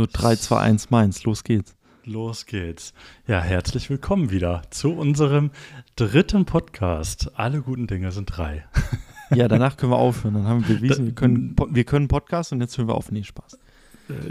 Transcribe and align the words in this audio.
So 0.00 0.06
3, 0.10 0.36
2, 0.36 0.56
1, 0.56 0.90
Mainz, 0.90 1.24
los 1.24 1.44
geht's. 1.44 1.76
Los 2.06 2.46
geht's. 2.46 2.94
Ja, 3.26 3.42
herzlich 3.42 3.90
willkommen 3.90 4.30
wieder 4.30 4.62
zu 4.70 4.92
unserem 4.94 5.50
dritten 5.94 6.46
Podcast. 6.46 7.30
Alle 7.34 7.60
guten 7.60 7.86
Dinge 7.86 8.10
sind 8.10 8.34
drei. 8.34 8.64
Ja, 9.34 9.46
danach 9.46 9.76
können 9.76 9.92
wir 9.92 9.98
aufhören. 9.98 10.32
Dann 10.32 10.46
haben 10.46 10.66
wir 10.66 10.76
bewiesen, 10.76 11.04
wir 11.04 11.14
können, 11.14 11.54
wir 11.68 11.84
können 11.84 12.08
Podcast 12.08 12.50
und 12.52 12.62
jetzt 12.62 12.78
hören 12.78 12.88
wir 12.88 12.94
auf. 12.94 13.12
Nee, 13.12 13.24
Spaß. 13.24 13.58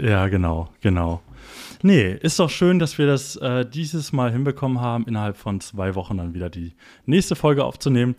Ja, 0.02 0.26
genau, 0.26 0.70
genau. 0.80 1.22
Nee, 1.82 2.14
ist 2.14 2.40
doch 2.40 2.50
schön, 2.50 2.80
dass 2.80 2.98
wir 2.98 3.06
das 3.06 3.36
äh, 3.36 3.64
dieses 3.64 4.12
Mal 4.12 4.32
hinbekommen 4.32 4.80
haben, 4.80 5.06
innerhalb 5.06 5.36
von 5.36 5.60
zwei 5.60 5.94
Wochen 5.94 6.16
dann 6.16 6.34
wieder 6.34 6.50
die 6.50 6.74
nächste 7.06 7.36
Folge 7.36 7.64
aufzunehmen 7.64 8.16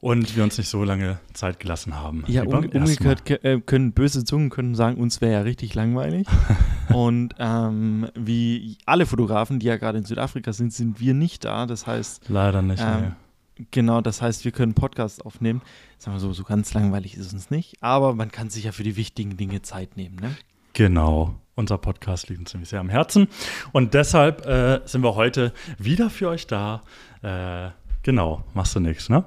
und 0.00 0.36
wir 0.36 0.44
uns 0.44 0.58
nicht 0.58 0.68
so 0.68 0.84
lange 0.84 1.18
Zeit 1.32 1.58
gelassen 1.58 1.96
haben. 1.96 2.24
Ja, 2.26 2.42
um, 2.42 2.66
umgekehrt 2.66 3.28
äh, 3.44 3.60
können 3.60 3.92
böse 3.92 4.24
Zungen 4.24 4.50
können 4.50 4.74
sagen, 4.74 4.98
uns 4.98 5.20
wäre 5.20 5.32
ja 5.32 5.40
richtig 5.40 5.74
langweilig. 5.74 6.26
und 6.92 7.34
ähm, 7.38 8.08
wie 8.14 8.78
alle 8.84 9.06
Fotografen, 9.06 9.58
die 9.58 9.66
ja 9.66 9.76
gerade 9.76 9.98
in 9.98 10.04
Südafrika 10.04 10.52
sind, 10.52 10.72
sind 10.72 11.00
wir 11.00 11.14
nicht 11.14 11.44
da. 11.44 11.66
Das 11.66 11.86
heißt. 11.86 12.28
Leider 12.28 12.62
nicht. 12.62 12.82
Ähm, 12.82 13.14
nee. 13.58 13.66
Genau, 13.70 14.02
das 14.02 14.20
heißt, 14.20 14.44
wir 14.44 14.52
können 14.52 14.74
Podcast 14.74 15.24
aufnehmen. 15.24 15.62
Sagen 15.98 16.14
wir 16.16 16.20
so, 16.20 16.32
so 16.34 16.44
ganz 16.44 16.74
langweilig 16.74 17.16
ist 17.16 17.26
es 17.26 17.32
uns 17.32 17.50
nicht, 17.50 17.82
aber 17.82 18.14
man 18.14 18.30
kann 18.30 18.50
sich 18.50 18.64
ja 18.64 18.72
für 18.72 18.82
die 18.82 18.96
wichtigen 18.96 19.38
Dinge 19.38 19.62
Zeit 19.62 19.96
nehmen, 19.96 20.16
ne? 20.16 20.36
Genau. 20.74 21.34
Unser 21.54 21.78
Podcast 21.78 22.28
liegt 22.28 22.40
uns 22.40 22.50
ziemlich 22.50 22.68
sehr 22.68 22.80
am 22.80 22.90
Herzen. 22.90 23.28
Und 23.72 23.94
deshalb 23.94 24.44
äh, 24.44 24.80
sind 24.84 25.02
wir 25.02 25.14
heute 25.14 25.54
wieder 25.78 26.10
für 26.10 26.28
euch 26.28 26.46
da. 26.46 26.82
Äh, 27.22 27.70
genau, 28.02 28.44
machst 28.52 28.74
du 28.74 28.80
nichts, 28.80 29.08
ne? 29.08 29.24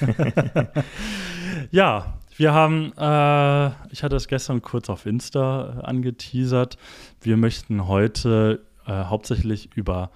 ja, 1.70 2.18
wir 2.36 2.52
haben, 2.52 2.92
äh, 2.98 3.92
ich 3.92 4.02
hatte 4.02 4.16
es 4.16 4.28
gestern 4.28 4.62
kurz 4.62 4.90
auf 4.90 5.06
Insta 5.06 5.80
äh, 5.80 5.84
angeteasert. 5.84 6.76
Wir 7.20 7.36
möchten 7.36 7.86
heute 7.86 8.66
äh, 8.86 9.04
hauptsächlich 9.04 9.70
über 9.76 10.10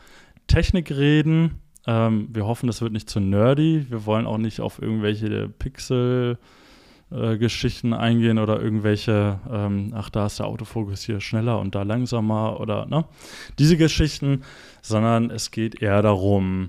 Technik 0.47 0.91
reden 0.91 1.61
ähm, 1.89 2.29
wir 2.31 2.47
hoffen, 2.47 2.67
das 2.67 2.83
wird 2.83 2.93
nicht 2.93 3.09
zu 3.09 3.19
nerdy. 3.19 3.87
Wir 3.89 4.05
wollen 4.05 4.27
auch 4.27 4.37
nicht 4.37 4.61
auf 4.61 4.81
irgendwelche 4.81 5.49
Pixel- 5.49 6.37
äh, 7.11 7.39
Geschichten 7.39 7.95
eingehen 7.95 8.39
oder 8.39 8.61
irgendwelche, 8.61 9.41
ähm, 9.51 9.95
ach, 9.97 10.11
da 10.11 10.27
ist 10.27 10.39
der 10.39 10.47
Autofokus 10.47 11.03
hier 11.05 11.23
schneller 11.23 11.59
und 11.59 11.75
da 11.75 11.83
langsamer 11.83 12.61
oder 12.61 12.85
ne? 12.85 13.07
Diese 13.59 13.79
Geschichten, 13.79 14.43
sondern 14.83 15.31
es 15.31 15.51
geht 15.51 15.81
eher 15.81 16.03
darum, 16.03 16.69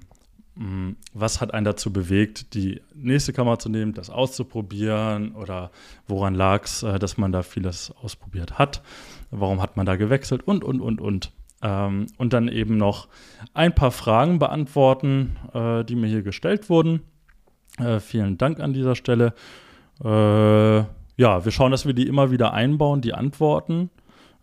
was 1.14 1.40
hat 1.40 1.54
einen 1.54 1.64
dazu 1.64 1.94
bewegt, 1.94 2.54
die 2.54 2.82
nächste 2.94 3.32
Kamera 3.32 3.60
zu 3.60 3.70
nehmen, 3.70 3.94
das 3.94 4.10
auszuprobieren 4.10 5.34
oder 5.36 5.72
woran 6.06 6.36
lag 6.36 6.66
es, 6.66 6.84
äh, 6.84 7.00
dass 7.00 7.18
man 7.18 7.32
da 7.32 7.44
vieles 7.44 7.92
ausprobiert 8.02 8.60
hat, 8.60 8.82
warum 9.32 9.62
hat 9.62 9.78
man 9.78 9.86
da 9.86 9.96
gewechselt 9.96 10.44
und, 10.46 10.64
und, 10.64 10.82
und, 10.82 11.00
und. 11.00 11.32
Ähm, 11.62 12.08
und 12.18 12.34
dann 12.34 12.48
eben 12.48 12.78
noch 12.78 13.08
ein 13.54 13.74
paar 13.74 13.92
Fragen 13.92 14.40
beantworten, 14.40 15.38
äh, 15.54 15.84
die 15.84 15.96
mir 15.96 16.08
hier 16.08 16.24
gestellt 16.24 16.70
wurden. 16.70 17.02
Äh, 17.78 18.00
vielen 18.00 18.38
Dank 18.38 18.60
an 18.60 18.74
dieser 18.74 18.96
Stelle. 18.96 19.34
Äh, 20.04 20.80
ja, 21.20 21.44
wir 21.44 21.52
schauen, 21.52 21.72
dass 21.72 21.86
wir 21.86 21.94
die 21.94 22.08
immer 22.08 22.32
wieder 22.32 22.54
einbauen, 22.54 23.02
die 23.02 23.14
Antworten. 23.14 23.90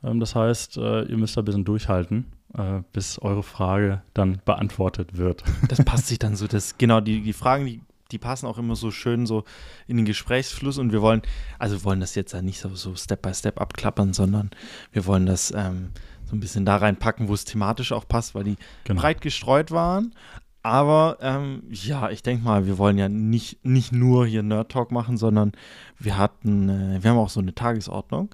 Ähm, 0.03 0.21
das 0.21 0.35
heißt, 0.35 0.77
äh, 0.79 1.03
ihr 1.03 1.17
müsst 1.17 1.37
da 1.37 1.43
ein 1.43 1.45
bisschen 1.45 1.65
durchhalten, 1.65 2.27
äh, 2.55 2.83
bis 2.93 3.19
eure 3.19 3.43
Frage 3.43 4.03
dann 4.15 4.41
beantwortet 4.45 5.17
wird. 5.17 5.43
Das 5.69 5.85
passt 5.85 6.07
sich 6.09 6.19
dann 6.19 6.37
so, 6.37 6.47
das, 6.47 6.79
genau, 6.79 7.01
die, 7.01 7.23
die 7.23 7.33
Fragen, 7.33 7.67
die 7.67 7.81
die 8.13 8.19
passen 8.19 8.47
auch 8.47 8.59
immer 8.59 8.77
so 8.77 8.91
schön 8.91 9.27
so 9.27 9.45
in 9.87 9.97
den 9.97 10.07
Gesprächsfluss 10.07 10.79
und 10.79 10.93
wir 10.93 11.03
wollen, 11.03 11.23
also 11.59 11.77
wir 11.77 11.85
wollen 11.85 12.01
das 12.01 12.15
jetzt 12.15 12.33
ja 12.33 12.43
nicht 12.43 12.61
so, 12.61 12.75
so 12.75 12.95
Step 12.95 13.23
by 13.23 13.35
Step 13.35 13.61
abklappern, 13.61 14.13
sondern 14.13 14.51
wir 14.93 15.07
wollen 15.07 15.27
das 15.27 15.53
ähm, 15.57 15.91
so 16.25 16.37
ein 16.37 16.41
bisschen 16.41 16.65
da 16.65 16.77
reinpacken, 16.77 17.29
wo 17.29 17.35
es 17.35 17.45
thematisch 17.45 17.93
auch 17.93 18.07
passt, 18.07 18.35
weil 18.35 18.45
die 18.45 18.57
genau. 18.85 19.01
breit 19.01 19.21
gestreut 19.21 19.71
waren. 19.71 20.15
Aber 20.63 21.19
ähm, 21.21 21.63
ja, 21.71 22.11
ich 22.11 22.25
denke 22.25 22.45
mal, 22.45 22.67
wir 22.67 22.77
wollen 22.77 22.99
ja 22.99 23.09
nicht, 23.09 23.65
nicht 23.65 23.93
nur 23.93 24.27
hier 24.27 24.43
Nerd 24.43 24.73
Talk 24.73 24.91
machen, 24.91 25.17
sondern 25.17 25.53
wir 25.97 26.19
hatten, 26.19 26.69
äh, 26.69 27.03
wir 27.03 27.11
haben 27.11 27.19
auch 27.19 27.31
so 27.31 27.39
eine 27.39 27.55
Tagesordnung. 27.55 28.31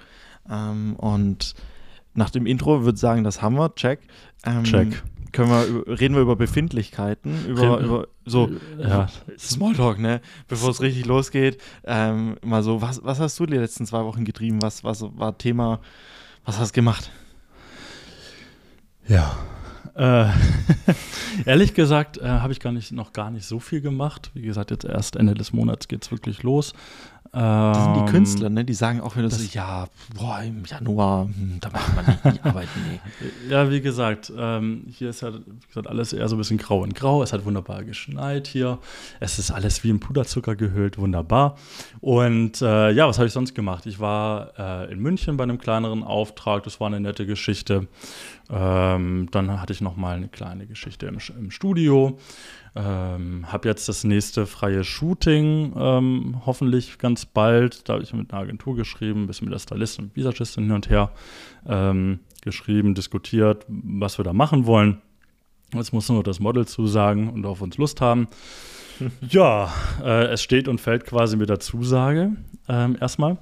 Ähm, 0.49 0.97
und 0.97 1.55
nach 2.15 2.31
dem 2.31 2.47
Intro 2.47 2.85
würde 2.85 2.97
ich 2.97 3.01
sagen, 3.01 3.25
das 3.25 3.43
haben 3.43 3.57
wir, 3.57 3.75
check. 3.75 4.01
Ähm, 4.45 4.65
check. 4.65 5.03
Können 5.33 5.49
wir, 5.49 5.99
reden 5.99 6.15
wir 6.15 6.21
über 6.21 6.37
Befindlichkeiten, 6.37 7.47
über, 7.47 7.79
über 7.79 8.09
so 8.27 8.51
ja. 8.79 9.09
Smalltalk, 9.39 9.99
ne? 9.99 10.21
Bevor 10.47 10.69
es 10.71 10.83
richtig 10.83 11.07
losgeht. 11.07 11.59
Ähm, 11.85 12.37
mal 12.43 12.63
so, 12.63 12.83
was, 12.83 13.03
was 13.03 13.19
hast 13.19 13.41
du 13.41 13.47
die 13.47 13.57
letzten 13.57 13.87
zwei 13.87 14.05
Wochen 14.05 14.25
getrieben? 14.25 14.61
Was, 14.61 14.85
was 14.85 15.03
war 15.03 15.39
Thema? 15.39 15.81
Was 16.45 16.59
hast 16.59 16.73
du 16.73 16.75
gemacht? 16.75 17.11
Ja. 19.09 19.35
Äh, 19.95 20.31
ehrlich 21.47 21.75
gesagt 21.75 22.19
äh, 22.19 22.27
habe 22.27 22.53
ich 22.53 22.61
gar 22.61 22.73
nicht, 22.73 22.93
noch 22.93 23.13
gar 23.13 23.31
nicht 23.31 23.47
so 23.47 23.59
viel 23.59 23.81
gemacht. 23.81 24.31
Wie 24.35 24.43
gesagt, 24.43 24.71
jetzt 24.71 24.85
erst 24.85 25.17
Ende 25.17 25.35
des 25.35 25.53
Monats 25.53 25.89
geht 25.89 26.05
es 26.05 26.11
wirklich 26.11 26.43
los. 26.43 26.75
Das 27.35 27.85
sind 27.85 27.95
die 27.95 28.01
ähm, 28.01 28.07
Künstler, 28.07 28.51
ne? 28.51 28.63
Die 28.63 28.75
sagen 28.75 29.01
auch 29.01 29.17
wieder 29.17 29.31
so, 29.31 29.43
ja, 29.43 29.87
boah, 30.15 30.43
im 30.43 30.67
Januar, 30.67 31.25
hm, 31.25 31.57
da 31.63 31.71
macht 31.71 31.97
man 31.97 32.05
nicht 32.05 32.25
die 32.25 32.43
Arbeit, 32.47 32.69
nee. 32.87 33.01
Ja, 33.49 33.71
wie 33.71 33.81
gesagt, 33.81 34.31
ähm, 34.37 34.85
hier 34.91 35.09
ist 35.09 35.23
ja 35.23 35.33
wie 35.33 35.67
gesagt, 35.67 35.87
alles 35.87 36.13
eher 36.13 36.29
so 36.29 36.37
ein 36.37 36.39
bisschen 36.39 36.59
grau 36.59 36.83
und 36.83 36.95
grau. 36.95 37.23
Es 37.23 37.33
hat 37.33 37.47
wunderbar 37.47 37.85
geschneit 37.85 38.47
hier. 38.47 38.79
Es 39.19 39.39
ist 39.39 39.51
alles 39.51 39.83
wie 39.83 39.89
im 39.89 39.99
Puderzucker 39.99 40.57
gehüllt, 40.57 40.99
wunderbar. 40.99 41.57
Und 42.01 42.61
äh, 42.61 42.91
ja, 42.91 43.09
was 43.09 43.17
habe 43.17 43.29
ich 43.29 43.33
sonst 43.33 43.55
gemacht? 43.55 43.87
Ich 43.87 43.99
war 43.99 44.53
äh, 44.59 44.93
in 44.93 44.99
München 44.99 45.39
bei 45.39 45.45
einem 45.45 45.57
kleineren 45.57 46.05
Auftrag. 46.05 46.65
Das 46.65 46.81
war 46.81 46.89
eine 46.89 47.01
nette 47.01 47.25
Geschichte. 47.25 47.89
Ähm, 48.51 49.29
dann 49.31 49.61
hatte 49.61 49.73
ich 49.73 49.81
noch 49.81 49.97
mal 49.97 50.17
eine 50.17 50.29
kleine 50.29 50.67
Geschichte 50.67 51.07
im, 51.07 51.19
im 51.39 51.51
Studio. 51.51 52.19
Ähm, 52.75 53.53
habe 53.53 53.69
jetzt 53.69 53.89
das 53.89 54.05
nächste 54.05 54.47
freie 54.47 54.85
Shooting, 54.85 55.75
ähm, 55.77 56.43
hoffentlich 56.47 56.99
ganz 56.99 57.27
bald. 57.27 57.89
Da 57.89 57.95
habe 57.95 58.03
ich 58.03 58.13
mit 58.15 58.33
einer 58.33 58.43
Agentur 58.43 58.77
geschrieben, 58.77 59.25
ein 59.25 59.27
bisschen 59.27 59.47
mit 59.47 59.55
der 59.55 59.61
Stylistin 59.61 60.07
und 60.07 60.17
Visagistin 60.17 60.65
hin 60.65 60.73
und 60.73 60.89
her 60.89 61.11
ähm, 61.67 62.21
geschrieben, 62.43 62.95
diskutiert, 62.95 63.67
was 63.69 64.19
wir 64.19 64.25
da 64.25 64.33
machen 64.33 64.67
wollen. 64.67 65.03
Jetzt 65.75 65.93
muss 65.93 66.09
nur 66.09 66.23
das 66.23 66.41
Model 66.41 66.67
zusagen 66.67 67.31
und 67.31 67.47
auf 67.47 67.63
uns 67.63 67.79
Lust 67.79 68.01
haben. 68.01 68.29
ja, 69.29 69.73
äh, 70.03 70.27
es 70.27 70.43
steht 70.43 70.69
und 70.69 70.81
fällt 70.81 71.07
quasi 71.07 71.37
mit 71.37 71.49
der 71.49 71.61
Zusage 71.61 72.33
ähm, 72.69 72.97
erstmal. 73.01 73.39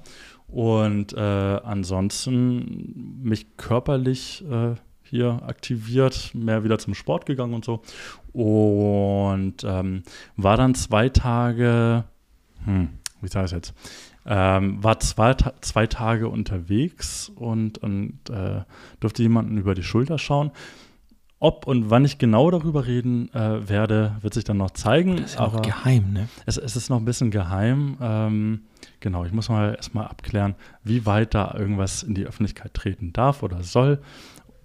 Und 0.47 1.13
äh, 1.13 1.19
ansonsten 1.19 3.21
mich 3.23 3.55
körperlich 3.55 4.43
äh, 4.49 4.75
hier 5.11 5.41
aktiviert, 5.45 6.31
mehr 6.33 6.63
wieder 6.63 6.79
zum 6.79 6.95
Sport 6.95 7.25
gegangen 7.25 7.53
und 7.53 7.65
so. 7.65 7.81
Und 8.31 9.57
ähm, 9.65 10.03
war 10.37 10.55
dann 10.55 10.73
zwei 10.73 11.09
Tage, 11.09 12.05
hm, 12.63 12.89
wie 13.21 13.27
sage 13.27 13.47
ich 13.47 13.51
jetzt? 13.51 13.73
Ähm, 14.25 14.81
war 14.81 15.01
zwei, 15.01 15.35
zwei 15.59 15.85
Tage 15.87 16.29
unterwegs 16.29 17.29
und, 17.35 17.79
und 17.79 18.19
äh, 18.29 18.61
durfte 19.01 19.21
jemanden 19.21 19.57
über 19.57 19.75
die 19.75 19.83
Schulter 19.83 20.17
schauen. 20.17 20.51
Ob 21.39 21.65
und 21.65 21.89
wann 21.89 22.05
ich 22.05 22.19
genau 22.19 22.51
darüber 22.51 22.85
reden 22.85 23.33
äh, 23.33 23.67
werde, 23.67 24.15
wird 24.21 24.33
sich 24.33 24.43
dann 24.43 24.57
noch 24.57 24.71
zeigen. 24.71 25.17
Das 25.17 25.31
ist 25.31 25.39
ja 25.39 25.41
auch 25.41 25.61
geheim, 25.61 26.13
ne? 26.13 26.29
Es, 26.45 26.55
es, 26.57 26.75
ist 26.75 26.89
noch 26.89 26.97
ein 26.97 27.05
bisschen 27.05 27.31
geheim. 27.31 27.97
Ähm, 27.99 28.61
genau, 28.99 29.25
ich 29.25 29.33
muss 29.33 29.49
mal 29.49 29.73
erstmal 29.73 30.05
abklären, 30.05 30.53
wie 30.83 31.05
weit 31.07 31.33
da 31.33 31.55
irgendwas 31.57 32.03
in 32.03 32.13
die 32.13 32.25
Öffentlichkeit 32.25 32.75
treten 32.75 33.11
darf 33.11 33.41
oder 33.41 33.63
soll 33.63 33.99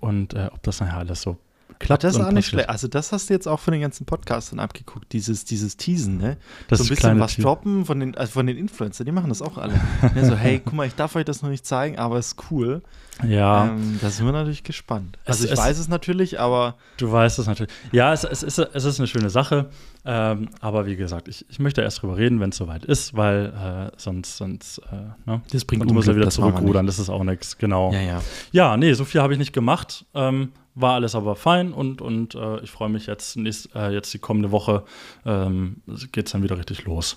und 0.06 0.34
äh, 0.34 0.48
ob 0.52 0.62
das 0.62 0.80
nachher 0.80 0.98
alles 0.98 1.22
so 1.22 1.36
klappt. 1.78 2.04
das 2.04 2.14
ist 2.14 2.20
auch 2.20 2.30
nicht 2.30 2.46
schlecht. 2.46 2.68
Also, 2.68 2.88
das 2.88 3.12
hast 3.12 3.28
du 3.28 3.34
jetzt 3.34 3.46
auch 3.46 3.60
von 3.60 3.72
den 3.72 3.80
ganzen 3.80 4.06
Podcastern 4.06 4.60
abgeguckt, 4.60 5.12
dieses, 5.12 5.44
dieses 5.44 5.76
Teasen, 5.76 6.18
ne? 6.18 6.36
Das 6.68 6.78
so 6.78 6.84
ein 6.84 6.88
bisschen 6.88 7.20
was 7.20 7.36
droppen 7.36 7.84
von 7.84 8.00
den, 8.00 8.16
also 8.16 8.32
von 8.32 8.46
den 8.46 8.56
Influencern, 8.56 9.04
die 9.04 9.12
machen 9.12 9.28
das 9.28 9.42
auch 9.42 9.58
alle. 9.58 9.74
ne? 10.14 10.26
So, 10.26 10.36
hey, 10.36 10.60
guck 10.64 10.74
mal, 10.74 10.86
ich 10.86 10.94
darf 10.94 11.16
euch 11.16 11.24
das 11.24 11.42
noch 11.42 11.50
nicht 11.50 11.66
zeigen, 11.66 11.98
aber 11.98 12.18
es 12.18 12.28
ist 12.28 12.50
cool. 12.50 12.82
Ja. 13.24 13.68
Ähm, 13.68 13.98
da 14.00 14.10
sind 14.10 14.26
wir 14.26 14.32
natürlich 14.32 14.64
gespannt. 14.64 15.18
Also, 15.24 15.44
es, 15.44 15.46
ich 15.46 15.52
es, 15.52 15.58
weiß 15.58 15.78
es 15.78 15.88
natürlich, 15.88 16.38
aber. 16.38 16.76
Du 16.98 17.10
weißt 17.10 17.38
es 17.38 17.46
natürlich. 17.46 17.72
Ja, 17.92 18.12
es, 18.12 18.24
es, 18.24 18.42
ist, 18.42 18.58
es 18.58 18.84
ist 18.84 18.98
eine 18.98 19.06
schöne 19.06 19.30
Sache. 19.30 19.70
Ähm, 20.04 20.50
aber 20.60 20.86
wie 20.86 20.94
gesagt, 20.94 21.26
ich, 21.26 21.44
ich 21.48 21.58
möchte 21.58 21.80
erst 21.80 22.00
drüber 22.00 22.16
reden, 22.16 22.38
wenn 22.38 22.50
es 22.50 22.56
soweit 22.56 22.84
ist, 22.84 23.16
weil 23.16 23.90
äh, 23.92 23.96
sonst, 23.96 24.36
sonst 24.36 24.78
äh, 24.92 25.28
ne? 25.28 25.42
das 25.50 25.64
bringt 25.64 25.88
du 25.88 25.94
musst 25.94 26.06
ja 26.06 26.14
wieder 26.14 26.30
zurückrudern, 26.30 26.86
das 26.86 27.00
ist 27.00 27.08
auch 27.08 27.24
nichts, 27.24 27.58
genau. 27.58 27.92
Ja, 27.92 28.00
ja. 28.00 28.22
Ja, 28.52 28.76
nee, 28.76 28.92
so 28.92 29.04
viel 29.04 29.20
habe 29.20 29.32
ich 29.32 29.38
nicht 29.40 29.52
gemacht. 29.52 30.04
Ähm, 30.14 30.52
war 30.76 30.94
alles 30.94 31.14
aber 31.14 31.34
fein 31.34 31.72
und, 31.72 32.00
und 32.00 32.34
äh, 32.36 32.60
ich 32.60 32.70
freue 32.70 32.90
mich 32.90 33.06
jetzt, 33.06 33.36
nächst, 33.36 33.74
äh, 33.74 33.90
jetzt 33.90 34.12
die 34.14 34.18
kommende 34.18 34.52
Woche 34.52 34.84
ähm, 35.24 35.82
geht 36.12 36.26
es 36.26 36.32
dann 36.32 36.42
wieder 36.44 36.56
richtig 36.58 36.84
los. 36.84 37.16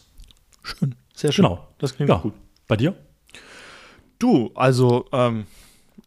Schön, 0.64 0.96
sehr 1.14 1.32
schön. 1.32 1.44
Genau, 1.44 1.68
das 1.78 1.96
klingt 1.96 2.10
ja. 2.10 2.18
gut. 2.18 2.34
Bei 2.68 2.76
dir? 2.76 2.96
Du, 4.18 4.52
also, 4.56 5.06
ähm, 5.12 5.46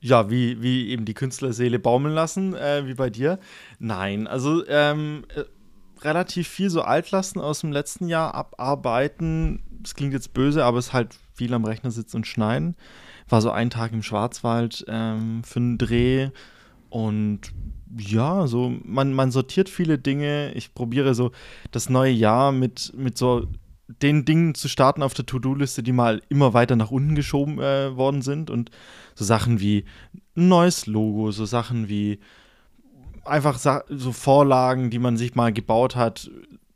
ja, 0.02 0.28
wie, 0.30 0.60
wie 0.60 0.88
eben 0.88 1.04
die 1.04 1.14
Künstlerseele 1.14 1.78
baumeln 1.78 2.14
lassen, 2.14 2.54
äh, 2.54 2.86
wie 2.86 2.94
bei 2.94 3.08
dir. 3.08 3.38
Nein, 3.78 4.26
also 4.26 4.66
ähm, 4.66 5.24
äh, 5.34 5.44
relativ 6.04 6.48
viel 6.48 6.70
so 6.70 6.82
Altlasten 6.82 7.40
aus 7.40 7.60
dem 7.60 7.70
letzten 7.70 8.08
Jahr 8.08 8.34
abarbeiten. 8.34 9.62
Das 9.70 9.94
klingt 9.94 10.12
jetzt 10.12 10.34
böse, 10.34 10.64
aber 10.64 10.78
es 10.78 10.88
ist 10.88 10.92
halt 10.92 11.16
viel 11.32 11.54
am 11.54 11.64
Rechner 11.64 11.92
sitzen 11.92 12.16
und 12.18 12.26
schneiden. 12.26 12.76
war 13.28 13.40
so 13.40 13.50
ein 13.50 13.70
Tag 13.70 13.92
im 13.92 14.02
Schwarzwald 14.02 14.84
ähm, 14.88 15.44
für 15.44 15.60
einen 15.60 15.78
Dreh 15.78 16.30
und 16.90 17.52
ja, 17.96 18.46
so 18.46 18.74
man, 18.84 19.12
man 19.14 19.30
sortiert 19.30 19.68
viele 19.68 19.98
Dinge. 19.98 20.52
Ich 20.54 20.74
probiere 20.74 21.14
so 21.14 21.30
das 21.70 21.88
neue 21.88 22.12
Jahr 22.12 22.50
mit, 22.50 22.92
mit 22.96 23.16
so 23.16 23.46
den 23.86 24.24
Dingen 24.24 24.54
zu 24.54 24.68
starten 24.68 25.02
auf 25.02 25.14
der 25.14 25.26
To-Do-Liste, 25.26 25.82
die 25.82 25.92
mal 25.92 26.22
immer 26.28 26.54
weiter 26.54 26.76
nach 26.76 26.90
unten 26.90 27.14
geschoben 27.14 27.60
äh, 27.60 27.96
worden 27.96 28.22
sind 28.22 28.50
und 28.50 28.70
so 29.14 29.24
Sachen 29.24 29.60
wie 29.60 29.84
ein 30.36 30.48
neues 30.48 30.86
Logo, 30.86 31.30
so 31.30 31.44
Sachen 31.44 31.88
wie 31.88 32.20
einfach 33.24 33.58
so 33.88 34.12
Vorlagen, 34.12 34.90
die 34.90 34.98
man 34.98 35.16
sich 35.16 35.34
mal 35.34 35.52
gebaut 35.52 35.96
hat 35.96 36.30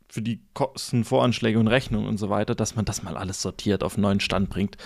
für 0.09 0.21
die 0.21 0.39
Kosten, 0.53 1.03
Voranschläge 1.03 1.59
und 1.59 1.67
Rechnungen 1.67 2.07
und 2.07 2.17
so 2.17 2.29
weiter, 2.29 2.55
dass 2.55 2.75
man 2.75 2.85
das 2.85 3.03
mal 3.03 3.17
alles 3.17 3.41
sortiert, 3.41 3.83
auf 3.83 3.95
einen 3.95 4.03
neuen 4.03 4.19
Stand 4.19 4.49
bringt 4.49 4.77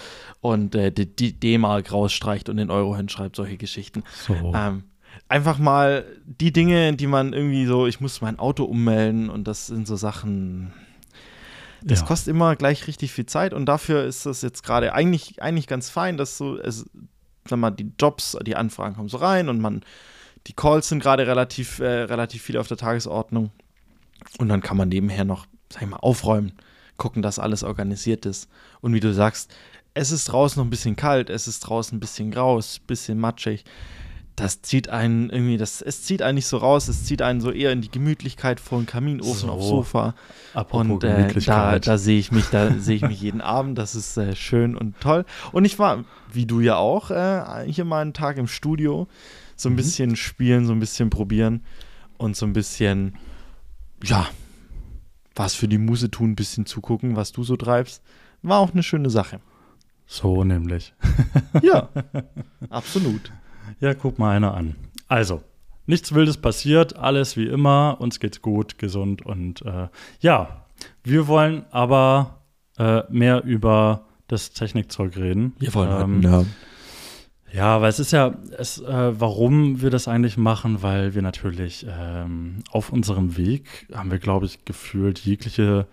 und 0.42 0.75
äh, 0.75 0.92
die 0.92 1.39
D-Mark 1.39 1.92
rausstreicht 1.92 2.50
und 2.50 2.57
den 2.57 2.71
Euro 2.71 2.95
hinschreibt, 2.95 3.36
solche 3.36 3.57
Geschichten. 3.57 4.03
So. 4.27 4.33
Ähm, 4.56 4.83
einfach 5.30 5.59
mal 5.59 6.06
die 6.25 6.51
Dinge, 6.51 6.95
die 6.95 7.07
man 7.07 7.33
irgendwie 7.33 7.65
so, 7.65 7.86
ich 7.86 8.01
muss 8.01 8.21
mein 8.21 8.39
Auto 8.39 8.63
ummelden 8.63 9.30
und 9.30 9.48
das 9.48 9.68
sind 9.68 9.88
so 9.88 9.95
Sachen, 9.95 10.74
das 11.83 12.01
ja. 12.01 12.07
kostet 12.07 12.30
immer 12.30 12.56
gleich 12.56 12.88
richtig 12.88 13.12
viel 13.12 13.25
Zeit 13.25 13.53
und 13.53 13.65
dafür 13.68 14.03
ist 14.03 14.25
das 14.25 14.42
jetzt 14.42 14.63
gerade 14.63 14.94
eigentlich, 14.94 15.42
eigentlich 15.42 15.68
ganz 15.68 15.89
fein, 15.89 16.18
dass 16.18 16.38
so, 16.38 16.57
es, 16.57 16.86
wenn 17.45 17.59
man 17.59 17.75
die 17.75 17.91
Jobs, 17.99 18.38
die 18.45 18.55
Anfragen 18.55 18.95
kommen 18.95 19.09
so 19.09 19.17
rein 19.17 19.49
und 19.49 19.59
man, 19.59 19.81
die 20.47 20.53
Calls 20.53 20.89
sind 20.89 21.01
gerade 21.01 21.27
relativ, 21.27 21.79
äh, 21.79 22.03
relativ 22.03 22.43
viel 22.43 22.57
auf 22.57 22.67
der 22.67 22.77
Tagesordnung 22.77 23.51
und 24.38 24.49
dann 24.49 24.61
kann 24.61 24.77
man 24.77 24.89
nebenher 24.89 25.25
noch, 25.25 25.47
sag 25.69 25.83
ich 25.83 25.89
mal, 25.89 25.97
aufräumen, 25.97 26.53
gucken, 26.97 27.21
dass 27.21 27.39
alles 27.39 27.63
organisiert 27.63 28.25
ist. 28.25 28.49
Und 28.81 28.93
wie 28.93 28.99
du 28.99 29.13
sagst, 29.13 29.53
es 29.93 30.11
ist 30.11 30.25
draußen 30.25 30.59
noch 30.59 30.65
ein 30.65 30.69
bisschen 30.69 30.95
kalt, 30.95 31.29
es 31.29 31.47
ist 31.47 31.61
draußen 31.61 31.97
ein 31.97 31.99
bisschen 31.99 32.31
grau, 32.31 32.57
ein 32.57 32.88
bisschen 32.88 33.19
matschig 33.19 33.65
das 34.41 34.63
zieht 34.63 34.89
einen 34.89 35.29
irgendwie, 35.29 35.57
das, 35.57 35.83
es 35.83 36.01
zieht 36.01 36.23
einen 36.23 36.35
nicht 36.35 36.47
so 36.47 36.57
raus, 36.57 36.88
es 36.88 37.05
zieht 37.05 37.21
einen 37.21 37.41
so 37.41 37.51
eher 37.51 37.71
in 37.71 37.81
die 37.81 37.91
Gemütlichkeit 37.91 38.59
vor 38.59 38.79
dem 38.79 38.88
Kaminofen 38.88 39.47
so. 39.47 39.49
aufs 39.49 39.67
Sofa. 39.67 40.15
Apropos 40.55 40.89
und 40.89 41.03
äh, 41.03 41.31
da, 41.41 41.77
da 41.77 41.97
sehe 41.99 42.17
ich 42.17 42.31
mich, 42.31 42.45
da 42.45 42.73
sehe 42.73 42.95
ich 42.95 43.03
mich 43.03 43.21
jeden 43.21 43.41
Abend, 43.41 43.77
das 43.77 43.93
ist 43.93 44.17
äh, 44.17 44.35
schön 44.35 44.75
und 44.75 44.99
toll. 44.99 45.25
Und 45.51 45.65
ich 45.65 45.77
war, 45.77 46.05
wie 46.33 46.47
du 46.47 46.59
ja 46.59 46.77
auch, 46.77 47.11
äh, 47.11 47.65
hier 47.67 47.85
mal 47.85 48.01
einen 48.01 48.13
Tag 48.13 48.38
im 48.38 48.47
Studio, 48.47 49.07
so 49.55 49.69
ein 49.69 49.73
mhm. 49.73 49.77
bisschen 49.77 50.15
spielen, 50.15 50.65
so 50.65 50.73
ein 50.73 50.79
bisschen 50.79 51.11
probieren 51.11 51.63
und 52.17 52.35
so 52.35 52.47
ein 52.47 52.53
bisschen, 52.53 53.17
ja, 54.03 54.27
was 55.35 55.53
für 55.53 55.67
die 55.67 55.77
Muse 55.77 56.09
tun, 56.09 56.31
ein 56.31 56.35
bisschen 56.35 56.65
zugucken, 56.65 57.15
was 57.15 57.31
du 57.31 57.43
so 57.43 57.57
treibst. 57.57 58.01
War 58.41 58.57
auch 58.57 58.71
eine 58.71 58.81
schöne 58.81 59.11
Sache. 59.11 59.39
So 60.07 60.43
nämlich. 60.43 60.95
ja, 61.61 61.89
absolut. 62.71 63.31
Ja, 63.81 63.95
guck 63.95 64.19
mal 64.19 64.35
einer 64.35 64.53
an. 64.53 64.75
Also, 65.07 65.41
nichts 65.87 66.13
Wildes 66.13 66.37
passiert, 66.37 66.95
alles 66.95 67.35
wie 67.35 67.47
immer, 67.47 67.97
uns 67.99 68.19
geht's 68.19 68.41
gut, 68.41 68.77
gesund 68.77 69.25
und 69.25 69.63
äh, 69.63 69.87
ja, 70.19 70.65
wir 71.03 71.27
wollen 71.27 71.65
aber 71.71 72.41
äh, 72.77 73.01
mehr 73.09 73.43
über 73.43 74.05
das 74.27 74.53
Technikzeug 74.53 75.17
reden. 75.17 75.53
Wir 75.59 75.73
wollen 75.73 76.01
ähm, 76.01 76.21
ja. 76.21 76.45
Ja, 77.53 77.81
weil 77.81 77.89
es 77.89 77.99
ist 77.99 78.11
ja, 78.11 78.33
es, 78.57 78.79
äh, 78.79 79.19
warum 79.19 79.81
wir 79.81 79.89
das 79.89 80.07
eigentlich 80.07 80.37
machen, 80.37 80.83
weil 80.83 81.15
wir 81.15 81.21
natürlich 81.21 81.85
ähm, 81.89 82.63
auf 82.71 82.91
unserem 82.91 83.35
Weg 83.35 83.87
haben 83.93 84.09
wir, 84.09 84.19
glaube 84.19 84.45
ich, 84.45 84.63
gefühlt 84.63 85.19
jegliche 85.19 85.85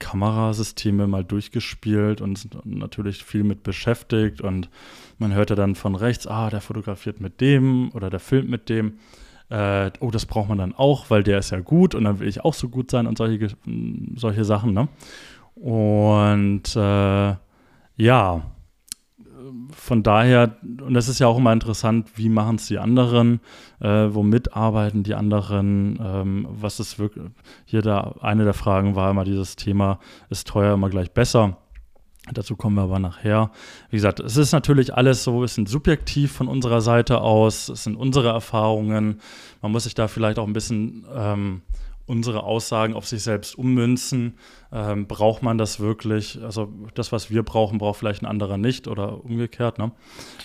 Kamerasysteme 0.00 1.06
mal 1.06 1.22
durchgespielt 1.22 2.20
und 2.20 2.48
natürlich 2.64 3.22
viel 3.22 3.44
mit 3.44 3.62
beschäftigt 3.62 4.40
und 4.40 4.68
man 5.18 5.32
hörte 5.32 5.54
dann 5.54 5.76
von 5.76 5.94
rechts, 5.94 6.26
ah, 6.26 6.50
der 6.50 6.60
fotografiert 6.60 7.20
mit 7.20 7.40
dem 7.40 7.92
oder 7.94 8.10
der 8.10 8.18
filmt 8.18 8.50
mit 8.50 8.68
dem. 8.68 8.94
Äh, 9.50 9.90
oh, 10.00 10.10
das 10.10 10.26
braucht 10.26 10.48
man 10.48 10.58
dann 10.58 10.74
auch, 10.74 11.10
weil 11.10 11.22
der 11.22 11.38
ist 11.38 11.50
ja 11.50 11.60
gut 11.60 11.94
und 11.94 12.04
dann 12.04 12.18
will 12.18 12.28
ich 12.28 12.44
auch 12.44 12.54
so 12.54 12.68
gut 12.68 12.90
sein 12.90 13.06
und 13.06 13.18
solche, 13.18 13.48
solche 14.16 14.44
Sachen. 14.44 14.72
Ne? 14.72 14.88
Und 15.54 16.74
äh, 16.74 17.34
ja, 17.96 18.42
von 19.72 20.02
daher, 20.02 20.56
und 20.62 20.94
das 20.94 21.08
ist 21.08 21.18
ja 21.18 21.26
auch 21.26 21.38
immer 21.38 21.52
interessant, 21.52 22.08
wie 22.16 22.28
machen 22.28 22.56
es 22.56 22.66
die 22.66 22.78
anderen, 22.78 23.40
äh, 23.80 24.08
womit 24.10 24.54
arbeiten 24.54 25.02
die 25.02 25.14
anderen, 25.14 25.98
ähm, 26.02 26.46
was 26.50 26.80
ist 26.80 26.98
wirklich, 26.98 27.24
hier 27.64 27.82
da, 27.82 28.16
eine 28.20 28.44
der 28.44 28.54
Fragen 28.54 28.96
war 28.96 29.10
immer 29.10 29.24
dieses 29.24 29.56
Thema, 29.56 29.98
ist 30.28 30.48
teuer 30.48 30.74
immer 30.74 30.90
gleich 30.90 31.12
besser? 31.12 31.58
Dazu 32.32 32.54
kommen 32.54 32.76
wir 32.76 32.82
aber 32.82 32.98
nachher. 32.98 33.50
Wie 33.88 33.96
gesagt, 33.96 34.20
es 34.20 34.36
ist 34.36 34.52
natürlich 34.52 34.94
alles 34.94 35.24
so 35.24 35.36
ein 35.36 35.40
bisschen 35.40 35.66
subjektiv 35.66 36.32
von 36.32 36.48
unserer 36.48 36.80
Seite 36.80 37.22
aus. 37.22 37.68
Es 37.68 37.84
sind 37.84 37.96
unsere 37.96 38.28
Erfahrungen. 38.28 39.20
Man 39.62 39.72
muss 39.72 39.84
sich 39.84 39.94
da 39.94 40.06
vielleicht 40.06 40.38
auch 40.38 40.46
ein 40.46 40.52
bisschen 40.52 41.06
ähm, 41.12 41.62
unsere 42.06 42.42
Aussagen 42.42 42.94
auf 42.94 43.06
sich 43.06 43.22
selbst 43.22 43.56
ummünzen. 43.56 44.34
Ähm, 44.72 45.06
braucht 45.06 45.42
man 45.42 45.58
das 45.58 45.80
wirklich? 45.80 46.40
Also 46.42 46.72
das, 46.94 47.10
was 47.10 47.28
wir 47.28 47.42
brauchen, 47.42 47.78
braucht 47.78 47.98
vielleicht 47.98 48.22
ein 48.22 48.26
anderer 48.26 48.56
nicht 48.56 48.86
oder 48.86 49.24
umgekehrt. 49.24 49.78
Ne? 49.78 49.90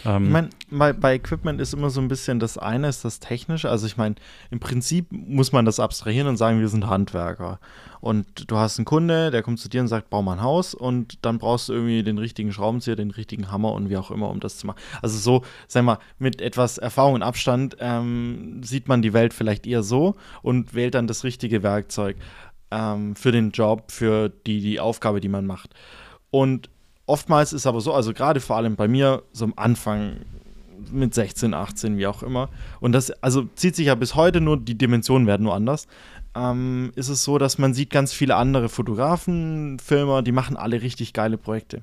Ähm, 0.04 0.26
ich 0.26 0.32
meine, 0.32 0.50
bei, 0.72 0.94
bei, 0.94 1.16
Equipment 1.16 1.62
ist 1.62 1.74
immer 1.74 1.92
so 1.92 2.02
ein 2.02 2.08
bisschen 2.08 2.40
das 2.40 2.58
eine 2.58 2.88
ist 2.88 3.06
das 3.06 3.20
Technische. 3.20 3.70
Also 3.70 3.86
ich 3.86 3.98
meine, 3.98 4.16
im 4.50 4.60
Prinzip 4.60 5.12
muss 5.12 5.52
man 5.52 5.66
das 5.66 5.80
abstrahieren 5.80 6.28
und 6.28 6.38
sagen, 6.38 6.60
wir 6.60 6.70
sind 6.70 6.88
Handwerker. 6.88 7.60
Und 8.02 8.52
du 8.52 8.58
hast 8.58 8.78
einen 8.78 8.86
Kunde, 8.86 9.32
der 9.32 9.42
kommt 9.42 9.60
zu 9.60 9.68
dir 9.68 9.82
und 9.82 9.88
sagt, 9.88 10.12
bau 10.12 10.22
mal 10.22 10.34
ein 10.34 10.42
Haus 10.44 10.76
und 10.76 11.26
dann 11.26 11.40
brauchst 11.40 11.70
du 11.70 11.74
irgendwie 11.74 12.04
den 12.04 12.20
richtigen 12.20 12.52
Schraubenzieher, 12.52 12.96
den 12.96 13.10
richtigen 13.10 13.52
Hammer 13.52 13.74
und 13.74 13.90
wie 13.90 13.98
auch 13.98 14.12
immer, 14.12 14.30
um 14.30 14.40
das 14.40 14.58
zu 14.58 14.68
machen. 14.68 14.78
Also 15.02 15.18
so, 15.18 15.44
sag 15.68 15.86
mal, 15.86 15.98
mit 16.20 16.40
etwas 16.40 16.78
Erfahrung 16.78 17.16
und 17.16 17.24
Abstand 17.24 17.78
ähm, 17.80 18.62
sieht 18.64 18.88
man 18.88 19.02
die 19.02 19.14
Welt 19.14 19.34
vielleicht 19.34 19.66
eher 19.66 19.82
so 19.82 20.16
und 20.44 20.76
wählt 20.76 20.94
dann 20.94 21.08
das 21.08 21.24
richtige 21.24 21.64
Werkzeug 21.64 22.18
ähm, 22.72 23.16
für 23.16 23.32
den 23.32 23.52
Job, 23.52 23.92
für 23.92 24.30
die, 24.30 24.62
die 24.62 24.80
Aufgabe, 24.80 25.22
die 25.22 25.30
man 25.30 25.46
macht. 25.46 25.74
Und 26.32 26.70
oftmals 27.06 27.54
ist 27.54 27.68
aber 27.68 27.82
so, 27.82 27.94
also 27.94 28.14
gerade 28.14 28.40
vor 28.40 28.58
allem 28.58 28.76
bei 28.76 28.88
mir, 28.88 29.24
so 29.32 29.46
am 29.46 29.54
Anfang 29.56 30.18
mit 30.92 31.14
16, 31.14 31.54
18, 31.54 31.98
wie 31.98 32.08
auch 32.08 32.22
immer. 32.22 32.50
Und 32.80 32.92
das 32.92 33.12
also 33.24 33.48
zieht 33.56 33.76
sich 33.76 33.88
ja 33.88 33.96
bis 33.96 34.16
heute 34.16 34.42
nur, 34.42 34.58
die 34.58 34.78
Dimensionen 34.78 35.26
werden 35.26 35.44
nur 35.44 35.56
anders 35.56 35.88
ähm, 36.36 36.92
ist 36.96 37.10
es 37.10 37.24
so, 37.24 37.38
dass 37.38 37.58
man 37.58 37.74
sieht 37.74 37.90
ganz 37.90 38.14
viele 38.14 38.36
andere 38.36 38.70
Fotografen, 38.70 39.80
Filmer, 39.80 40.22
die 40.22 40.34
machen 40.34 40.58
alle 40.58 40.82
richtig 40.82 41.14
geile 41.14 41.38
Projekte. 41.38 41.82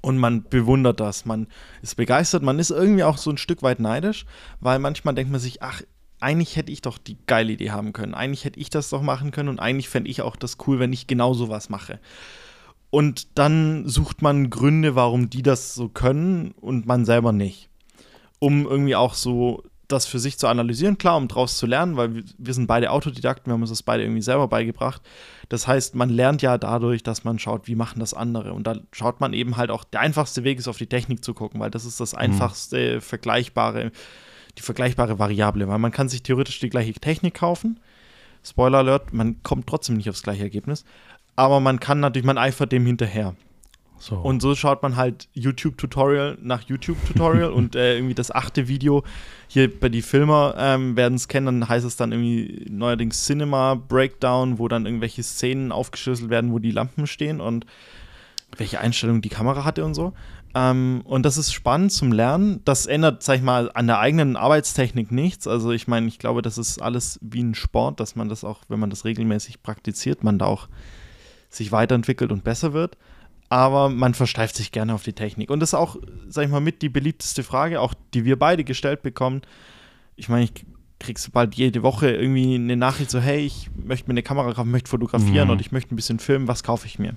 Und 0.00 0.18
man 0.18 0.42
bewundert 0.42 0.98
das, 0.98 1.24
man 1.24 1.46
ist 1.80 1.94
begeistert, 1.94 2.42
man 2.42 2.58
ist 2.58 2.70
irgendwie 2.70 3.04
auch 3.04 3.18
so 3.18 3.30
ein 3.30 3.38
Stück 3.38 3.62
weit 3.62 3.78
neidisch, 3.78 4.26
weil 4.60 4.80
manchmal 4.80 5.14
denkt 5.14 5.30
man 5.30 5.40
sich, 5.40 5.62
ach, 5.62 5.82
eigentlich 6.22 6.56
hätte 6.56 6.72
ich 6.72 6.82
doch 6.82 6.98
die 6.98 7.18
geile 7.26 7.52
Idee 7.52 7.70
haben 7.70 7.92
können, 7.92 8.14
eigentlich 8.14 8.44
hätte 8.44 8.60
ich 8.60 8.70
das 8.70 8.90
doch 8.90 9.02
machen 9.02 9.30
können 9.30 9.48
und 9.48 9.60
eigentlich 9.60 9.88
fände 9.88 10.10
ich 10.10 10.22
auch 10.22 10.36
das 10.36 10.56
cool, 10.66 10.78
wenn 10.78 10.92
ich 10.92 11.06
genau 11.06 11.34
sowas 11.34 11.68
mache. 11.68 12.00
Und 12.90 13.38
dann 13.38 13.88
sucht 13.88 14.20
man 14.20 14.50
Gründe, 14.50 14.94
warum 14.94 15.30
die 15.30 15.42
das 15.42 15.74
so 15.74 15.88
können 15.88 16.52
und 16.60 16.86
man 16.86 17.04
selber 17.04 17.32
nicht. 17.32 17.70
Um 18.38 18.66
irgendwie 18.66 18.96
auch 18.96 19.14
so 19.14 19.62
das 19.88 20.06
für 20.06 20.18
sich 20.18 20.38
zu 20.38 20.46
analysieren, 20.46 20.98
klar, 20.98 21.16
um 21.16 21.28
daraus 21.28 21.58
zu 21.58 21.66
lernen, 21.66 21.96
weil 21.96 22.14
wir, 22.14 22.24
wir, 22.38 22.54
sind 22.54 22.66
beide 22.66 22.90
Autodidakten, 22.90 23.46
wir 23.46 23.54
haben 23.54 23.60
uns 23.60 23.70
das 23.70 23.82
beide 23.82 24.02
irgendwie 24.02 24.22
selber 24.22 24.48
beigebracht. 24.48 25.02
Das 25.48 25.66
heißt, 25.66 25.94
man 25.94 26.08
lernt 26.08 26.42
ja 26.42 26.58
dadurch, 26.58 27.02
dass 27.02 27.24
man 27.24 27.38
schaut, 27.38 27.66
wie 27.66 27.74
machen 27.74 28.00
das 28.00 28.14
andere. 28.14 28.52
Und 28.54 28.66
da 28.66 28.76
schaut 28.92 29.20
man 29.20 29.32
eben 29.32 29.56
halt 29.56 29.70
auch, 29.70 29.84
der 29.84 30.00
einfachste 30.00 30.44
Weg 30.44 30.58
ist, 30.58 30.68
auf 30.68 30.78
die 30.78 30.86
Technik 30.86 31.24
zu 31.24 31.34
gucken, 31.34 31.60
weil 31.60 31.70
das 31.70 31.84
ist 31.84 32.00
das 32.00 32.12
mhm. 32.12 32.20
einfachste, 32.20 32.96
mhm. 32.96 33.00
vergleichbare, 33.00 33.92
die 34.58 34.62
vergleichbare 34.62 35.18
Variable, 35.18 35.68
weil 35.68 35.78
man 35.78 35.92
kann 35.92 36.08
sich 36.08 36.22
theoretisch 36.22 36.60
die 36.60 36.70
gleiche 36.70 36.92
Technik 36.94 37.34
kaufen. 37.34 37.80
Spoiler 38.44 38.78
Alert, 38.78 39.12
man 39.12 39.42
kommt 39.42 39.66
trotzdem 39.66 39.96
nicht 39.96 40.10
aufs 40.10 40.22
gleiche 40.22 40.42
Ergebnis. 40.42 40.84
Aber 41.36 41.60
man 41.60 41.80
kann 41.80 42.00
natürlich, 42.00 42.26
man 42.26 42.38
eifert 42.38 42.72
dem 42.72 42.84
hinterher. 42.84 43.34
So. 44.02 44.16
Und 44.16 44.42
so 44.42 44.56
schaut 44.56 44.82
man 44.82 44.96
halt 44.96 45.28
YouTube-Tutorial 45.32 46.36
nach 46.42 46.62
YouTube-Tutorial 46.62 47.52
und 47.52 47.76
äh, 47.76 47.94
irgendwie 47.94 48.14
das 48.14 48.32
achte 48.32 48.66
Video 48.66 49.04
hier 49.46 49.70
bei 49.78 49.88
die 49.88 50.02
Filmer 50.02 50.56
ähm, 50.58 50.96
werden 50.96 51.14
es 51.14 51.28
kennen, 51.28 51.46
dann 51.46 51.68
heißt 51.68 51.86
es 51.86 51.94
dann 51.94 52.10
irgendwie 52.10 52.66
neuerdings 52.68 53.24
Cinema 53.24 53.74
Breakdown, 53.74 54.58
wo 54.58 54.66
dann 54.66 54.86
irgendwelche 54.86 55.22
Szenen 55.22 55.70
aufgeschlüsselt 55.70 56.30
werden, 56.30 56.50
wo 56.50 56.58
die 56.58 56.72
Lampen 56.72 57.06
stehen 57.06 57.40
und 57.40 57.64
welche 58.56 58.80
Einstellung 58.80 59.22
die 59.22 59.28
Kamera 59.28 59.64
hatte 59.64 59.84
und 59.84 59.94
so. 59.94 60.14
Ähm, 60.54 61.02
und 61.04 61.24
das 61.24 61.36
ist 61.38 61.52
spannend 61.52 61.92
zum 61.92 62.12
Lernen. 62.12 62.60
Das 62.64 62.86
ändert, 62.86 63.22
sag 63.22 63.36
ich 63.36 63.42
mal, 63.42 63.70
an 63.72 63.86
der 63.86 63.98
eigenen 63.98 64.36
Arbeitstechnik 64.36 65.10
nichts. 65.10 65.46
Also 65.46 65.70
ich 65.72 65.88
meine, 65.88 66.06
ich 66.08 66.18
glaube, 66.18 66.42
das 66.42 66.58
ist 66.58 66.80
alles 66.80 67.18
wie 67.22 67.42
ein 67.42 67.54
Sport, 67.54 68.00
dass 68.00 68.16
man 68.16 68.28
das 68.28 68.44
auch, 68.44 68.60
wenn 68.68 68.78
man 68.80 68.90
das 68.90 69.04
regelmäßig 69.04 69.62
praktiziert, 69.62 70.22
man 70.24 70.38
da 70.38 70.46
auch 70.46 70.68
sich 71.48 71.72
weiterentwickelt 71.72 72.32
und 72.32 72.44
besser 72.44 72.72
wird 72.72 72.96
aber 73.48 73.90
man 73.90 74.14
versteift 74.14 74.56
sich 74.56 74.72
gerne 74.72 74.94
auf 74.94 75.02
die 75.02 75.12
Technik. 75.12 75.50
Und 75.50 75.60
das 75.60 75.70
ist 75.70 75.74
auch, 75.74 75.96
sag 76.26 76.46
ich 76.46 76.50
mal, 76.50 76.60
mit 76.62 76.80
die 76.80 76.88
beliebteste 76.88 77.42
Frage, 77.42 77.82
auch 77.82 77.92
die 78.14 78.24
wir 78.24 78.38
beide 78.38 78.64
gestellt 78.64 79.02
bekommen. 79.02 79.42
Ich 80.16 80.30
meine, 80.30 80.44
ich 80.44 80.52
kriegst 80.98 81.30
bald 81.34 81.54
jede 81.54 81.82
Woche 81.82 82.10
irgendwie 82.10 82.54
eine 82.54 82.78
Nachricht 82.78 83.10
so, 83.10 83.20
hey, 83.20 83.40
ich 83.40 83.68
möchte 83.76 84.08
mir 84.08 84.14
eine 84.14 84.22
Kamera 84.22 84.54
kaufen, 84.54 84.70
möchte 84.70 84.88
fotografieren 84.88 85.48
Mhm. 85.48 85.50
und 85.52 85.60
ich 85.60 85.70
möchte 85.70 85.94
ein 85.94 85.96
bisschen 85.96 86.18
filmen, 86.18 86.48
was 86.48 86.62
kaufe 86.62 86.86
ich 86.86 86.98
mir? 86.98 87.14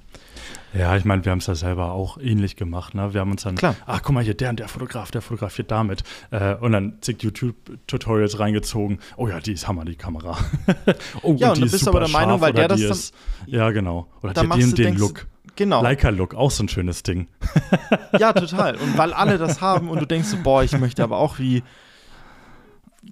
Ja, 0.78 0.96
ich 0.98 1.06
meine, 1.06 1.24
wir 1.24 1.32
haben 1.32 1.40
es 1.40 1.48
ja 1.48 1.56
selber 1.56 1.92
auch 1.92 2.18
ähnlich 2.18 2.56
gemacht. 2.56 2.94
Ne? 2.96 3.14
Wir 3.14 3.22
haben 3.22 3.32
uns 3.32 3.44
dann, 3.44 3.56
Klar. 3.56 3.76
ach, 3.86 4.02
guck 4.04 4.14
mal 4.14 4.24
hier, 4.24 4.34
der 4.34 4.50
und 4.50 4.60
der 4.60 4.68
Fotograf, 4.68 5.10
der 5.12 5.22
fotografiert 5.22 5.72
damit. 5.72 6.04
Äh, 6.32 6.56
und 6.56 6.74
dann 6.74 6.98
zig 7.02 7.22
YouTube-Tutorials 7.24 8.40
reingezogen. 8.40 9.00
Oh 9.18 9.28
ja, 9.28 9.40
die 9.40 9.54
ist 9.54 9.68
Hammer, 9.68 9.86
die 9.86 9.96
Kamera. 9.96 10.38
oh, 11.22 11.36
Ja, 11.38 11.50
und 11.50 11.58
die 11.58 11.62
du 11.62 11.66
ist 11.68 11.72
bist 11.72 11.88
aber 11.88 12.02
der 12.02 12.10
Meinung, 12.10 12.42
weil 12.42 12.52
der 12.54 12.68
das 12.68 12.82
dann- 12.82 12.92
ist, 12.92 13.14
Ja, 13.48 13.72
genau. 13.72 14.08
Oder 14.22 14.44
machst 14.44 14.62
den, 14.62 14.70
den 14.76 14.86
denkst, 14.86 15.00
Look. 15.00 15.28
Genau. 15.56 15.82
Leica-Look, 15.82 16.36
auch 16.36 16.52
so 16.52 16.64
ein 16.64 16.70
schönes 16.70 17.04
Ding. 17.04 17.28
Ja, 18.20 18.34
total. 18.34 18.76
Und 18.76 18.98
weil 18.98 19.14
alle 19.14 19.38
das 19.38 19.62
haben 19.62 19.90
und 19.90 20.02
du 20.02 20.06
denkst 20.08 20.28
so, 20.30 20.38
boah, 20.42 20.64
ich 20.64 20.78
möchte 20.78 21.04
aber 21.04 21.18
auch 21.18 21.38
wie, 21.40 21.64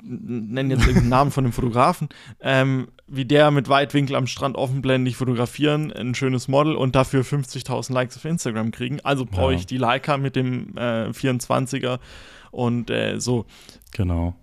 nennen 0.01 0.71
jetzt 0.71 0.81
irgendeinen 0.85 1.09
Namen 1.09 1.31
von 1.31 1.43
dem 1.43 1.53
Fotografen, 1.53 2.09
ähm, 2.41 2.87
wie 3.07 3.25
der 3.25 3.51
mit 3.51 3.69
Weitwinkel 3.69 4.15
am 4.15 4.27
Strand 4.27 4.55
offenblendig 4.55 5.17
fotografieren, 5.17 5.91
ein 5.91 6.15
schönes 6.15 6.47
Model 6.47 6.75
und 6.75 6.95
dafür 6.95 7.23
50.000 7.23 7.93
Likes 7.93 8.17
auf 8.17 8.25
Instagram 8.25 8.71
kriegen. 8.71 8.99
Also 9.01 9.25
brauche 9.25 9.51
Ja. 9.51 9.57
ich 9.59 9.65
die 9.65 9.77
Leica 9.77 10.17
mit 10.17 10.35
dem 10.35 10.77
äh, 10.77 11.09
24er 11.09 11.99
und 12.51 12.89
äh, 12.89 13.19
so. 13.19 13.45
Genau. 13.91 14.35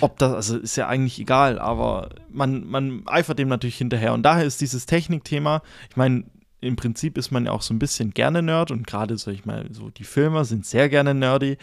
Ob 0.00 0.18
das, 0.18 0.32
also 0.32 0.56
ist 0.58 0.76
ja 0.76 0.86
eigentlich 0.88 1.18
egal, 1.18 1.58
aber 1.58 2.10
man, 2.30 2.66
man 2.66 3.02
eifert 3.06 3.38
dem 3.38 3.48
natürlich 3.48 3.76
hinterher. 3.76 4.14
Und 4.14 4.22
daher 4.22 4.44
ist 4.44 4.60
dieses 4.60 4.86
Technikthema, 4.86 5.60
ich 5.90 5.96
meine, 5.96 6.24
im 6.60 6.76
Prinzip 6.76 7.18
ist 7.18 7.30
man 7.30 7.44
ja 7.44 7.52
auch 7.52 7.60
so 7.62 7.74
ein 7.74 7.78
bisschen 7.78 8.12
gerne 8.12 8.40
Nerd 8.42 8.70
und 8.70 8.86
gerade, 8.86 9.18
sag 9.18 9.34
ich 9.34 9.44
mal, 9.44 9.66
so 9.72 9.90
die 9.90 10.04
Filmer 10.04 10.44
sind 10.46 10.64
sehr 10.64 10.88
gerne 10.88 11.12
nerdy. 11.14 11.58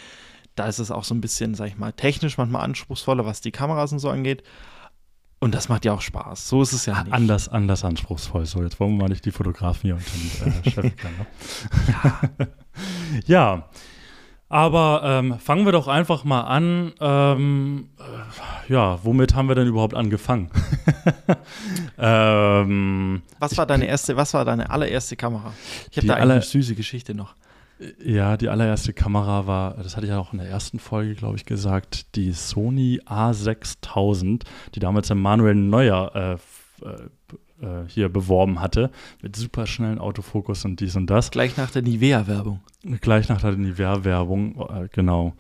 Da 0.56 0.68
ist 0.68 0.78
es 0.78 0.92
auch 0.92 1.04
so 1.04 1.16
ein 1.16 1.22
bisschen, 1.22 1.56
sag 1.56 1.68
ich 1.70 1.78
mal, 1.78 1.92
technisch 1.94 2.38
manchmal 2.38 2.64
anspruchsvoller, 2.64 3.26
was 3.26 3.42
die 3.42 3.52
Kameras 3.52 3.92
und 3.92 4.00
so 4.00 4.10
angeht. 4.10 4.44
Und 5.44 5.54
das 5.54 5.68
macht 5.68 5.84
ja 5.84 5.92
auch 5.92 6.00
Spaß. 6.00 6.48
So 6.48 6.62
ist 6.62 6.72
es 6.72 6.86
ja 6.86 7.04
nicht. 7.04 7.12
Anders, 7.12 7.50
anders 7.50 7.84
anspruchsvoll. 7.84 8.46
So, 8.46 8.64
jetzt 8.64 8.80
wollen 8.80 8.92
wir 8.92 9.04
mal 9.04 9.10
nicht 9.10 9.26
die 9.26 9.32
Fotografen 9.32 9.82
hier 9.82 9.96
unter 9.96 10.46
den 10.46 10.64
äh, 10.64 10.70
Chef 10.72 10.84
ne? 12.40 12.48
ja. 13.26 13.68
Aber 14.48 15.02
ähm, 15.04 15.38
fangen 15.40 15.66
wir 15.66 15.74
doch 15.74 15.90
einfach 15.90 16.24
mal 16.24 16.44
an. 16.44 16.94
Ähm, 17.02 17.90
äh, 18.00 18.72
ja, 18.72 19.00
womit 19.04 19.36
haben 19.36 19.50
wir 19.50 19.56
denn 19.56 19.68
überhaupt 19.68 19.96
angefangen? 19.96 20.50
ähm, 21.98 23.22
Was 23.40 23.58
war 23.58 23.66
deine 23.66 23.86
erste, 23.86 24.16
was 24.16 24.34
war 24.34 24.46
deine 24.46 24.70
allererste 24.70 25.18
Kamera? 25.18 25.52
Ich 25.92 25.98
habe 25.98 26.08
da 26.08 26.14
eine 26.14 26.42
süße 26.42 26.74
Geschichte 26.74 27.14
noch. 27.14 27.36
Ja, 28.04 28.38
die 28.38 28.50
allererste 28.50 28.94
Kamera 28.94 29.48
war, 29.48 29.76
das 29.76 29.96
hatte 29.96 30.06
ich 30.06 30.12
ja 30.12 30.20
auch 30.20 30.34
in 30.34 30.40
der 30.40 30.50
ersten 30.50 30.80
Folge, 30.80 31.16
glaube 31.16 31.36
ich, 31.36 31.46
gesagt, 31.46 32.16
die 32.16 32.32
Sony 32.32 33.02
A6000, 33.06 34.44
die 34.76 34.80
damals 34.80 35.14
Manuel 35.14 35.56
Neuer 35.56 36.40
äh, 36.84 36.86
äh, 36.86 37.10
äh, 37.62 37.88
hier 37.88 38.10
beworben 38.10 38.60
hatte, 38.60 38.92
mit 39.22 39.36
super 39.36 39.68
schnellen 39.68 40.00
Autofokus 40.00 40.66
und 40.66 40.80
dies 40.80 40.96
und 40.96 41.08
das. 41.08 41.32
Gleich 41.32 41.56
nach 41.58 41.72
der 41.72 41.82
Nivea-Werbung. 41.82 42.60
Gleich 43.02 43.30
nach 43.30 43.42
der 43.42 43.54
Nivea-Werbung, 43.54 44.60
äh, 44.70 44.88
genau. 44.92 45.34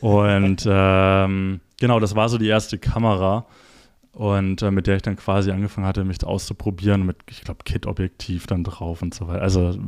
Und 0.00 0.64
ähm, 0.68 1.60
genau, 1.80 2.00
das 2.00 2.14
war 2.14 2.28
so 2.28 2.38
die 2.38 2.48
erste 2.48 2.78
Kamera. 2.78 3.46
Und 4.14 4.60
äh, 4.60 4.70
mit 4.70 4.86
der 4.86 4.96
ich 4.96 5.02
dann 5.02 5.16
quasi 5.16 5.50
angefangen 5.50 5.86
hatte, 5.86 6.04
mich 6.04 6.22
auszuprobieren, 6.22 7.06
mit, 7.06 7.16
ich 7.30 7.40
glaube, 7.44 7.64
Kit-Objektiv 7.64 8.46
dann 8.46 8.62
drauf 8.62 9.00
und 9.00 9.14
so 9.14 9.26
weiter. 9.26 9.40
Also 9.40 9.70
äh, 9.70 9.78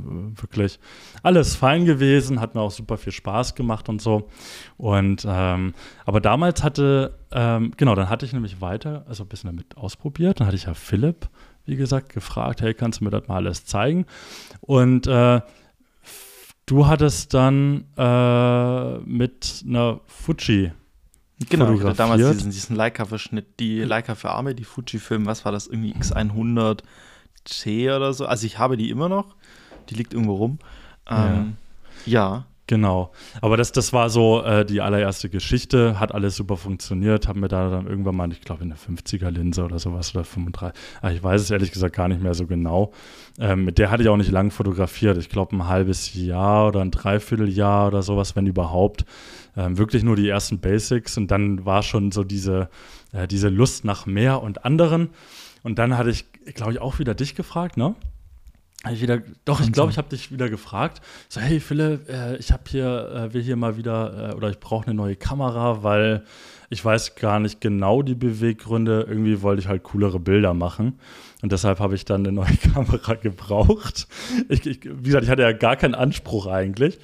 wirklich 0.40 0.80
alles 1.22 1.54
fein 1.56 1.84
gewesen, 1.84 2.40
hat 2.40 2.54
mir 2.54 2.62
auch 2.62 2.70
super 2.70 2.96
viel 2.96 3.12
Spaß 3.12 3.54
gemacht 3.54 3.90
und 3.90 4.00
so. 4.00 4.30
Und 4.78 5.26
ähm, 5.28 5.74
aber 6.06 6.22
damals 6.22 6.62
hatte, 6.62 7.18
ähm, 7.32 7.72
genau, 7.76 7.94
dann 7.94 8.08
hatte 8.08 8.24
ich 8.24 8.32
nämlich 8.32 8.62
weiter, 8.62 9.04
also 9.08 9.24
ein 9.24 9.28
bisschen 9.28 9.50
damit 9.50 9.76
ausprobiert. 9.76 10.40
Dann 10.40 10.46
hatte 10.46 10.56
ich 10.56 10.64
ja 10.64 10.72
Philipp, 10.72 11.28
wie 11.66 11.76
gesagt, 11.76 12.10
gefragt, 12.14 12.62
hey, 12.62 12.72
kannst 12.72 13.00
du 13.00 13.04
mir 13.04 13.10
das 13.10 13.28
mal 13.28 13.36
alles 13.36 13.66
zeigen? 13.66 14.06
Und 14.62 15.06
äh, 15.06 15.42
du 16.64 16.86
hattest 16.86 17.34
dann 17.34 17.84
äh, 17.98 18.98
mit 19.00 19.64
einer 19.68 20.00
Fuji 20.06 20.72
Genau, 21.48 21.72
ich 21.72 21.80
hatte 21.80 21.94
damals 21.94 22.20
fotografiert. 22.20 22.36
diesen, 22.36 22.50
diesen 22.50 22.76
Leica-Verschnitt, 22.76 23.60
die 23.60 23.80
Leica 23.80 24.14
für 24.14 24.30
Arme, 24.30 24.54
die 24.54 24.64
Fuji-Film, 24.64 25.26
was 25.26 25.44
war 25.44 25.52
das, 25.52 25.66
irgendwie 25.66 25.94
X100C 25.94 27.96
oder 27.96 28.12
so. 28.12 28.26
Also 28.26 28.46
ich 28.46 28.58
habe 28.58 28.76
die 28.76 28.90
immer 28.90 29.08
noch, 29.08 29.34
die 29.90 29.94
liegt 29.94 30.14
irgendwo 30.14 30.34
rum. 30.34 30.58
Ähm, 31.08 31.56
ja. 32.06 32.46
Genau. 32.66 33.12
Aber 33.42 33.58
das, 33.58 33.72
das 33.72 33.92
war 33.92 34.08
so 34.08 34.42
äh, 34.42 34.64
die 34.64 34.80
allererste 34.80 35.28
Geschichte, 35.28 36.00
hat 36.00 36.14
alles 36.14 36.34
super 36.34 36.56
funktioniert, 36.56 37.28
haben 37.28 37.40
mir 37.40 37.48
da 37.48 37.68
dann 37.68 37.86
irgendwann 37.86 38.16
mal, 38.16 38.32
ich 38.32 38.40
glaube, 38.40 38.62
eine 38.62 38.76
50er-Linse 38.76 39.64
oder 39.64 39.78
sowas 39.78 40.14
oder 40.14 40.24
35. 40.24 40.80
Ah, 41.02 41.10
ich 41.10 41.22
weiß 41.22 41.42
es 41.42 41.50
ehrlich 41.50 41.72
gesagt 41.72 41.94
gar 41.94 42.08
nicht 42.08 42.22
mehr 42.22 42.32
so 42.32 42.46
genau. 42.46 42.92
Ähm, 43.38 43.66
mit 43.66 43.76
der 43.76 43.90
hatte 43.90 44.02
ich 44.02 44.08
auch 44.08 44.16
nicht 44.16 44.30
lang 44.30 44.50
fotografiert. 44.50 45.18
Ich 45.18 45.28
glaube, 45.28 45.54
ein 45.54 45.68
halbes 45.68 46.14
Jahr 46.14 46.68
oder 46.68 46.80
ein 46.80 46.90
Dreivierteljahr 46.90 47.88
oder 47.88 48.02
sowas, 48.02 48.34
wenn 48.34 48.46
überhaupt. 48.46 49.04
Ähm, 49.56 49.76
wirklich 49.76 50.02
nur 50.02 50.16
die 50.16 50.28
ersten 50.28 50.58
Basics 50.58 51.18
und 51.18 51.30
dann 51.30 51.66
war 51.66 51.82
schon 51.82 52.12
so 52.12 52.24
diese, 52.24 52.70
äh, 53.12 53.28
diese 53.28 53.50
Lust 53.50 53.84
nach 53.84 54.06
mehr 54.06 54.42
und 54.42 54.64
anderen. 54.64 55.10
Und 55.62 55.78
dann 55.78 55.98
hatte 55.98 56.10
ich, 56.10 56.24
glaube 56.54 56.72
ich, 56.72 56.80
auch 56.80 56.98
wieder 56.98 57.14
dich 57.14 57.34
gefragt, 57.34 57.76
ne? 57.76 57.94
Ich 58.92 59.00
wieder, 59.00 59.22
doch, 59.44 59.60
ich 59.60 59.72
glaube, 59.72 59.90
ich 59.90 59.98
habe 59.98 60.08
dich 60.08 60.30
wieder 60.30 60.50
gefragt. 60.50 61.00
So, 61.28 61.40
hey 61.40 61.58
Philipp, 61.58 62.08
äh, 62.08 62.36
ich 62.36 62.52
habe 62.52 62.64
hier, 62.68 63.28
äh, 63.30 63.34
will 63.34 63.42
hier 63.42 63.56
mal 63.56 63.76
wieder, 63.76 64.32
äh, 64.32 64.34
oder 64.34 64.50
ich 64.50 64.60
brauche 64.60 64.86
eine 64.86 64.94
neue 64.94 65.16
Kamera, 65.16 65.82
weil 65.82 66.24
ich 66.68 66.84
weiß 66.84 67.14
gar 67.14 67.40
nicht 67.40 67.60
genau 67.60 68.02
die 68.02 68.14
Beweggründe. 68.14 69.06
Irgendwie 69.08 69.40
wollte 69.42 69.62
ich 69.62 69.68
halt 69.68 69.84
coolere 69.84 70.20
Bilder 70.20 70.54
machen. 70.54 70.98
Und 71.40 71.52
deshalb 71.52 71.78
habe 71.78 71.94
ich 71.94 72.04
dann 72.04 72.26
eine 72.26 72.32
neue 72.32 72.56
Kamera 72.74 73.14
gebraucht. 73.14 74.06
Ich, 74.48 74.66
ich, 74.66 74.80
wie 74.84 75.04
gesagt, 75.04 75.24
ich 75.24 75.30
hatte 75.30 75.42
ja 75.42 75.52
gar 75.52 75.76
keinen 75.76 75.94
Anspruch 75.94 76.46
eigentlich. 76.46 76.98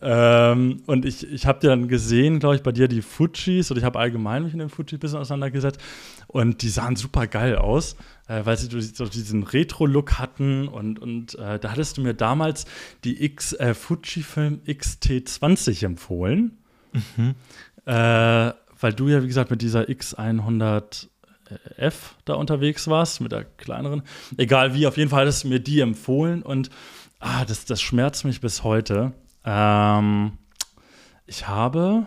Ähm, 0.00 0.82
und 0.86 1.04
ich, 1.04 1.26
ich 1.30 1.46
habe 1.46 1.66
dann 1.66 1.88
gesehen, 1.88 2.38
glaube 2.38 2.56
ich, 2.56 2.62
bei 2.62 2.72
dir 2.72 2.86
die 2.86 3.02
Fujis, 3.02 3.70
oder 3.70 3.78
ich 3.78 3.84
habe 3.84 3.98
allgemein 3.98 4.44
mich 4.44 4.52
in 4.52 4.60
den 4.60 4.68
Fuji 4.68 4.96
ein 4.96 5.00
bisschen 5.00 5.18
auseinandergesetzt. 5.18 5.80
Und 6.28 6.62
die 6.62 6.68
sahen 6.68 6.96
super 6.96 7.26
geil 7.26 7.56
aus, 7.56 7.96
äh, 8.28 8.44
weil 8.44 8.56
sie 8.56 8.68
so 8.80 9.06
diesen 9.06 9.42
Retro-Look 9.42 10.18
hatten. 10.18 10.68
Und, 10.68 11.00
und 11.00 11.34
äh, 11.36 11.58
da 11.58 11.72
hattest 11.72 11.98
du 11.98 12.02
mir 12.02 12.14
damals 12.14 12.66
die 13.04 13.24
X, 13.24 13.52
äh, 13.54 13.74
Fujifilm 13.74 14.60
XT20 14.66 15.84
empfohlen. 15.84 16.58
Äh, 17.86 18.52
weil 18.80 18.92
du 18.94 19.08
ja, 19.08 19.22
wie 19.22 19.26
gesagt, 19.26 19.50
mit 19.50 19.62
dieser 19.62 19.82
X100 19.82 21.08
F 21.76 22.14
da 22.24 22.34
unterwegs 22.34 22.88
warst, 22.88 23.20
mit 23.20 23.32
der 23.32 23.44
kleineren. 23.44 24.02
Egal 24.36 24.74
wie, 24.74 24.86
auf 24.86 24.96
jeden 24.96 25.10
Fall 25.10 25.22
hattest 25.22 25.44
du 25.44 25.48
mir 25.48 25.60
die 25.60 25.80
empfohlen 25.80 26.42
und 26.42 26.70
ah, 27.18 27.44
das, 27.44 27.64
das 27.64 27.80
schmerzt 27.80 28.24
mich 28.24 28.40
bis 28.40 28.62
heute. 28.62 29.12
Ähm, 29.44 30.32
ich 31.26 31.48
habe, 31.48 32.06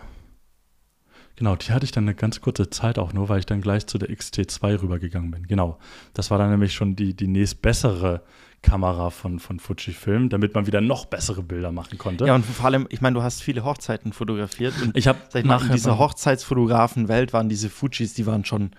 genau, 1.36 1.56
die 1.56 1.72
hatte 1.72 1.84
ich 1.84 1.92
dann 1.92 2.04
eine 2.04 2.14
ganz 2.14 2.40
kurze 2.40 2.70
Zeit 2.70 2.98
auch 2.98 3.12
nur, 3.12 3.28
weil 3.28 3.38
ich 3.38 3.46
dann 3.46 3.60
gleich 3.60 3.86
zu 3.86 3.98
der 3.98 4.10
XT2 4.10 4.82
rübergegangen 4.82 5.30
bin. 5.30 5.46
Genau, 5.46 5.78
das 6.12 6.30
war 6.30 6.38
dann 6.38 6.50
nämlich 6.50 6.74
schon 6.74 6.96
die, 6.96 7.14
die 7.14 7.26
nächst 7.26 7.62
bessere 7.62 8.22
Kamera 8.64 9.10
von, 9.10 9.38
von 9.38 9.60
Fujifilm, 9.60 10.30
damit 10.30 10.54
man 10.54 10.66
wieder 10.66 10.80
noch 10.80 11.04
bessere 11.04 11.42
Bilder 11.42 11.70
machen 11.70 11.98
konnte. 11.98 12.26
Ja, 12.26 12.34
und 12.34 12.44
vor 12.44 12.66
allem, 12.66 12.86
ich 12.90 13.00
meine, 13.00 13.14
du 13.14 13.22
hast 13.22 13.42
viele 13.42 13.62
Hochzeiten 13.62 14.12
fotografiert 14.12 14.74
und 14.82 14.96
ich 14.96 15.06
habe 15.06 15.18
nachher 15.44 15.72
dieser 15.72 15.98
Hochzeitsfotografen-Welt 15.98 17.32
waren 17.32 17.48
diese 17.48 17.68
Fujis, 17.68 18.14
die 18.14 18.26
waren 18.26 18.44
schon, 18.44 18.70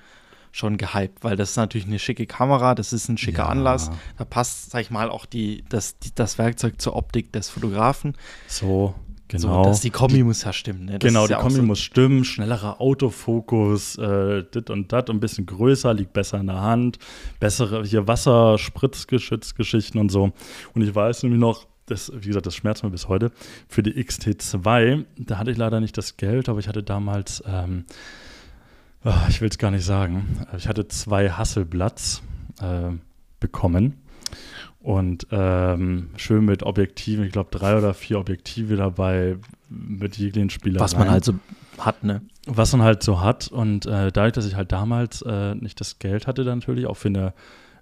schon 0.55 0.77
gehypt, 0.77 1.21
weil 1.21 1.35
das 1.35 1.51
ist 1.51 1.57
natürlich 1.57 1.85
eine 1.85 1.99
schicke 1.99 2.25
Kamera, 2.25 2.75
das 2.75 2.93
ist 2.93 3.09
ein 3.09 3.17
schicker 3.17 3.43
Ja. 3.43 3.49
Anlass. 3.49 3.91
Da 4.17 4.23
passt, 4.23 4.71
sag 4.71 4.81
ich 4.81 4.89
mal, 4.89 5.09
auch 5.09 5.25
die, 5.25 5.65
das, 5.67 5.99
die, 5.99 6.15
das 6.15 6.37
Werkzeug 6.37 6.79
zur 6.79 6.95
Optik 6.95 7.33
des 7.33 7.49
Fotografen. 7.49 8.13
so, 8.47 8.95
genau. 9.27 9.63
So, 9.63 9.69
dass 9.69 9.81
die 9.81 9.89
Kombi 9.89 10.23
muss 10.23 10.45
ja 10.45 10.53
stimmen. 10.53 10.85
Ne? 10.85 10.99
Genau, 10.99 11.25
die 11.27 11.33
ja 11.33 11.39
Kombi 11.39 11.55
so, 11.55 11.63
muss 11.63 11.81
stimmen, 11.81 12.23
schnellerer 12.23 12.79
Autofokus, 12.79 13.97
äh, 13.97 14.43
dit 14.43 14.69
und 14.69 14.93
dat, 14.93 15.09
ein 15.09 15.19
bisschen 15.19 15.45
größer, 15.45 15.93
liegt 15.93 16.13
besser 16.13 16.39
in 16.39 16.47
der 16.47 16.61
Hand, 16.61 16.99
bessere 17.41 17.83
hier 17.83 18.07
Wasserspritzgeschützgeschichten 18.07 19.99
und 19.99 20.09
so. 20.09 20.31
Und 20.73 20.81
ich 20.81 20.95
weiß 20.95 21.23
nämlich 21.23 21.41
noch, 21.41 21.67
das, 21.87 22.13
wie 22.15 22.27
gesagt, 22.27 22.45
das 22.45 22.55
schmerzt 22.55 22.81
mir 22.81 22.91
bis 22.91 23.09
heute, 23.09 23.33
für 23.67 23.83
die 23.83 23.91
XT2, 23.91 25.03
da 25.17 25.37
hatte 25.37 25.51
ich 25.51 25.57
leider 25.57 25.81
nicht 25.81 25.97
das 25.97 26.15
Geld, 26.15 26.47
aber 26.47 26.59
ich 26.59 26.69
hatte 26.69 26.81
damals, 26.81 27.43
ähm, 27.45 27.83
ich 29.29 29.41
will 29.41 29.49
es 29.49 29.57
gar 29.57 29.71
nicht 29.71 29.85
sagen, 29.85 30.45
ich 30.57 30.67
hatte 30.67 30.87
zwei 30.87 31.29
Hasselblatts 31.29 32.21
äh, 32.61 32.91
bekommen. 33.39 34.01
Und 34.79 35.27
ähm, 35.31 36.09
schön 36.15 36.45
mit 36.45 36.61
Objektiven, 36.61 37.25
ich 37.25 37.31
glaube 37.31 37.49
drei 37.51 37.75
oder 37.75 37.95
vier 37.95 38.19
Objektive 38.19 38.75
dabei, 38.75 39.37
mit 39.67 40.15
jeglichen 40.17 40.51
Spielereien. 40.51 40.83
was 40.83 40.95
man 40.95 41.09
halt 41.09 41.25
so 41.25 41.33
hat, 41.79 42.03
ne? 42.03 42.21
Was 42.45 42.71
man 42.71 42.83
halt 42.83 43.01
so 43.01 43.19
hat. 43.19 43.47
Und 43.47 43.87
äh, 43.87 44.11
dadurch, 44.11 44.33
dass 44.33 44.45
ich 44.45 44.55
halt 44.55 44.71
damals 44.71 45.23
äh, 45.23 45.55
nicht 45.55 45.79
das 45.81 45.97
Geld 45.97 46.27
hatte, 46.27 46.43
dann 46.43 46.59
natürlich 46.59 46.85
auch 46.85 46.97
für 46.97 47.07
eine 47.07 47.33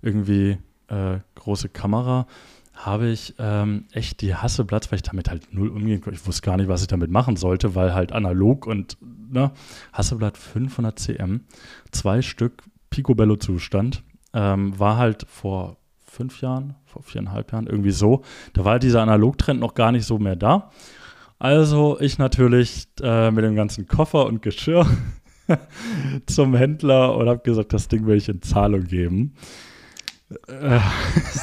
irgendwie 0.01 0.57
äh, 0.87 1.17
große 1.35 1.67
Kamera, 1.69 2.25
habe 2.73 3.07
ich 3.07 3.35
ähm, 3.37 3.85
echt 3.91 4.21
die 4.21 4.35
Hasselblatts, 4.35 4.91
weil 4.91 4.97
ich 4.97 5.03
damit 5.03 5.29
halt 5.29 5.53
null 5.53 5.69
umgehen 5.69 6.01
konnte. 6.01 6.19
Ich 6.19 6.27
wusste 6.27 6.41
gar 6.41 6.57
nicht, 6.57 6.67
was 6.67 6.81
ich 6.81 6.87
damit 6.87 7.11
machen 7.11 7.35
sollte, 7.35 7.75
weil 7.75 7.93
halt 7.93 8.11
analog 8.11 8.65
und 8.65 8.97
ne, 9.01 9.51
Hasselblatt 9.91 10.37
500 10.37 10.97
cm, 10.97 11.41
zwei 11.91 12.21
Stück 12.21 12.63
Picobello-Zustand, 12.89 14.03
ähm, 14.33 14.77
war 14.77 14.97
halt 14.97 15.25
vor 15.29 15.77
fünf 16.05 16.41
Jahren, 16.41 16.75
vor 16.85 17.03
viereinhalb 17.03 17.51
Jahren, 17.51 17.67
irgendwie 17.67 17.91
so. 17.91 18.23
Da 18.53 18.65
war 18.65 18.79
dieser 18.79 19.01
Analogtrend 19.01 19.59
noch 19.59 19.73
gar 19.73 19.91
nicht 19.91 20.05
so 20.05 20.19
mehr 20.19 20.35
da. 20.35 20.71
Also 21.39 21.99
ich 21.99 22.19
natürlich 22.19 22.87
äh, 23.01 23.31
mit 23.31 23.43
dem 23.43 23.55
ganzen 23.55 23.87
Koffer 23.87 24.25
und 24.25 24.41
Geschirr 24.41 24.87
zum 26.25 26.55
Händler 26.55 27.15
und 27.17 27.27
habe 27.27 27.41
gesagt, 27.43 27.73
das 27.73 27.87
Ding 27.87 28.05
will 28.05 28.17
ich 28.17 28.29
in 28.29 28.41
Zahlung 28.41 28.83
geben. 28.83 29.33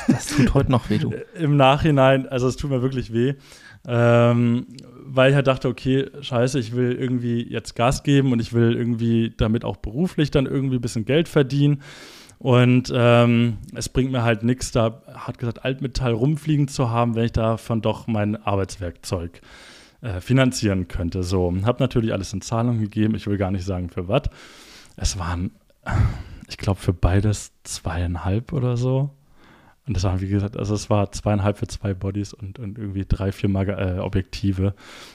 Das, 0.08 0.26
tut 0.26 0.54
heute 0.54 0.70
noch 0.70 0.90
weh, 0.90 0.98
du. 0.98 1.12
Im 1.34 1.56
Nachhinein, 1.56 2.28
also 2.28 2.48
es 2.48 2.56
tut 2.56 2.70
mir 2.70 2.82
wirklich 2.82 3.12
weh, 3.12 3.34
ähm, 3.86 4.66
weil 5.04 5.30
ich 5.30 5.36
halt 5.36 5.46
dachte, 5.46 5.68
okay, 5.68 6.10
scheiße, 6.20 6.58
ich 6.58 6.74
will 6.74 6.92
irgendwie 6.92 7.42
jetzt 7.48 7.74
Gas 7.74 8.02
geben 8.02 8.32
und 8.32 8.40
ich 8.40 8.52
will 8.52 8.74
irgendwie 8.74 9.32
damit 9.36 9.64
auch 9.64 9.76
beruflich 9.76 10.30
dann 10.30 10.46
irgendwie 10.46 10.76
ein 10.76 10.82
bisschen 10.82 11.04
Geld 11.04 11.28
verdienen. 11.28 11.82
Und 12.38 12.90
ähm, 12.94 13.58
es 13.74 13.90
bringt 13.90 14.12
mir 14.12 14.22
halt 14.22 14.42
nichts, 14.44 14.72
da 14.72 15.02
hat 15.12 15.36
gesagt, 15.36 15.64
Altmetall 15.64 16.12
rumfliegen 16.12 16.68
zu 16.68 16.88
haben, 16.88 17.14
wenn 17.14 17.26
ich 17.26 17.32
davon 17.32 17.82
doch 17.82 18.06
mein 18.06 18.36
Arbeitswerkzeug 18.36 19.42
äh, 20.00 20.20
finanzieren 20.20 20.88
könnte. 20.88 21.22
So, 21.22 21.52
habe 21.64 21.82
natürlich 21.82 22.14
alles 22.14 22.32
in 22.32 22.40
Zahlung 22.40 22.80
gegeben. 22.80 23.14
Ich 23.14 23.26
will 23.26 23.36
gar 23.36 23.50
nicht 23.50 23.66
sagen 23.66 23.90
für 23.90 24.08
was. 24.08 24.22
Es 24.96 25.18
waren, 25.18 25.50
ich 26.50 26.58
glaube, 26.58 26.80
für 26.80 26.92
beides 26.92 27.52
zweieinhalb 27.62 28.52
oder 28.52 28.76
so. 28.76 29.10
Und 29.86 29.96
das 29.96 30.04
war, 30.04 30.20
wie 30.20 30.28
gesagt, 30.28 30.56
also 30.56 30.74
es 30.74 30.90
war 30.90 31.10
zweieinhalb 31.10 31.58
für 31.58 31.66
zwei 31.66 31.94
Bodies 31.94 32.34
und, 32.34 32.58
und 32.58 32.76
irgendwie 32.76 33.04
drei, 33.08 33.32
vier 33.32 33.48
Mag 33.48 33.68
äh, 33.68 33.98
Objektive. 34.00 34.74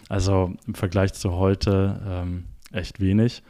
Also 0.09 0.53
im 0.65 0.75
Vergleich 0.75 1.13
zu 1.13 1.33
heute 1.33 2.01
ähm, 2.07 2.45
echt 2.71 2.99
wenig. 2.99 3.43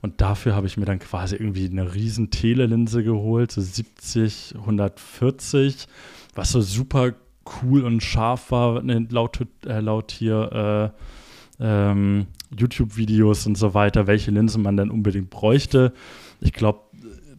Und 0.00 0.20
dafür 0.20 0.54
habe 0.54 0.66
ich 0.66 0.76
mir 0.76 0.84
dann 0.84 0.98
quasi 0.98 1.36
irgendwie 1.36 1.66
eine 1.66 1.94
riesen 1.94 2.30
Telelinse 2.30 3.02
geholt, 3.02 3.50
so 3.50 3.60
70, 3.60 4.54
140, 4.58 5.88
was 6.34 6.50
so 6.50 6.60
super 6.60 7.14
cool 7.62 7.84
und 7.84 8.02
scharf 8.02 8.50
war, 8.50 8.82
ne, 8.82 9.06
laut, 9.10 9.40
äh, 9.66 9.80
laut 9.80 10.12
hier 10.12 10.92
äh, 11.60 11.64
ähm, 11.64 12.26
YouTube-Videos 12.56 13.46
und 13.46 13.56
so 13.56 13.74
weiter, 13.74 14.06
welche 14.06 14.30
Linse 14.30 14.58
man 14.58 14.76
dann 14.76 14.90
unbedingt 14.90 15.30
bräuchte. 15.30 15.92
Ich 16.40 16.52
glaube, 16.52 16.80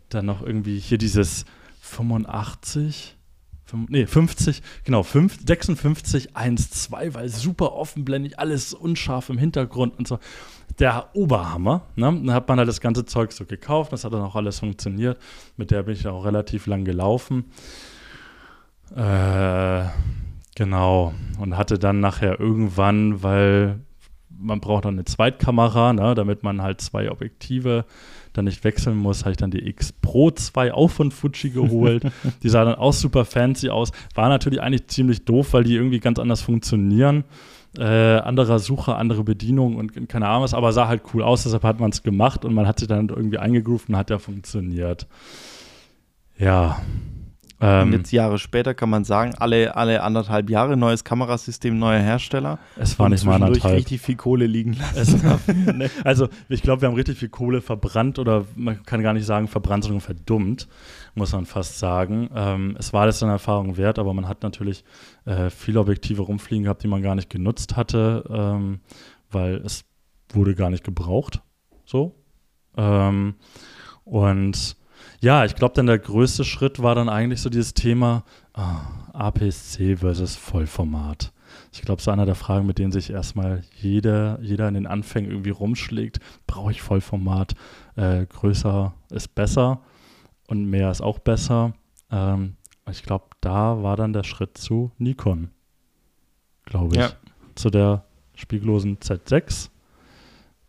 dann 0.09 0.25
noch 0.25 0.41
irgendwie 0.41 0.79
hier 0.79 0.97
dieses 0.97 1.45
85, 1.81 3.17
nee, 3.87 4.05
50, 4.05 4.61
genau, 4.83 5.03
5, 5.03 5.39
56, 5.45 6.35
1, 6.35 6.69
2, 6.69 7.13
weil 7.13 7.29
super 7.29 7.73
offenblendig, 7.73 8.39
alles 8.39 8.73
unscharf 8.73 9.29
im 9.29 9.37
Hintergrund 9.37 9.97
und 9.97 10.07
so. 10.07 10.19
Der 10.79 11.09
Oberhammer, 11.13 11.87
ne? 11.95 12.05
Dann 12.05 12.33
hat 12.33 12.47
man 12.47 12.59
halt 12.59 12.69
das 12.69 12.81
ganze 12.81 13.05
Zeug 13.05 13.31
so 13.31 13.45
gekauft, 13.45 13.91
das 13.91 14.03
hat 14.03 14.13
dann 14.13 14.21
auch 14.21 14.35
alles 14.35 14.59
funktioniert. 14.59 15.19
Mit 15.57 15.71
der 15.71 15.83
bin 15.83 15.93
ich 15.93 16.07
auch 16.07 16.25
relativ 16.25 16.67
lang 16.67 16.85
gelaufen. 16.85 17.45
Äh, 18.95 19.85
genau. 20.55 21.13
Und 21.39 21.57
hatte 21.57 21.79
dann 21.79 21.99
nachher 21.99 22.39
irgendwann, 22.39 23.21
weil 23.23 23.79
man 24.29 24.61
braucht 24.61 24.85
noch 24.85 24.91
eine 24.91 25.05
Zweitkamera, 25.05 25.93
ne, 25.93 26.15
damit 26.15 26.43
man 26.43 26.61
halt 26.61 26.81
zwei 26.81 27.11
Objektive 27.11 27.85
dann 28.33 28.45
nicht 28.45 28.63
wechseln 28.63 28.97
muss, 28.97 29.21
habe 29.21 29.31
ich 29.31 29.37
dann 29.37 29.51
die 29.51 29.67
X 29.67 29.91
Pro 29.91 30.31
2 30.31 30.73
auch 30.73 30.89
von 30.89 31.11
Fuji 31.11 31.49
geholt. 31.49 32.03
die 32.43 32.49
sah 32.49 32.65
dann 32.65 32.75
auch 32.75 32.93
super 32.93 33.25
fancy 33.25 33.69
aus. 33.69 33.91
War 34.15 34.29
natürlich 34.29 34.61
eigentlich 34.61 34.87
ziemlich 34.87 35.25
doof, 35.25 35.53
weil 35.53 35.63
die 35.63 35.75
irgendwie 35.75 35.99
ganz 35.99 36.19
anders 36.19 36.41
funktionieren. 36.41 37.23
Äh, 37.77 37.83
anderer 37.83 38.57
Sucher, 38.57 38.97
andere 38.97 39.23
Bedienung 39.23 39.75
und 39.75 40.09
keine 40.09 40.27
Ahnung 40.27 40.43
was, 40.43 40.55
aber 40.55 40.71
sah 40.73 40.87
halt 40.87 41.03
cool 41.13 41.21
aus, 41.21 41.43
deshalb 41.43 41.63
hat 41.63 41.79
man 41.79 41.91
es 41.91 42.01
gemacht 42.01 42.43
und 42.43 42.55
man 42.55 42.65
hat 42.65 42.79
sich 42.79 42.87
dann 42.87 43.09
irgendwie 43.09 43.37
eingegroovt 43.37 43.89
und 43.89 43.95
hat 43.95 44.09
ja 44.09 44.17
funktioniert. 44.17 45.05
Ja, 46.39 46.81
ähm, 47.61 47.91
jetzt 47.91 48.11
Jahre 48.11 48.39
später 48.39 48.73
kann 48.73 48.89
man 48.89 49.03
sagen, 49.03 49.35
alle, 49.35 49.75
alle 49.75 50.01
anderthalb 50.01 50.49
Jahre 50.49 50.77
neues 50.77 51.03
Kamerasystem, 51.03 51.77
neuer 51.77 51.99
Hersteller. 51.99 52.59
Es 52.77 52.97
war 52.97 53.09
nicht 53.09 53.25
mal 53.25 53.41
anderthalb. 53.41 53.75
richtig 53.75 54.01
viel 54.01 54.15
Kohle 54.15 54.47
liegen 54.47 54.73
lassen. 54.73 55.21
ne, 55.77 55.89
also 56.05 56.29
ich 56.47 56.61
glaube, 56.61 56.81
wir 56.81 56.87
haben 56.89 56.95
richtig 56.95 57.17
viel 57.17 57.29
Kohle 57.29 57.61
verbrannt 57.61 58.17
oder 58.17 58.45
man 58.55 58.83
kann 58.83 59.01
gar 59.01 59.13
nicht 59.13 59.25
sagen 59.25 59.47
verbrannt, 59.47 59.83
sondern 59.83 60.01
verdummt, 60.01 60.69
muss 61.15 61.33
man 61.33 61.45
fast 61.45 61.79
sagen. 61.79 62.29
Ähm, 62.33 62.75
es 62.79 62.93
war 62.93 63.05
das 63.05 63.21
eine 63.21 63.33
Erfahrung 63.33 63.75
wert, 63.75 63.99
aber 63.99 64.13
man 64.13 64.27
hat 64.27 64.41
natürlich 64.41 64.85
äh, 65.25 65.49
viele 65.49 65.81
Objektive 65.81 66.21
rumfliegen 66.21 66.63
gehabt, 66.63 66.83
die 66.83 66.87
man 66.87 67.01
gar 67.01 67.15
nicht 67.15 67.29
genutzt 67.29 67.75
hatte, 67.75 68.23
ähm, 68.29 68.79
weil 69.31 69.55
es 69.57 69.83
wurde 70.31 70.55
gar 70.55 70.69
nicht 70.69 70.85
gebraucht. 70.85 71.41
So. 71.85 72.15
Ähm, 72.77 73.35
und 74.05 74.78
ja, 75.21 75.45
ich 75.45 75.55
glaube, 75.55 75.73
dann 75.75 75.87
der 75.87 75.99
größte 75.99 76.45
Schritt 76.45 76.81
war 76.81 76.95
dann 76.95 77.09
eigentlich 77.09 77.41
so 77.41 77.49
dieses 77.49 77.73
Thema 77.73 78.23
ah, 78.53 78.81
APS-C 79.13 79.97
versus 79.97 80.35
Vollformat. 80.35 81.33
Ich 81.71 81.81
glaube, 81.81 82.01
so 82.01 82.11
einer 82.11 82.25
der 82.25 82.35
Fragen, 82.35 82.65
mit 82.65 82.79
denen 82.79 82.91
sich 82.91 83.09
erstmal 83.09 83.63
jeder, 83.75 84.39
jeder 84.41 84.67
in 84.67 84.75
den 84.75 84.87
Anfängen 84.87 85.29
irgendwie 85.29 85.49
rumschlägt. 85.49 86.19
Brauche 86.47 86.71
ich 86.71 86.81
Vollformat? 86.81 87.55
Äh, 87.95 88.25
größer 88.25 88.93
ist 89.09 89.35
besser 89.35 89.81
und 90.47 90.65
mehr 90.65 90.89
ist 90.89 91.01
auch 91.01 91.19
besser. 91.19 91.73
Ähm, 92.11 92.55
ich 92.89 93.03
glaube, 93.03 93.25
da 93.41 93.83
war 93.83 93.97
dann 93.97 94.13
der 94.13 94.23
Schritt 94.23 94.57
zu 94.57 94.91
Nikon, 94.97 95.49
glaube 96.65 96.95
ich. 96.95 97.01
Ja. 97.01 97.11
Zu 97.55 97.69
der 97.69 98.05
spiegellosen 98.35 98.97
Z6. 98.97 99.69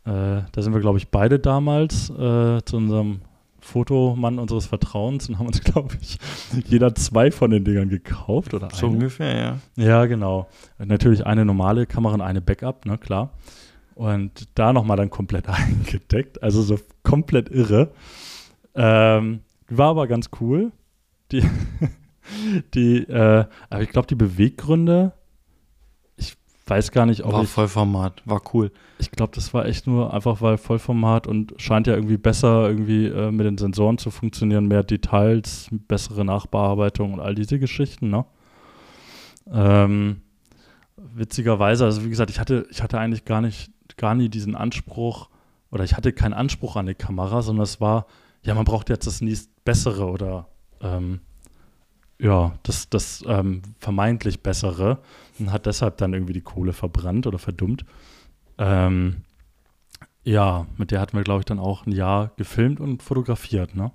Äh, 0.05 0.43
da 0.51 0.63
sind 0.63 0.73
wir, 0.73 0.81
glaube 0.81 0.99
ich, 0.99 1.09
beide 1.09 1.39
damals 1.39 2.11
äh, 2.11 2.63
zu 2.65 2.77
unserem 2.77 3.21
Fotomann 3.71 4.39
unseres 4.39 4.67
Vertrauens 4.67 5.29
und 5.29 5.39
haben 5.39 5.47
uns, 5.47 5.61
glaube 5.65 5.97
ich, 6.01 6.19
jeder 6.67 6.95
zwei 6.95 7.31
von 7.31 7.51
den 7.51 7.65
Dingern 7.65 7.89
gekauft 7.89 8.53
oder 8.55 8.69
So 8.73 8.87
eine. 8.87 8.97
ungefähr, 8.97 9.37
ja. 9.37 9.59
Ja, 9.77 10.07
genau. 10.07 10.49
Natürlich 10.79 11.25
eine 11.27 11.45
normale 11.45 11.87
Kamera 11.87 12.15
und 12.15 12.21
eine 12.21 12.41
Backup, 12.41 12.85
ne, 12.87 12.99
klar. 12.99 13.33
Und 13.95 14.49
da 14.55 14.73
nochmal 14.73 14.97
dann 14.97 15.11
komplett 15.11 15.49
eingedeckt, 15.49 16.43
also 16.43 16.63
so 16.63 16.79
komplett 17.03 17.49
irre. 17.51 17.93
Ähm, 18.75 19.41
war 19.69 19.91
aber 19.91 20.07
ganz 20.07 20.31
cool. 20.41 20.73
Die, 21.33 21.43
die, 22.75 22.99
äh, 23.09 23.45
aber 23.69 23.83
ich 23.83 23.91
glaube, 23.91 24.09
die 24.09 24.15
Beweggründe 24.17 25.13
weiß 26.71 26.93
gar 26.93 27.05
nicht, 27.05 27.25
ob 27.25 27.33
war 27.33 27.43
ich, 27.43 27.49
Vollformat, 27.49 28.23
war 28.25 28.41
cool. 28.55 28.71
Ich 28.99 29.11
glaube, 29.11 29.33
das 29.35 29.53
war 29.53 29.67
echt 29.67 29.87
nur 29.87 30.15
einfach, 30.15 30.41
weil 30.41 30.57
Vollformat 30.57 31.27
und 31.27 31.55
scheint 31.57 31.89
ja 31.89 31.95
irgendwie 31.95 32.17
besser 32.17 32.69
irgendwie 32.69 33.07
äh, 33.07 33.33
mit 33.33 33.45
den 33.45 33.59
Sensoren 33.59 33.99
zu 33.99 34.11
funktionieren, 34.11 34.69
mehr 34.69 34.85
Details, 34.85 35.69
bessere 35.71 36.25
Nachbearbeitung 36.25 37.13
und 37.13 37.21
all 37.21 37.35
diese 37.35 37.59
Geschichten, 37.59 38.09
ne? 38.09 38.25
Ähm, 39.53 40.23
witzigerweise, 40.97 41.85
also 41.85 42.05
wie 42.05 42.11
gesagt, 42.11 42.31
ich 42.31 42.39
hatte, 42.39 42.67
ich 42.71 42.83
hatte 42.83 42.99
eigentlich 42.99 43.25
gar 43.25 43.41
nicht, 43.41 43.73
gar 43.97 44.15
nie 44.15 44.29
diesen 44.29 44.55
Anspruch, 44.55 45.29
oder 45.73 45.85
ich 45.85 45.97
hatte 45.97 46.13
keinen 46.13 46.35
Anspruch 46.35 46.77
an 46.77 46.87
die 46.87 46.95
Kamera, 46.95 47.43
sondern 47.43 47.65
es 47.65 47.81
war, 47.81 48.07
ja, 48.43 48.55
man 48.55 48.65
braucht 48.65 48.89
jetzt 48.89 49.07
das 49.07 49.21
nächst 49.21 49.65
bessere 49.65 50.07
oder 50.07 50.49
ähm, 50.81 51.21
ja, 52.21 52.53
das, 52.63 52.89
das 52.89 53.25
ähm, 53.27 53.63
vermeintlich 53.79 54.43
bessere 54.43 54.99
und 55.39 55.53
hat 55.53 55.67
deshalb 55.67 55.97
dann 55.99 56.13
irgendwie 56.13 56.35
die 56.35 56.43
Kohle 56.43 56.73
verbrannt 56.73 57.27
oder 57.27 57.39
verdummt. 57.39 57.85
Ähm, 58.59 59.23
ja, 60.23 60.67
mit 60.77 60.91
der 60.91 61.01
hatten 61.01 61.17
wir, 61.17 61.25
glaube 61.25 61.41
ich, 61.41 61.47
dann 61.47 61.59
auch 61.59 61.87
ein 61.87 61.93
Jahr 61.93 62.33
gefilmt 62.37 62.79
und 62.79 63.03
fotografiert, 63.03 63.75
ne? 63.75 63.91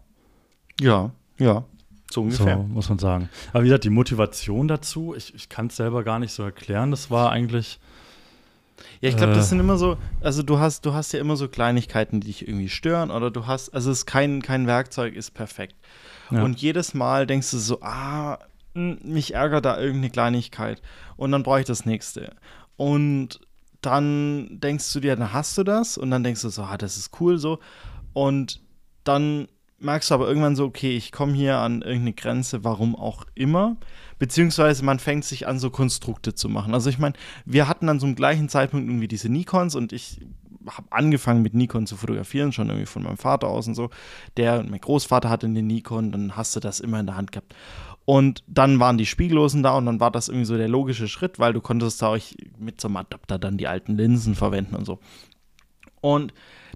Ja, 0.81 1.11
ja, 1.37 1.63
so 2.11 2.23
ungefähr. 2.23 2.57
So, 2.57 2.63
muss 2.63 2.89
man 2.89 2.97
sagen. 2.97 3.29
Aber 3.51 3.63
wie 3.63 3.67
gesagt, 3.67 3.83
die 3.83 3.91
Motivation 3.91 4.67
dazu, 4.67 5.13
ich, 5.15 5.35
ich 5.35 5.49
kann 5.49 5.67
es 5.67 5.75
selber 5.75 6.03
gar 6.03 6.19
nicht 6.19 6.31
so 6.31 6.43
erklären. 6.43 6.91
Das 6.91 7.11
war 7.11 7.31
eigentlich. 7.31 7.79
Ja, 9.01 9.09
ich 9.09 9.15
glaube, 9.15 9.33
das 9.33 9.45
äh, 9.45 9.49
sind 9.49 9.59
immer 9.59 9.77
so, 9.77 9.97
also 10.21 10.43
du 10.43 10.59
hast, 10.59 10.85
du 10.85 10.93
hast 10.93 11.13
ja 11.13 11.19
immer 11.19 11.37
so 11.37 11.47
Kleinigkeiten, 11.47 12.19
die 12.19 12.27
dich 12.27 12.47
irgendwie 12.47 12.67
stören, 12.69 13.09
oder 13.11 13.31
du 13.31 13.45
hast, 13.45 13.73
also 13.73 13.91
es 13.91 13.99
ist 13.99 14.05
kein, 14.05 14.41
kein 14.41 14.67
Werkzeug 14.67 15.15
ist 15.15 15.31
perfekt. 15.31 15.75
Ja. 16.31 16.43
Und 16.43 16.61
jedes 16.61 16.93
Mal 16.93 17.27
denkst 17.27 17.51
du 17.51 17.57
so, 17.57 17.81
ah, 17.81 18.39
hm, 18.73 18.99
mich 19.03 19.33
ärgert 19.33 19.65
da 19.65 19.77
irgendeine 19.77 20.09
Kleinigkeit. 20.09 20.81
Und 21.17 21.31
dann 21.31 21.43
brauche 21.43 21.61
ich 21.61 21.65
das 21.65 21.85
nächste. 21.85 22.35
Und 22.77 23.39
dann 23.81 24.59
denkst 24.59 24.91
du 24.93 24.99
dir, 24.99 25.15
dann 25.15 25.33
hast 25.33 25.57
du 25.57 25.63
das. 25.63 25.97
Und 25.97 26.11
dann 26.11 26.23
denkst 26.23 26.41
du 26.41 26.49
so, 26.49 26.63
ah, 26.63 26.77
das 26.77 26.97
ist 26.97 27.19
cool 27.19 27.37
so. 27.37 27.59
Und 28.13 28.61
dann 29.03 29.47
merkst 29.79 30.09
du 30.09 30.15
aber 30.15 30.27
irgendwann 30.27 30.55
so, 30.55 30.65
okay, 30.65 30.95
ich 30.95 31.11
komme 31.11 31.33
hier 31.33 31.57
an 31.57 31.81
irgendeine 31.81 32.13
Grenze, 32.13 32.63
warum 32.63 32.95
auch 32.95 33.25
immer. 33.35 33.77
Beziehungsweise 34.19 34.83
man 34.83 34.99
fängt 34.99 35.25
sich 35.25 35.47
an, 35.47 35.59
so 35.59 35.69
Konstrukte 35.69 36.33
zu 36.33 36.49
machen. 36.49 36.73
Also 36.73 36.89
ich 36.89 36.97
meine, 36.97 37.15
wir 37.45 37.67
hatten 37.67 37.87
dann 37.87 37.99
so 37.99 38.07
im 38.07 38.15
gleichen 38.15 38.49
Zeitpunkt 38.49 38.87
irgendwie 38.87 39.07
diese 39.07 39.29
Nikons 39.29 39.75
und 39.75 39.93
ich 39.93 40.21
habe 40.69 40.87
angefangen 40.91 41.41
mit 41.41 41.53
Nikon 41.53 41.87
zu 41.87 41.95
fotografieren, 41.95 42.51
schon 42.51 42.69
irgendwie 42.69 42.85
von 42.85 43.03
meinem 43.03 43.17
Vater 43.17 43.47
aus 43.47 43.67
und 43.67 43.75
so. 43.75 43.89
Der 44.37 44.59
und 44.59 44.69
mein 44.69 44.81
Großvater 44.81 45.29
hatte 45.29 45.47
eine 45.47 45.61
Nikon, 45.61 46.11
dann 46.11 46.35
hast 46.35 46.55
du 46.55 46.59
das 46.59 46.79
immer 46.79 46.99
in 46.99 47.05
der 47.05 47.17
Hand 47.17 47.31
gehabt. 47.31 47.55
Und 48.05 48.43
dann 48.47 48.79
waren 48.79 48.97
die 48.97 49.07
Spiegellosen 49.07 49.63
da 49.63 49.75
und 49.77 49.87
dann 49.87 49.99
war 49.99 50.11
das 50.11 50.29
irgendwie 50.29 50.45
so 50.45 50.57
der 50.57 50.67
logische 50.67 51.07
Schritt, 51.07 51.39
weil 51.39 51.53
du 51.53 51.61
konntest 51.61 52.01
da 52.01 52.09
euch 52.09 52.37
mit 52.59 52.79
so 52.79 52.87
einem 52.87 52.97
Adapter 52.97 53.39
dann 53.39 53.57
die 53.57 53.67
alten 53.67 53.97
Linsen 53.97 54.35
verwenden 54.35 54.75
und 54.75 54.85
so. 54.85 54.99
Und 56.01 56.33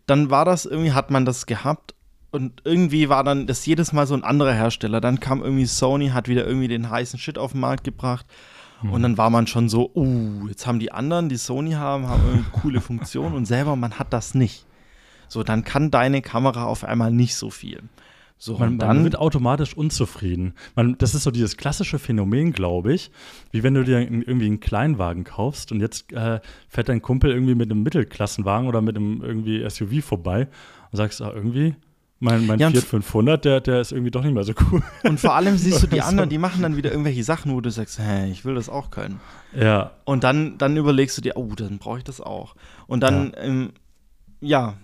dann 0.08 0.32
war 0.32 0.44
das 0.44 0.66
irgendwie, 0.66 0.94
hat 0.94 1.12
man 1.12 1.26
das 1.26 1.46
gehabt 1.46 1.94
und 2.32 2.62
irgendwie 2.64 3.10
war 3.10 3.24
dann 3.24 3.46
das 3.46 3.66
jedes 3.66 3.94
Mal 3.94 4.08
so 4.08 4.16
ein 4.16 4.24
anderer 4.24 4.54
Hersteller. 4.54 5.02
Dann 5.02 5.20
kam 5.20 5.44
irgendwie 5.44 5.66
Sony, 5.66 6.10
hat 6.10 6.28
wieder 6.28 6.46
irgendwie 6.46 6.68
den 6.68 6.90
heißen 6.90 7.20
Shit 7.20 7.38
auf 7.38 7.52
den 7.52 7.62
Markt 7.62 7.84
gebracht. 7.84 8.26
Mhm. 8.82 8.92
Und 8.92 9.02
dann 9.04 9.18
war 9.18 9.30
man 9.30 9.48
schon 9.48 9.70
so, 9.70 9.92
uh, 9.96 10.48
jetzt 10.48 10.68
haben 10.68 10.80
die 10.80 10.92
anderen, 10.92 11.30
die 11.30 11.38
Sony 11.38 11.72
haben, 11.72 12.08
haben 12.08 12.22
eine 12.32 12.46
coole 12.52 12.82
Funktion 12.82 13.34
und 13.34 13.46
selber 13.46 13.76
man 13.76 14.00
hat 14.00 14.14
das 14.14 14.36
nicht. 14.36 14.66
So, 15.28 15.44
dann 15.44 15.64
kann 15.64 15.92
deine 15.92 16.22
Kamera 16.22 16.66
auf 16.66 16.84
einmal 16.84 17.12
nicht 17.12 17.36
so 17.36 17.50
viel. 17.50 17.84
So, 18.42 18.58
man, 18.58 18.78
dann, 18.80 18.88
man 18.88 19.04
wird 19.04 19.18
automatisch 19.18 19.76
unzufrieden. 19.76 20.54
Man, 20.74 20.98
das 20.98 21.14
ist 21.14 21.24
so 21.24 21.32
dieses 21.32 21.58
klassische 21.58 22.00
Phänomen, 22.00 22.54
glaube 22.54 22.94
ich, 22.94 23.12
wie 23.52 23.64
wenn 23.64 23.74
du 23.74 23.84
dir 23.84 24.00
irgendwie 24.00 24.46
einen 24.46 24.62
Kleinwagen 24.62 25.26
kaufst 25.26 25.74
und 25.74 25.82
jetzt 25.82 26.14
äh, 26.14 26.40
fährt 26.70 26.88
dein 26.88 27.02
Kumpel 27.02 27.32
irgendwie 27.32 27.56
mit 27.56 27.70
einem 27.70 27.84
Mittelklassenwagen 27.84 28.70
oder 28.70 28.82
mit 28.82 28.96
einem 28.96 29.22
irgendwie 29.22 29.70
SUV 29.70 30.06
vorbei 30.06 30.48
und 30.92 30.98
sagst, 30.98 31.22
ah, 31.22 31.34
irgendwie, 31.36 31.76
mein, 32.20 32.46
mein 32.46 32.60
ja, 32.60 32.70
Fiat 32.70 32.84
500, 32.84 33.46
der, 33.46 33.62
der 33.62 33.82
ist 33.82 33.92
irgendwie 33.92 34.12
doch 34.12 34.24
nicht 34.24 34.34
mehr 34.34 34.44
so 34.44 34.54
cool. 34.72 34.84
Und 35.04 35.20
vor 35.20 35.36
allem 35.36 35.58
siehst 35.58 35.82
du 35.84 35.88
die 35.92 36.02
anderen, 36.02 36.30
die 36.30 36.38
machen 36.38 36.62
dann 36.62 36.76
wieder 36.76 36.92
irgendwelche 36.92 37.24
Sachen, 37.24 37.54
wo 37.54 37.62
du 37.62 37.72
sagst, 37.72 38.00
hä, 38.00 38.30
ich 38.30 38.44
will 38.44 38.56
das 38.56 38.68
auch 38.68 38.92
können. 38.92 39.20
Ja. 39.58 39.92
Und 40.04 40.24
dann, 40.24 40.58
dann 40.58 40.76
überlegst 40.76 41.18
du 41.18 41.22
dir, 41.22 41.38
oh, 41.38 41.54
dann 41.56 41.78
brauche 41.78 42.00
ich 42.00 42.04
das 42.04 42.20
auch. 42.20 42.56
Und 42.88 43.02
dann, 43.02 43.32
ja, 43.36 43.42
ähm, 43.42 43.70
ja 44.42 44.78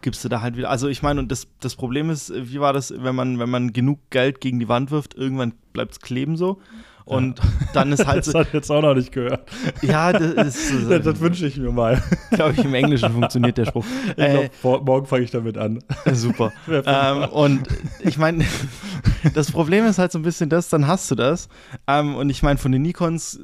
gibst 0.00 0.24
du 0.24 0.28
da 0.28 0.40
halt 0.40 0.56
wieder. 0.56 0.68
Also 0.68 0.88
ich 0.88 1.02
meine, 1.02 1.20
und 1.20 1.30
das, 1.30 1.46
das 1.60 1.76
Problem 1.76 2.10
ist, 2.10 2.32
wie 2.34 2.60
war 2.60 2.72
das, 2.72 2.92
wenn 2.96 3.14
man, 3.14 3.38
wenn 3.38 3.50
man 3.50 3.72
genug 3.72 3.98
Geld 4.10 4.40
gegen 4.40 4.58
die 4.58 4.68
Wand 4.68 4.90
wirft, 4.90 5.14
irgendwann 5.14 5.54
bleibt 5.72 5.92
es 5.92 6.00
kleben 6.00 6.36
so. 6.36 6.60
Und 7.04 7.38
ja. 7.38 7.44
dann 7.72 7.92
ist 7.92 8.06
halt 8.06 8.24
so. 8.24 8.32
Das 8.32 8.46
hat 8.46 8.54
jetzt 8.54 8.70
auch 8.70 8.82
noch 8.82 8.94
nicht 8.94 9.12
gehört. 9.12 9.50
Ja, 9.82 10.12
das 10.12 10.56
ist. 10.56 10.90
das, 10.90 11.02
das 11.04 11.20
wünsche 11.20 11.46
ich 11.46 11.56
mir 11.56 11.72
mal. 11.72 12.02
Glaube 12.30 12.52
ich, 12.52 12.64
im 12.64 12.74
Englischen 12.74 13.12
funktioniert 13.12 13.58
der 13.58 13.66
Spruch. 13.66 13.84
Ich 14.16 14.22
äh, 14.22 14.50
glaub, 14.60 14.84
morgen 14.84 15.06
fange 15.06 15.24
ich 15.24 15.30
damit 15.30 15.58
an. 15.58 15.82
Super. 16.12 16.52
ähm, 16.68 17.24
und 17.30 17.68
ich 18.00 18.18
meine, 18.18 18.44
das 19.34 19.50
Problem 19.50 19.86
ist 19.86 19.98
halt 19.98 20.12
so 20.12 20.18
ein 20.18 20.22
bisschen 20.22 20.48
das, 20.48 20.68
dann 20.68 20.86
hast 20.86 21.10
du 21.10 21.14
das. 21.14 21.48
Ähm, 21.86 22.16
und 22.16 22.30
ich 22.30 22.42
meine, 22.42 22.58
von 22.58 22.72
den 22.72 22.82
Nikons, 22.82 23.36
äh, 23.36 23.40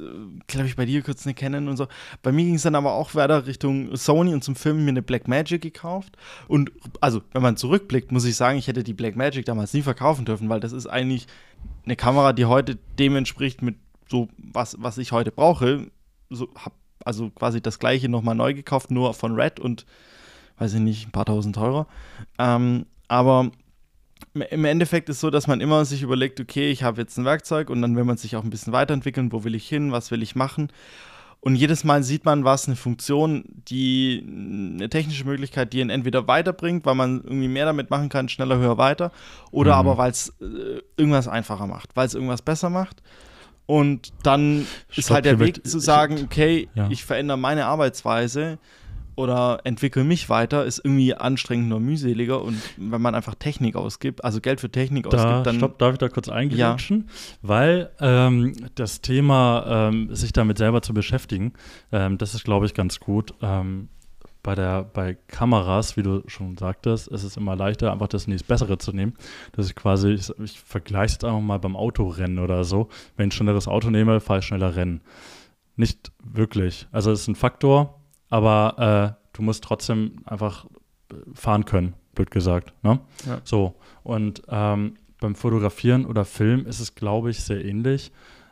glaube 0.47 0.67
ich, 0.67 0.75
bei 0.75 0.85
dir 0.85 1.01
kurz 1.01 1.25
eine 1.25 1.33
Canon 1.33 1.67
und 1.67 1.77
so. 1.77 1.87
Bei 2.21 2.31
mir 2.31 2.45
ging 2.45 2.55
es 2.55 2.63
dann 2.63 2.75
aber 2.75 2.93
auch 2.93 3.15
weiter 3.15 3.45
Richtung 3.47 3.95
Sony 3.95 4.33
und 4.33 4.43
zum 4.43 4.55
Filmen 4.55 4.85
mir 4.85 4.91
eine 4.91 5.01
Black 5.01 5.27
Magic 5.27 5.61
gekauft. 5.61 6.17
Und 6.47 6.71
also, 7.01 7.21
wenn 7.33 7.41
man 7.41 7.57
zurückblickt, 7.57 8.11
muss 8.11 8.25
ich 8.25 8.35
sagen, 8.35 8.57
ich 8.57 8.67
hätte 8.67 8.83
die 8.83 8.93
Black 8.93 9.15
Magic 9.15 9.45
damals 9.45 9.73
nie 9.73 9.81
verkaufen 9.81 10.25
dürfen, 10.25 10.49
weil 10.49 10.59
das 10.59 10.71
ist 10.71 10.87
eigentlich 10.87 11.27
eine 11.85 11.95
Kamera, 11.95 12.33
die 12.33 12.45
heute 12.45 12.77
dem 12.97 13.15
entspricht 13.15 13.61
mit 13.61 13.75
so 14.07 14.27
was, 14.37 14.75
was 14.79 14.97
ich 14.97 15.11
heute 15.11 15.31
brauche. 15.31 15.87
So 16.29 16.49
hab 16.55 16.73
also 17.05 17.29
quasi 17.29 17.61
das 17.61 17.79
gleiche 17.79 18.09
nochmal 18.09 18.35
neu 18.35 18.53
gekauft, 18.53 18.91
nur 18.91 19.13
von 19.13 19.33
Red 19.35 19.59
und 19.59 19.85
weiß 20.57 20.73
ich 20.73 20.79
nicht, 20.81 21.07
ein 21.07 21.11
paar 21.11 21.25
tausend 21.25 21.55
teurer. 21.55 21.87
Ähm, 22.37 22.85
aber 23.07 23.51
im 24.33 24.65
Endeffekt 24.65 25.09
ist 25.09 25.21
so, 25.21 25.29
dass 25.29 25.47
man 25.47 25.61
immer 25.61 25.85
sich 25.85 26.01
überlegt, 26.01 26.39
okay, 26.39 26.69
ich 26.69 26.83
habe 26.83 27.01
jetzt 27.01 27.17
ein 27.17 27.25
Werkzeug 27.25 27.69
und 27.69 27.81
dann 27.81 27.95
will 27.95 28.03
man 28.03 28.17
sich 28.17 28.35
auch 28.35 28.43
ein 28.43 28.49
bisschen 28.49 28.73
weiterentwickeln, 28.73 29.31
wo 29.31 29.43
will 29.43 29.55
ich 29.55 29.67
hin, 29.67 29.91
was 29.91 30.11
will 30.11 30.21
ich 30.21 30.35
machen. 30.35 30.69
Und 31.41 31.55
jedes 31.55 31.85
Mal 31.85 32.03
sieht 32.03 32.25
man 32.25 32.43
was, 32.43 32.67
eine 32.67 32.75
Funktion, 32.75 33.45
die 33.69 34.25
eine 34.27 34.89
technische 34.89 35.23
Möglichkeit, 35.23 35.71
die 35.71 35.79
ihn 35.79 35.89
entweder 35.89 36.27
weiterbringt, 36.27 36.85
weil 36.85 36.95
man 36.95 37.21
irgendwie 37.23 37.47
mehr 37.47 37.65
damit 37.65 37.89
machen 37.89 38.09
kann, 38.09 38.27
schneller, 38.27 38.57
höher, 38.57 38.77
weiter, 38.77 39.11
oder 39.51 39.73
mhm. 39.73 39.79
aber 39.79 39.97
weil 39.97 40.11
es 40.11 40.33
äh, 40.41 40.81
irgendwas 40.97 41.29
einfacher 41.29 41.65
macht, 41.65 41.95
weil 41.95 42.07
es 42.07 42.13
irgendwas 42.13 42.41
besser 42.41 42.69
macht. 42.69 43.01
Und 43.65 44.11
dann 44.23 44.65
Stopp, 44.89 44.97
ist 44.97 45.11
halt 45.11 45.25
der 45.25 45.39
Weg 45.39 45.65
zu 45.65 45.79
sagen, 45.79 46.19
okay, 46.23 46.67
ja. 46.73 46.89
ich 46.89 47.05
verändere 47.05 47.37
meine 47.37 47.67
Arbeitsweise 47.67 48.57
oder 49.19 49.59
entwickle 49.65 50.05
mich 50.05 50.29
weiter, 50.29 50.63
ist 50.63 50.79
irgendwie 50.79 51.13
anstrengender, 51.13 51.79
mühseliger 51.79 52.41
und 52.41 52.57
wenn 52.77 53.01
man 53.01 53.15
einfach 53.15 53.35
Technik 53.35 53.75
ausgibt, 53.75 54.23
also 54.23 54.39
Geld 54.39 54.61
für 54.61 54.71
Technik 54.71 55.09
da, 55.09 55.17
ausgibt, 55.17 55.45
dann. 55.45 55.57
Stopp, 55.57 55.77
darf 55.77 55.93
ich 55.93 55.97
da 55.97 56.07
kurz 56.07 56.29
eingrätschen? 56.29 57.05
Ja. 57.05 57.13
Weil 57.41 57.89
ähm, 57.99 58.55
das 58.75 59.01
Thema, 59.01 59.89
ähm, 59.89 60.15
sich 60.15 60.31
damit 60.31 60.57
selber 60.57 60.81
zu 60.81 60.93
beschäftigen, 60.93 61.53
ähm, 61.91 62.17
das 62.17 62.33
ist, 62.33 62.45
glaube 62.45 62.65
ich, 62.65 62.73
ganz 62.73 63.01
gut. 63.01 63.33
Ähm, 63.41 63.89
bei, 64.41 64.55
der, 64.55 64.83
bei 64.83 65.17
Kameras, 65.27 65.97
wie 65.97 66.03
du 66.03 66.23
schon 66.27 66.57
sagtest, 66.57 67.09
ist 67.09 67.23
es 67.23 67.35
immer 67.35 67.57
leichter, 67.57 67.91
einfach 67.91 68.07
das 68.07 68.25
nächste 68.25 68.47
Bessere 68.47 68.77
zu 68.77 68.93
nehmen. 68.93 69.15
Das 69.51 69.65
ist 69.65 69.75
quasi, 69.75 70.11
ich, 70.11 70.29
ich 70.39 70.59
vergleiche 70.61 71.07
es 71.07 71.11
jetzt 71.13 71.25
einfach 71.25 71.41
mal 71.41 71.59
beim 71.59 71.75
Autorennen 71.75 72.39
oder 72.39 72.63
so. 72.63 72.87
Wenn 73.17 73.27
ich 73.27 73.33
ein 73.33 73.37
schnelleres 73.37 73.67
Auto 73.67 73.89
nehme, 73.89 74.21
fahre 74.21 74.39
ich 74.39 74.45
schneller 74.45 74.77
Rennen. 74.77 75.01
Nicht 75.75 76.13
wirklich. 76.23 76.87
Also 76.91 77.11
es 77.11 77.21
ist 77.21 77.27
ein 77.27 77.35
Faktor, 77.35 77.98
aber 78.29 79.17
äh, 79.17 79.27
du 79.33 79.41
musst 79.41 79.63
trotzdem 79.63 80.17
einfach 80.25 80.65
fahren 81.33 81.65
können, 81.65 81.93
blöd 82.13 82.31
gesagt. 82.31 82.73
Ne? 82.83 82.99
Ja. 83.25 83.41
So, 83.43 83.75
und 84.03 84.43
ähm, 84.49 84.95
beim 85.19 85.35
Fotografieren 85.35 86.05
oder 86.05 86.25
Film 86.25 86.65
ist 86.65 86.79
es, 86.79 86.95
glaube 86.95 87.29
ich, 87.31 87.43
sehr 87.43 87.63
ähnlich. 87.63 88.11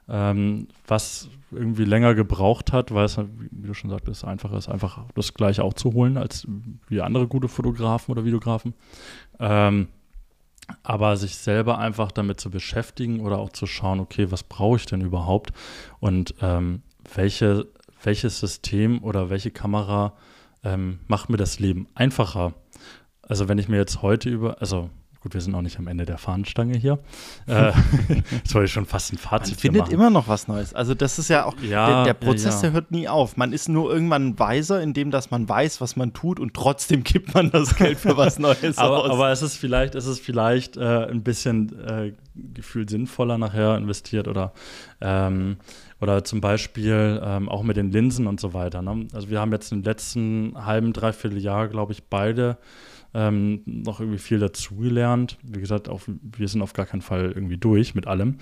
Ähm, 0.10 0.70
was 0.88 1.30
irgendwie 1.52 1.84
länger 1.84 2.16
gebraucht 2.16 2.72
hat, 2.72 2.94
weil 2.94 3.06
es, 3.06 3.18
wie 3.18 3.68
du 3.68 3.74
schon 3.74 3.90
sagtest, 3.90 4.24
einfacher 4.24 4.58
ist, 4.58 4.70
einfach 4.70 5.04
das 5.16 5.34
gleiche 5.34 5.66
auch 5.66 5.74
zu 5.74 5.94
holen 5.94 6.18
als 6.18 6.48
wie 6.88 7.02
andere 7.02 7.28
gute 7.28 7.50
Fotografen 7.50 8.14
oder 8.14 8.24
Videografen. 8.24 8.74
Ähm, 9.40 9.90
aber 10.84 11.18
sich 11.18 11.36
selber 11.36 11.78
einfach 11.78 12.12
damit 12.12 12.40
zu 12.40 12.50
beschäftigen 12.50 13.20
oder 13.20 13.38
auch 13.38 13.50
zu 13.50 13.68
schauen, 13.68 14.00
okay, 14.00 14.32
was 14.32 14.44
brauche 14.44 14.78
ich 14.78 14.86
denn 14.86 15.02
überhaupt 15.02 15.52
und 16.00 16.36
ähm, 16.42 16.84
welche 17.14 17.68
welches 18.08 18.40
System 18.40 19.04
oder 19.04 19.30
welche 19.30 19.52
Kamera 19.52 20.14
ähm, 20.64 21.00
macht 21.08 21.30
mir 21.30 21.36
das 21.36 21.60
Leben 21.60 21.88
einfacher. 21.94 22.54
Also 23.22 23.50
wenn 23.50 23.58
ich 23.58 23.68
mir 23.68 23.76
jetzt 23.76 24.02
heute 24.02 24.30
über, 24.30 24.62
also 24.62 24.90
gut, 25.28 25.34
wir 25.34 25.42
sind 25.42 25.54
auch 25.56 25.62
nicht 25.62 25.78
am 25.78 25.88
Ende 25.88 26.06
der 26.06 26.18
Fahnenstange 26.18 26.78
hier. 26.78 27.00
Äh, 27.48 27.72
jetzt 28.32 28.54
wollte 28.54 28.66
ich 28.66 28.74
schon 28.74 28.86
fast 28.86 29.14
ein 29.14 29.18
Fazit 29.18 29.54
Man 29.54 29.60
findet 29.60 29.82
machen. 29.84 29.94
immer 29.94 30.10
noch 30.10 30.28
was 30.28 30.50
Neues. 30.50 30.74
Also 30.74 30.94
das 30.94 31.18
ist 31.18 31.30
ja 31.30 31.46
auch, 31.46 31.56
ja, 31.62 32.04
der, 32.04 32.04
der, 32.06 32.14
Prozess, 32.14 32.56
ja. 32.56 32.62
der 32.62 32.72
hört 32.74 32.92
nie 32.92 33.08
auf. 33.08 33.38
Man 33.38 33.54
ist 33.54 33.70
nur 33.70 33.92
irgendwann 33.92 34.38
weiser, 34.38 34.82
indem 34.82 35.12
dass 35.12 35.32
man 35.32 35.48
weiß, 35.48 35.80
was 35.80 35.96
man 35.96 36.12
tut 36.12 36.42
und 36.42 36.54
trotzdem 36.54 37.04
gibt 37.06 37.34
man 37.34 37.50
das 37.52 37.76
Geld 37.78 38.00
für 38.00 38.18
was 38.18 38.38
Neues 38.38 38.78
aber, 38.78 39.06
aus. 39.06 39.12
Aber 39.12 39.32
es 39.32 39.42
ist 39.42 39.56
vielleicht, 39.56 39.96
es 39.96 40.08
ist 40.08 40.20
vielleicht 40.20 40.76
äh, 40.76 41.06
ein 41.06 41.24
bisschen 41.24 41.80
äh, 41.88 42.14
gefühlt 42.54 42.90
sinnvoller 42.90 43.38
nachher 43.38 43.78
investiert 43.78 44.28
oder 44.28 44.52
ähm, 45.00 45.58
oder 46.02 46.24
zum 46.24 46.42
Beispiel 46.42 47.22
ähm, 47.24 47.50
auch 47.50 47.64
mit 47.64 47.78
den 47.78 47.92
Linsen 47.92 48.28
und 48.28 48.42
so 48.42 48.54
weiter. 48.54 48.82
Ne? 48.82 49.08
Also 49.14 49.30
wir 49.30 49.40
haben 49.40 49.52
jetzt 49.52 49.72
im 49.72 49.84
letzten 49.84 50.54
halben, 50.66 50.92
dreiviertel 50.92 51.40
Jahr, 51.40 51.70
glaube 51.70 51.94
ich, 51.94 52.04
beide 52.04 52.58
ähm, 53.18 53.64
noch 53.66 54.00
irgendwie 54.00 54.20
viel 54.20 54.38
dazugelernt. 54.38 55.40
Wie 55.42 55.60
gesagt, 55.60 55.90
auf, 55.90 56.08
wir 56.08 56.48
sind 56.48 56.62
auf 56.62 56.74
gar 56.74 56.86
keinen 56.86 57.02
Fall 57.02 57.32
irgendwie 57.32 57.58
durch 57.58 57.96
mit 57.96 58.06
allem. 58.06 58.38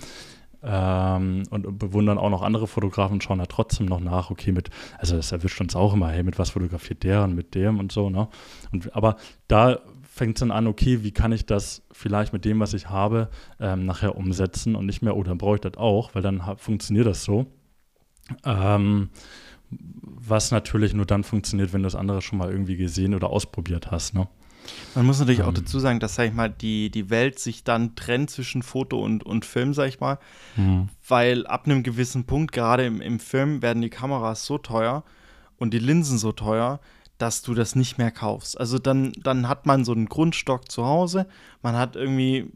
Ähm, 0.62 1.44
und 1.50 1.78
bewundern 1.78 2.18
auch 2.18 2.28
noch 2.28 2.42
andere 2.42 2.66
Fotografen 2.66 3.20
schauen 3.20 3.38
da 3.38 3.46
trotzdem 3.46 3.86
noch 3.86 4.00
nach, 4.00 4.30
okay, 4.30 4.52
mit, 4.52 4.68
also 4.98 5.16
das 5.16 5.32
erwischt 5.32 5.60
uns 5.60 5.76
auch 5.76 5.94
immer, 5.94 6.08
hey, 6.08 6.22
mit 6.22 6.38
was 6.38 6.50
fotografiert 6.50 7.04
der 7.04 7.24
und 7.24 7.34
mit 7.34 7.54
dem 7.54 7.78
und 7.78 7.90
so, 7.90 8.10
ne? 8.10 8.28
Und, 8.72 8.94
aber 8.94 9.16
da 9.48 9.78
fängt 10.02 10.36
es 10.36 10.40
dann 10.40 10.50
an, 10.50 10.66
okay, 10.66 11.02
wie 11.02 11.12
kann 11.12 11.32
ich 11.32 11.46
das 11.46 11.82
vielleicht 11.92 12.32
mit 12.32 12.44
dem, 12.44 12.58
was 12.60 12.74
ich 12.74 12.90
habe, 12.90 13.30
ähm, 13.60 13.86
nachher 13.86 14.16
umsetzen 14.16 14.74
und 14.74 14.86
nicht 14.86 15.02
mehr, 15.02 15.16
oh, 15.16 15.22
dann 15.22 15.38
brauche 15.38 15.56
ich 15.56 15.60
das 15.60 15.76
auch, 15.76 16.14
weil 16.14 16.22
dann 16.22 16.42
funktioniert 16.58 17.06
das 17.06 17.22
so. 17.22 17.46
Ähm, 18.44 19.10
was 19.70 20.50
natürlich 20.50 20.94
nur 20.94 21.06
dann 21.06 21.24
funktioniert, 21.24 21.72
wenn 21.72 21.82
du 21.82 21.86
das 21.86 21.94
andere 21.94 22.22
schon 22.22 22.38
mal 22.38 22.50
irgendwie 22.50 22.76
gesehen 22.76 23.14
oder 23.14 23.30
ausprobiert 23.30 23.90
hast. 23.90 24.14
Ne? 24.14 24.28
Man 24.94 25.06
muss 25.06 25.18
natürlich 25.18 25.40
ähm, 25.40 25.46
auch 25.46 25.54
dazu 25.54 25.78
sagen, 25.78 26.00
dass, 26.00 26.14
sag 26.14 26.28
ich 26.28 26.32
mal, 26.32 26.50
die, 26.50 26.90
die 26.90 27.10
Welt 27.10 27.38
sich 27.38 27.64
dann 27.64 27.94
trennt 27.96 28.30
zwischen 28.30 28.62
Foto 28.62 29.02
und, 29.02 29.24
und 29.24 29.44
Film, 29.44 29.74
sag 29.74 29.88
ich 29.88 30.00
mal. 30.00 30.18
Mhm. 30.56 30.88
Weil 31.06 31.46
ab 31.46 31.66
einem 31.66 31.82
gewissen 31.82 32.24
Punkt, 32.24 32.52
gerade 32.52 32.86
im, 32.86 33.00
im 33.00 33.20
Film, 33.20 33.62
werden 33.62 33.82
die 33.82 33.90
Kameras 33.90 34.46
so 34.46 34.58
teuer 34.58 35.04
und 35.58 35.72
die 35.74 35.78
Linsen 35.78 36.18
so 36.18 36.32
teuer, 36.32 36.80
dass 37.18 37.42
du 37.42 37.54
das 37.54 37.74
nicht 37.74 37.98
mehr 37.98 38.10
kaufst. 38.10 38.58
Also 38.60 38.78
dann, 38.78 39.12
dann 39.22 39.48
hat 39.48 39.66
man 39.66 39.84
so 39.84 39.92
einen 39.92 40.06
Grundstock 40.06 40.70
zu 40.70 40.84
Hause, 40.84 41.26
man 41.62 41.76
hat 41.76 41.96
irgendwie 41.96 42.50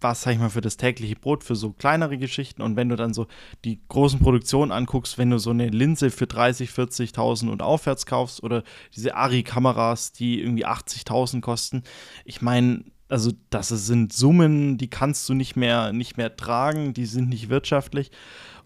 was, 0.00 0.22
sag 0.22 0.32
ich 0.32 0.38
mal, 0.38 0.50
für 0.50 0.60
das 0.60 0.76
tägliche 0.76 1.16
Brot, 1.16 1.44
für 1.44 1.56
so 1.56 1.72
kleinere 1.72 2.18
Geschichten. 2.18 2.62
Und 2.62 2.76
wenn 2.76 2.88
du 2.88 2.96
dann 2.96 3.14
so 3.14 3.26
die 3.64 3.80
großen 3.88 4.20
Produktionen 4.20 4.72
anguckst, 4.72 5.18
wenn 5.18 5.30
du 5.30 5.38
so 5.38 5.50
eine 5.50 5.68
Linse 5.68 6.10
für 6.10 6.26
30, 6.26 6.70
40.000 6.70 7.48
und 7.48 7.62
aufwärts 7.62 8.06
kaufst 8.06 8.42
oder 8.42 8.62
diese 8.94 9.14
Ari-Kameras, 9.14 10.12
die 10.12 10.40
irgendwie 10.40 10.66
80.000 10.66 11.40
kosten, 11.40 11.82
ich 12.24 12.42
meine, 12.42 12.84
also 13.08 13.32
das 13.50 13.68
sind 13.68 14.12
Summen, 14.12 14.76
die 14.78 14.90
kannst 14.90 15.28
du 15.28 15.34
nicht 15.34 15.56
mehr, 15.56 15.92
nicht 15.92 16.16
mehr 16.16 16.36
tragen, 16.36 16.92
die 16.92 17.06
sind 17.06 17.28
nicht 17.28 17.48
wirtschaftlich. 17.48 18.10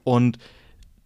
Und 0.04 0.38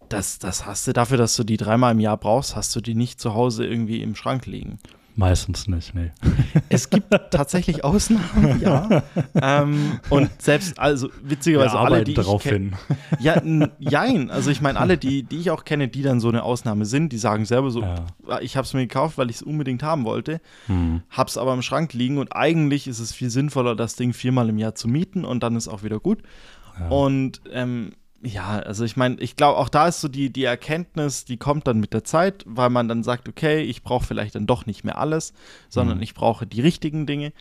das, 0.09 0.39
das 0.39 0.65
hast 0.65 0.87
du 0.87 0.93
dafür, 0.93 1.17
dass 1.17 1.35
du 1.35 1.43
die 1.43 1.57
dreimal 1.57 1.91
im 1.91 1.99
Jahr 1.99 2.17
brauchst, 2.17 2.55
hast 2.55 2.75
du 2.75 2.81
die 2.81 2.95
nicht 2.95 3.19
zu 3.19 3.33
Hause 3.33 3.65
irgendwie 3.65 4.01
im 4.01 4.15
Schrank 4.15 4.45
liegen. 4.45 4.79
Meistens 5.19 5.67
nicht, 5.67 5.95
nee. 5.95 6.11
Es 6.69 6.91
gibt 6.91 7.09
tatsächlich 7.31 7.83
Ausnahmen, 7.83 8.59
ja. 8.61 9.01
ähm, 9.41 9.99
und 10.11 10.29
selbst, 10.39 10.77
also 10.79 11.09
witzigerweise 11.23 11.73
Wir 11.73 11.79
alle, 11.79 11.87
arbeiten 11.87 12.05
die 12.05 12.13
darauf 12.13 12.45
ich 12.45 12.51
hin. 12.51 12.75
Ja, 13.19 13.41
jein. 13.79 14.29
Also 14.29 14.51
ich 14.51 14.61
meine, 14.61 14.79
alle, 14.79 14.97
die, 14.99 15.23
die 15.23 15.37
ich 15.37 15.49
auch 15.49 15.65
kenne, 15.65 15.87
die 15.87 16.03
dann 16.03 16.19
so 16.19 16.29
eine 16.29 16.43
Ausnahme 16.43 16.85
sind, 16.85 17.11
die 17.13 17.17
sagen 17.17 17.45
selber 17.45 17.71
so, 17.71 17.81
Ja. 17.81 17.95
"Ah, 18.27 18.39
ich 18.41 18.55
habe 18.57 18.65
es 18.65 18.73
mir 18.75 18.81
gekauft, 18.81 19.17
weil 19.17 19.31
ich 19.31 19.37
es 19.37 19.41
unbedingt 19.41 19.81
haben 19.81 20.05
wollte, 20.05 20.39
Hm. 20.67 21.01
hab's 21.09 21.35
aber 21.37 21.53
im 21.55 21.63
Schrank 21.63 21.93
liegen 21.93 22.19
und 22.19 22.35
eigentlich 22.35 22.87
ist 22.87 22.99
es 22.99 23.11
viel 23.11 23.31
sinnvoller, 23.31 23.75
das 23.75 23.95
Ding 23.95 24.13
viermal 24.13 24.49
im 24.49 24.59
Jahr 24.59 24.75
zu 24.75 24.87
mieten 24.87 25.25
und 25.25 25.41
dann 25.41 25.55
ist 25.55 25.67
auch 25.67 25.81
wieder 25.81 25.99
gut. 25.99 26.21
Ja. 26.79 26.89
Und 26.89 27.41
ähm, 27.51 27.93
ja, 28.23 28.59
also 28.59 28.83
ich 28.83 28.97
meine, 28.97 29.15
ich 29.19 29.35
glaube, 29.35 29.57
auch 29.57 29.69
da 29.69 29.87
ist 29.87 30.01
so 30.01 30.07
die, 30.07 30.29
die 30.31 30.43
Erkenntnis, 30.43 31.25
die 31.25 31.37
kommt 31.37 31.67
dann 31.67 31.79
mit 31.79 31.93
der 31.93 32.03
Zeit, 32.03 32.43
weil 32.47 32.69
man 32.69 32.87
dann 32.87 33.03
sagt, 33.03 33.29
okay, 33.29 33.61
ich 33.61 33.83
brauche 33.83 34.05
vielleicht 34.05 34.35
dann 34.35 34.47
doch 34.47 34.65
nicht 34.65 34.83
mehr 34.83 34.97
alles, 34.97 35.33
sondern 35.69 35.97
Mhm. 35.97 36.03
ich 36.03 36.13
brauche 36.13 36.45
die 36.47 36.61
richtigen 36.61 37.05
Dinge. 37.05 37.31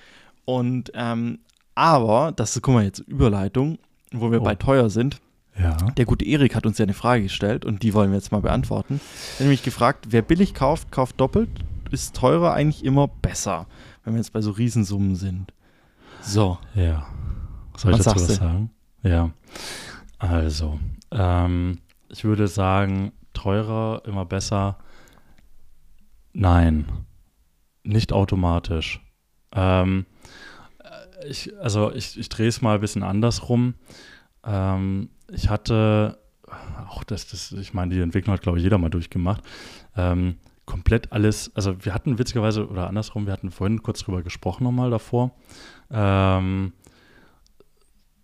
Und 0.45 0.93
ähm, 0.95 1.39
aber, 1.75 2.33
das 2.35 2.57
ist, 2.57 2.63
guck 2.63 2.75
mal, 2.75 2.85
jetzt 2.85 3.01
Überleitung, 3.01 3.79
wo 4.13 4.31
wir 4.31 4.41
Oh. 4.41 4.45
bei 4.45 4.55
teuer 4.55 4.89
sind. 4.91 5.21
ja. 5.59 5.77
Der 5.97 6.05
gute 6.05 6.25
Erik 6.27 6.55
hat 6.55 6.67
uns 6.67 6.79
ja 6.79 6.85
eine 6.85 6.95
Frage 6.95 7.23
gestellt 7.25 7.65
und 7.65 7.83
die 7.83 7.95
wollen 7.95 8.11
wir 8.11 8.17
jetzt 8.19 8.31
mal 8.33 8.41
beantworten. 8.43 9.01
Er 9.01 9.33
hat 9.35 9.41
nämlich 9.41 9.63
gefragt, 9.63 10.07
wer 10.11 10.23
billig 10.23 10.53
kauft, 10.55 10.93
kauft 10.93 11.21
doppelt. 11.21 11.49
Ist 11.91 12.15
teurer 12.17 12.53
eigentlich 12.53 12.85
immer 12.85 13.09
besser, 13.09 13.67
wenn 14.05 14.15
wir 14.15 14.19
jetzt 14.19 14.33
bei 14.33 14.41
so 14.43 14.51
Riesensummen 14.51 15.17
sind? 15.17 15.53
So, 16.21 16.59
Ja. 16.75 17.07
Soll 17.77 17.93
ich 17.93 17.99
Was 17.99 18.05
dazu 18.07 18.21
was 18.29 18.37
sagen? 18.37 18.71
Ja. 19.03 19.31
Also, 20.19 20.79
ähm, 21.11 21.81
ich 22.09 22.25
würde 22.25 22.49
sagen, 22.49 23.13
teurer, 23.33 24.03
immer 24.07 24.25
besser. 24.25 24.79
Nein. 26.33 26.87
Nicht 27.85 28.13
automatisch. 28.13 29.01
Ähm, 29.53 30.07
äh, 30.83 31.29
ich, 31.29 31.57
also, 31.59 31.93
ich, 31.93 32.19
ich 32.19 32.29
drehe 32.29 32.49
es 32.49 32.63
mal 32.63 32.77
ein 32.77 32.81
bisschen 32.81 33.03
andersrum. 33.03 33.75
Ähm, 34.45 35.11
ich 35.31 35.49
hatte, 35.49 36.19
auch 36.89 37.05
das, 37.05 37.27
das, 37.29 37.53
ich 37.53 37.75
meine, 37.75 37.95
die 37.95 38.01
Entwicklung 38.01 38.35
hat, 38.35 38.43
glaube 38.43 38.59
ich, 38.59 38.65
jeder 38.65 38.79
mal 38.79 38.89
durchgemacht. 38.89 39.43
Ähm, 39.97 40.37
komplett 40.65 41.13
alles, 41.13 41.53
also 41.55 41.85
wir 41.85 41.95
hatten 41.95 42.19
witzigerweise, 42.19 42.69
oder 42.69 42.89
andersrum, 42.89 43.27
wir 43.27 43.33
hatten 43.33 43.51
vorhin 43.51 43.83
kurz 43.83 44.01
drüber 44.01 44.23
gesprochen 44.23 44.65
nochmal 44.65 44.91
davor. 44.91 45.33
Ähm, 45.91 46.73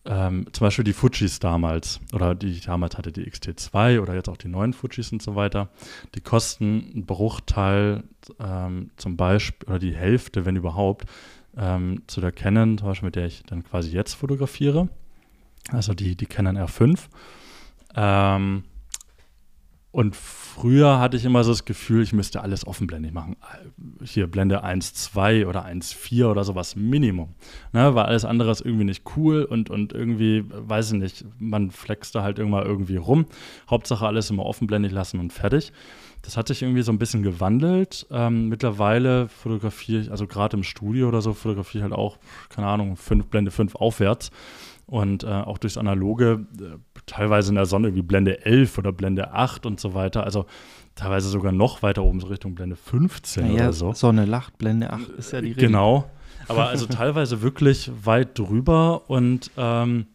ähm, 0.04 0.46
zum 0.52 0.66
Beispiel 0.66 0.84
die 0.84 0.92
Fujis 0.92 1.38
damals, 1.38 2.00
oder 2.12 2.34
die 2.34 2.48
ich 2.48 2.62
damals 2.62 2.98
hatte, 2.98 3.12
die 3.12 3.30
XT2 3.30 4.00
oder 4.00 4.14
jetzt 4.14 4.28
auch 4.28 4.36
die 4.36 4.48
neuen 4.48 4.72
Fujis 4.72 5.12
und 5.12 5.22
so 5.22 5.36
weiter, 5.36 5.68
die 6.14 6.20
kosten 6.20 6.90
einen 6.92 7.06
Bruchteil 7.06 8.02
ähm, 8.40 8.90
zum 8.96 9.16
Beispiel, 9.16 9.68
oder 9.68 9.78
die 9.78 9.94
Hälfte, 9.94 10.44
wenn 10.44 10.56
überhaupt, 10.56 11.06
ähm, 11.56 12.02
zu 12.06 12.20
der 12.20 12.32
Canon, 12.32 12.78
zum 12.78 12.88
Beispiel 12.88 13.06
mit 13.06 13.16
der 13.16 13.26
ich 13.26 13.42
dann 13.44 13.62
quasi 13.62 13.90
jetzt 13.90 14.14
fotografiere. 14.14 14.88
Also 15.70 15.94
die, 15.94 16.16
die 16.16 16.26
Canon 16.26 16.56
R5. 16.56 16.98
Und 19.92 20.16
früher 20.16 20.98
hatte 20.98 21.18
ich 21.18 21.26
immer 21.26 21.44
so 21.44 21.52
das 21.52 21.66
Gefühl, 21.66 22.02
ich 22.02 22.14
müsste 22.14 22.40
alles 22.40 22.66
offenblendig 22.66 23.12
machen. 23.12 23.36
Hier 24.02 24.26
Blende 24.26 24.64
1.2 24.64 25.46
oder 25.46 25.66
1.4 25.66 26.30
oder 26.30 26.44
sowas 26.44 26.76
Minimum. 26.76 27.34
Ne, 27.72 27.94
weil 27.94 28.06
alles 28.06 28.24
andere 28.24 28.50
ist 28.50 28.62
irgendwie 28.62 28.84
nicht 28.84 29.04
cool 29.16 29.44
und, 29.44 29.68
und 29.68 29.92
irgendwie, 29.92 30.44
weiß 30.48 30.92
ich 30.92 30.98
nicht, 30.98 31.24
man 31.38 31.70
flext 31.70 32.14
da 32.14 32.22
halt 32.22 32.38
irgendwann 32.38 32.64
irgendwie 32.64 32.96
rum. 32.96 33.26
Hauptsache 33.68 34.06
alles 34.06 34.30
immer 34.30 34.46
offenblendig 34.46 34.92
lassen 34.92 35.20
und 35.20 35.30
fertig. 35.30 35.72
Das 36.22 36.38
hat 36.38 36.48
sich 36.48 36.62
irgendwie 36.62 36.82
so 36.82 36.92
ein 36.92 36.98
bisschen 36.98 37.22
gewandelt. 37.22 38.06
Ähm, 38.10 38.48
mittlerweile 38.48 39.28
fotografiere 39.28 40.00
ich, 40.00 40.10
also 40.10 40.26
gerade 40.26 40.56
im 40.56 40.62
Studio 40.62 41.08
oder 41.08 41.20
so, 41.20 41.34
fotografiere 41.34 41.84
ich 41.84 41.90
halt 41.90 41.98
auch, 41.98 42.16
keine 42.48 42.68
Ahnung, 42.68 42.96
fünf, 42.96 43.26
Blende 43.26 43.50
5 43.50 43.74
aufwärts. 43.74 44.30
Und 44.86 45.24
äh, 45.24 45.28
auch 45.28 45.58
durchs 45.58 45.78
Analoge, 45.78 46.46
äh, 46.60 46.78
teilweise 47.06 47.50
in 47.50 47.54
der 47.54 47.66
Sonne 47.66 47.94
wie 47.94 48.02
Blende 48.02 48.44
11 48.44 48.78
oder 48.78 48.92
Blende 48.92 49.32
8 49.32 49.64
und 49.64 49.80
so 49.80 49.94
weiter. 49.94 50.24
Also 50.24 50.46
teilweise 50.94 51.28
sogar 51.28 51.52
noch 51.52 51.82
weiter 51.82 52.02
oben, 52.02 52.20
so 52.20 52.26
Richtung 52.26 52.54
Blende 52.54 52.76
15 52.76 53.46
naja, 53.46 53.54
oder 53.54 53.72
so. 53.72 53.92
Sonne 53.92 54.24
lacht, 54.24 54.58
Blende 54.58 54.92
8 54.92 55.08
ist 55.10 55.32
ja 55.32 55.40
die 55.40 55.48
Regel. 55.48 55.68
Genau. 55.68 56.10
Aber 56.48 56.68
also 56.68 56.86
teilweise 56.90 57.42
wirklich 57.42 57.90
weit 58.04 58.38
drüber 58.38 59.08
und, 59.08 59.50
ähm, 59.56 60.06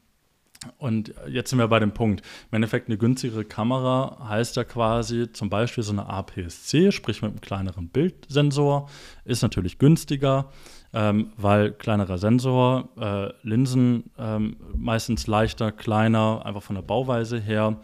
und 0.77 1.13
jetzt 1.29 1.49
sind 1.49 1.59
wir 1.59 1.67
bei 1.67 1.79
dem 1.79 1.93
Punkt. 1.93 2.21
Im 2.51 2.55
Endeffekt 2.57 2.87
eine 2.87 2.97
günstigere 2.97 3.45
Kamera 3.45 4.27
heißt 4.27 4.55
ja 4.55 4.63
quasi 4.63 5.31
zum 5.31 5.49
Beispiel 5.49 5.83
so 5.83 5.93
eine 5.93 6.07
APS-C, 6.07 6.91
sprich 6.91 7.21
mit 7.21 7.31
einem 7.31 7.41
kleineren 7.41 7.89
Bildsensor, 7.89 8.89
ist 9.23 9.41
natürlich 9.41 9.77
günstiger, 9.77 10.49
ähm, 10.97 11.31
weil 11.37 11.73
kleinerer 11.73 12.17
Sensor, 12.17 12.89
äh, 12.99 13.31
Linsen 13.43 14.09
ähm, 14.17 14.57
meistens 14.75 15.27
leichter, 15.27 15.71
kleiner, 15.71 16.41
einfach 16.43 16.63
von 16.63 16.75
der 16.75 16.81
Bauweise 16.81 17.39
her. 17.39 17.77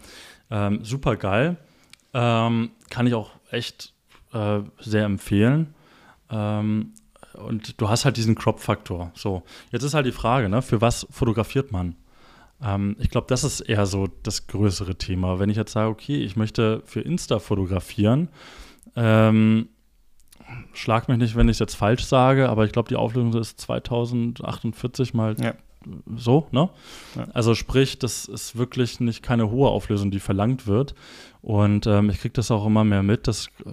Ähm, 0.49 0.83
super 0.83 1.15
geil. 1.15 1.57
Ähm, 2.15 2.71
kann 2.89 3.05
ich 3.05 3.13
auch 3.13 3.29
echt 3.51 3.93
äh, 4.33 4.61
sehr 4.79 5.05
empfehlen. 5.05 5.75
Ähm, 6.31 6.93
und 7.35 7.79
du 7.79 7.87
hast 7.87 8.03
halt 8.03 8.17
diesen 8.17 8.33
Crop-Faktor. 8.33 9.11
So, 9.13 9.43
jetzt 9.71 9.83
ist 9.83 9.93
halt 9.93 10.07
die 10.07 10.11
Frage, 10.11 10.49
ne, 10.49 10.63
für 10.63 10.81
was 10.81 11.05
fotografiert 11.11 11.71
man? 11.71 11.95
Ähm, 12.63 12.95
ich 12.97 13.11
glaube, 13.11 13.27
das 13.29 13.43
ist 13.43 13.61
eher 13.61 13.85
so 13.85 14.07
das 14.23 14.47
größere 14.47 14.95
Thema. 14.95 15.37
Wenn 15.37 15.51
ich 15.51 15.57
jetzt 15.57 15.73
sage, 15.73 15.89
okay, 15.89 16.17
ich 16.23 16.35
möchte 16.35 16.81
für 16.85 17.01
Insta 17.01 17.37
fotografieren, 17.37 18.29
ähm, 18.95 19.69
schlag 20.73 21.07
mich 21.07 21.17
nicht, 21.17 21.35
wenn 21.35 21.47
ich 21.49 21.55
es 21.55 21.59
jetzt 21.59 21.75
falsch 21.75 22.03
sage, 22.05 22.49
aber 22.49 22.65
ich 22.65 22.71
glaube, 22.71 22.89
die 22.89 22.95
Auflösung 22.95 23.33
ist 23.39 23.59
2048 23.61 25.13
mal 25.13 25.35
Ja. 25.41 25.53
so, 26.15 26.47
ne? 26.51 26.69
Ja. 27.15 27.27
Also 27.33 27.55
sprich, 27.55 27.99
das 27.99 28.25
ist 28.25 28.57
wirklich 28.57 28.99
nicht 28.99 29.21
keine 29.23 29.49
hohe 29.51 29.69
Auflösung, 29.69 30.11
die 30.11 30.19
verlangt 30.19 30.67
wird. 30.67 30.95
Und 31.41 31.87
ähm, 31.87 32.09
ich 32.09 32.19
kriege 32.19 32.33
das 32.33 32.51
auch 32.51 32.65
immer 32.65 32.83
mehr 32.83 33.03
mit, 33.03 33.27
dass 33.27 33.47
äh, 33.65 33.71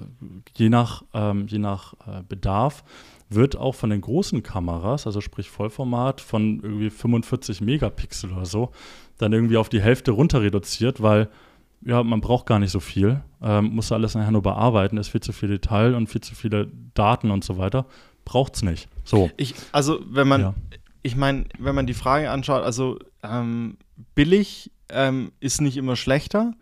je 0.56 0.68
nach, 0.68 1.04
ähm, 1.14 1.46
je 1.46 1.58
nach 1.58 1.94
äh, 2.06 2.22
Bedarf 2.28 2.82
wird 3.28 3.56
auch 3.56 3.76
von 3.76 3.90
den 3.90 4.00
großen 4.00 4.42
Kameras, 4.42 5.06
also 5.06 5.20
sprich 5.20 5.48
Vollformat 5.50 6.20
von 6.20 6.60
irgendwie 6.62 6.90
45 6.90 7.60
Megapixel 7.60 8.32
oder 8.32 8.44
so, 8.44 8.72
dann 9.18 9.32
irgendwie 9.32 9.56
auf 9.56 9.68
die 9.68 9.80
Hälfte 9.80 10.10
runter 10.10 10.42
reduziert, 10.42 11.00
weil 11.00 11.28
ja, 11.84 12.02
man 12.02 12.20
braucht 12.20 12.46
gar 12.46 12.58
nicht 12.58 12.70
so 12.72 12.80
viel, 12.80 13.22
ähm, 13.42 13.66
muss 13.74 13.90
alles 13.92 14.14
nachher 14.14 14.30
nur 14.32 14.42
bearbeiten, 14.42 14.96
ist 14.98 15.08
viel 15.08 15.20
zu 15.22 15.32
viel 15.32 15.48
Detail 15.48 15.94
und 15.94 16.08
viel 16.08 16.20
zu 16.20 16.34
viele 16.34 16.68
Daten 16.94 17.30
und 17.30 17.42
so 17.44 17.56
weiter. 17.58 17.86
Braucht's 18.24 18.62
nicht. 18.62 18.88
So. 19.04 19.30
Ich, 19.36 19.54
also, 19.72 20.00
wenn 20.10 20.28
man, 20.28 20.40
Ja. 20.40 20.54
ich 21.02 21.16
meine, 21.16 21.44
wenn 21.58 21.74
man 21.74 21.86
die 21.86 21.94
Frage 21.94 22.30
anschaut, 22.30 22.62
also 22.62 22.98
ähm, 23.22 23.78
billig 24.14 24.70
ähm, 24.90 25.32
ist 25.40 25.60
nicht 25.60 25.76
immer 25.76 25.96
schlechter 25.96 26.52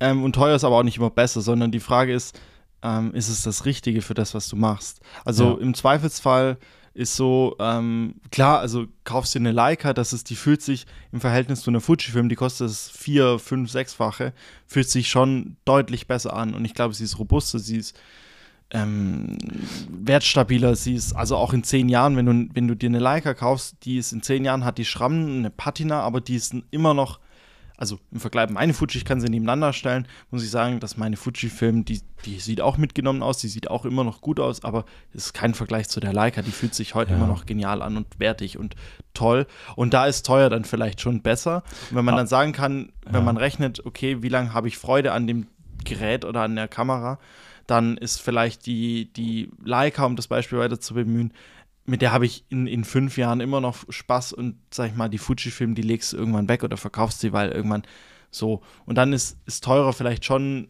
ähm, 0.00 0.22
und 0.24 0.34
teuer 0.34 0.56
ist 0.56 0.64
aber 0.64 0.76
auch 0.78 0.82
nicht 0.82 0.96
immer 0.96 1.10
besser, 1.10 1.40
sondern 1.40 1.70
die 1.70 1.80
Frage 1.80 2.12
ist, 2.14 2.40
ähm, 2.82 3.12
ist 3.14 3.28
es 3.28 3.42
das 3.42 3.64
Richtige 3.66 4.00
für 4.02 4.14
das, 4.14 4.34
was 4.34 4.48
du 4.48 4.56
machst? 4.56 5.00
Also 5.24 5.56
Ja. 5.56 5.60
im 5.60 5.74
Zweifelsfall 5.74 6.58
ist 6.94 7.16
so, 7.16 7.56
ähm, 7.58 8.14
klar, 8.30 8.60
also 8.60 8.86
kaufst 9.02 9.34
dir 9.34 9.40
eine 9.40 9.50
Leica, 9.50 9.92
das 9.92 10.12
ist, 10.12 10.30
die 10.30 10.36
fühlt 10.36 10.62
sich 10.62 10.86
im 11.12 11.20
Verhältnis 11.20 11.62
zu 11.62 11.70
einer 11.70 11.80
Fujifilm, 11.80 12.28
die 12.28 12.36
kostet 12.36 12.68
das 12.68 12.88
vier, 12.88 13.40
fünf, 13.40 13.70
sechsfache, 13.70 14.32
fühlt 14.66 14.88
sich 14.88 15.08
schon 15.08 15.56
deutlich 15.64 16.06
besser 16.06 16.34
an. 16.34 16.54
Und 16.54 16.64
ich 16.64 16.72
glaube, 16.72 16.94
sie 16.94 17.04
ist 17.04 17.18
robuster, 17.18 17.58
sie 17.58 17.78
ist 17.78 17.98
ähm, 18.70 19.36
wertstabiler, 19.88 20.76
sie 20.76 20.94
ist 20.94 21.14
also 21.14 21.36
auch 21.36 21.52
in 21.52 21.64
zehn 21.64 21.88
Jahren, 21.88 22.16
wenn 22.16 22.26
du, 22.26 22.54
wenn 22.54 22.68
du 22.68 22.76
dir 22.76 22.88
eine 22.88 23.00
Leica 23.00 23.34
kaufst, 23.34 23.76
die 23.84 23.98
ist 23.98 24.12
in 24.12 24.22
zehn 24.22 24.44
Jahren, 24.44 24.64
hat 24.64 24.78
die 24.78 24.84
Schrammen, 24.84 25.38
eine 25.38 25.50
Patina, 25.50 26.00
aber 26.00 26.20
die 26.20 26.36
ist 26.36 26.54
immer 26.70 26.94
noch, 26.94 27.18
also 27.76 27.98
im 28.12 28.20
Vergleich 28.20 28.50
meine 28.50 28.72
Fuji, 28.72 28.98
ich 28.98 29.04
kann 29.04 29.20
sie 29.20 29.28
nebeneinander 29.28 29.72
stellen, 29.72 30.06
muss 30.30 30.44
ich 30.44 30.50
sagen, 30.50 30.78
dass 30.80 30.96
meine 30.96 31.16
Fujifilm, 31.16 31.84
die, 31.84 32.00
die 32.24 32.38
sieht 32.38 32.60
auch 32.60 32.76
mitgenommen 32.78 33.22
aus, 33.22 33.38
die 33.38 33.48
sieht 33.48 33.68
auch 33.70 33.84
immer 33.84 34.04
noch 34.04 34.20
gut 34.20 34.38
aus, 34.38 34.62
aber 34.62 34.84
es 35.12 35.26
ist 35.26 35.32
kein 35.34 35.54
Vergleich 35.54 35.88
zu 35.88 35.98
der 36.00 36.12
Leica, 36.12 36.42
die 36.42 36.52
fühlt 36.52 36.74
sich 36.74 36.94
heute 36.94 37.10
Ja. 37.10 37.16
immer 37.16 37.26
noch 37.26 37.46
genial 37.46 37.82
an 37.82 37.96
und 37.96 38.06
wertig 38.20 38.58
und 38.58 38.76
toll. 39.12 39.46
Und 39.76 39.92
da 39.92 40.06
ist 40.06 40.24
teuer 40.24 40.50
dann 40.50 40.64
vielleicht 40.64 41.00
schon 41.00 41.20
besser. 41.22 41.64
Und 41.90 41.96
wenn 41.96 42.04
man 42.04 42.14
Ah. 42.14 42.18
dann 42.18 42.26
sagen 42.28 42.52
kann, 42.52 42.92
wenn 43.04 43.14
Ja. 43.14 43.20
man 43.22 43.36
rechnet, 43.36 43.84
okay, 43.84 44.22
wie 44.22 44.28
lange 44.28 44.54
habe 44.54 44.68
ich 44.68 44.78
Freude 44.78 45.12
an 45.12 45.26
dem 45.26 45.46
Gerät 45.84 46.24
oder 46.24 46.42
an 46.42 46.54
der 46.56 46.68
Kamera, 46.68 47.18
dann 47.66 47.96
ist 47.96 48.20
vielleicht 48.20 48.66
die, 48.66 49.12
die 49.14 49.50
Leica, 49.64 50.04
um 50.04 50.16
das 50.16 50.28
Beispiel 50.28 50.58
weiter 50.58 50.78
zu 50.80 50.94
bemühen, 50.94 51.32
mit 51.86 52.02
der 52.02 52.12
habe 52.12 52.26
ich 52.26 52.44
in, 52.48 52.66
in 52.66 52.84
fünf 52.84 53.18
Jahren 53.18 53.40
immer 53.40 53.60
noch 53.60 53.84
Spaß 53.88 54.32
und 54.32 54.56
sag 54.72 54.90
ich 54.90 54.96
mal, 54.96 55.08
die 55.08 55.18
Fujifilm, 55.18 55.74
die 55.74 55.82
legst 55.82 56.12
du 56.12 56.16
irgendwann 56.16 56.48
weg 56.48 56.64
oder 56.64 56.76
verkaufst 56.76 57.20
sie, 57.20 57.32
weil 57.32 57.50
irgendwann 57.50 57.82
so. 58.30 58.62
Und 58.86 58.96
dann 58.96 59.12
ist, 59.12 59.38
ist 59.46 59.64
teurer 59.64 59.92
vielleicht 59.92 60.24
schon 60.24 60.68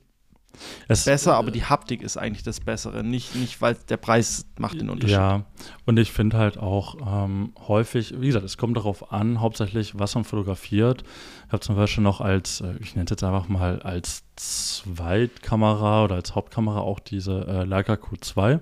Es, 0.88 1.04
Besser, 1.04 1.36
aber 1.36 1.50
die 1.50 1.64
Haptik 1.64 2.02
ist 2.02 2.16
eigentlich 2.16 2.42
das 2.42 2.60
Bessere. 2.60 3.02
Nicht, 3.02 3.34
nicht 3.34 3.60
weil 3.60 3.76
der 3.88 3.96
Preis 3.96 4.46
macht 4.58 4.80
den 4.80 4.90
Unterschied. 4.90 5.16
Ja, 5.16 5.44
und 5.84 5.98
ich 5.98 6.12
finde 6.12 6.36
halt 6.36 6.58
auch 6.58 6.96
ähm, 7.24 7.52
häufig, 7.66 8.20
wie 8.20 8.26
gesagt, 8.26 8.44
es 8.44 8.58
kommt 8.58 8.76
darauf 8.76 9.12
an, 9.12 9.40
hauptsächlich, 9.40 9.98
was 9.98 10.14
man 10.14 10.24
fotografiert. 10.24 11.04
Ich 11.46 11.52
habe 11.52 11.60
zum 11.60 11.76
Beispiel 11.76 12.04
noch 12.04 12.20
als, 12.20 12.60
äh, 12.60 12.74
ich 12.80 12.94
nenne 12.94 13.04
es 13.04 13.10
jetzt 13.10 13.24
einfach 13.24 13.48
mal 13.48 13.80
als 13.82 14.24
Zweitkamera 14.36 16.04
oder 16.04 16.16
als 16.16 16.34
Hauptkamera 16.34 16.80
auch 16.80 17.00
diese 17.00 17.46
äh, 17.46 17.64
Leica 17.64 17.94
Q2. 17.94 18.60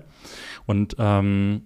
Und 0.65 0.95
ähm, 0.99 1.63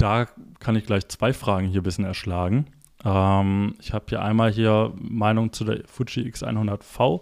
da 0.00 0.26
kann 0.58 0.76
ich 0.76 0.86
gleich 0.86 1.08
zwei 1.08 1.32
Fragen 1.32 1.68
hier 1.68 1.80
ein 1.80 1.84
bisschen 1.84 2.04
erschlagen. 2.04 2.66
Ähm, 3.04 3.74
ich 3.80 3.92
habe 3.92 4.06
hier 4.08 4.22
einmal 4.22 4.50
hier 4.50 4.92
Meinung 4.96 5.52
zu 5.52 5.64
der 5.64 5.82
Fuji 5.86 6.28
X100V 6.30 7.20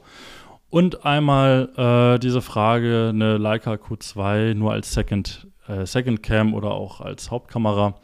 und 0.70 1.04
einmal 1.04 1.70
äh, 1.76 2.18
diese 2.18 2.42
Frage, 2.42 3.10
eine 3.12 3.38
Leica 3.38 3.72
Q2 3.74 4.54
nur 4.54 4.72
als 4.72 4.92
Second, 4.92 5.46
äh, 5.66 5.86
Second 5.86 6.22
Cam 6.22 6.54
oder 6.54 6.72
auch 6.72 7.00
als 7.00 7.30
Hauptkamera. 7.30 7.94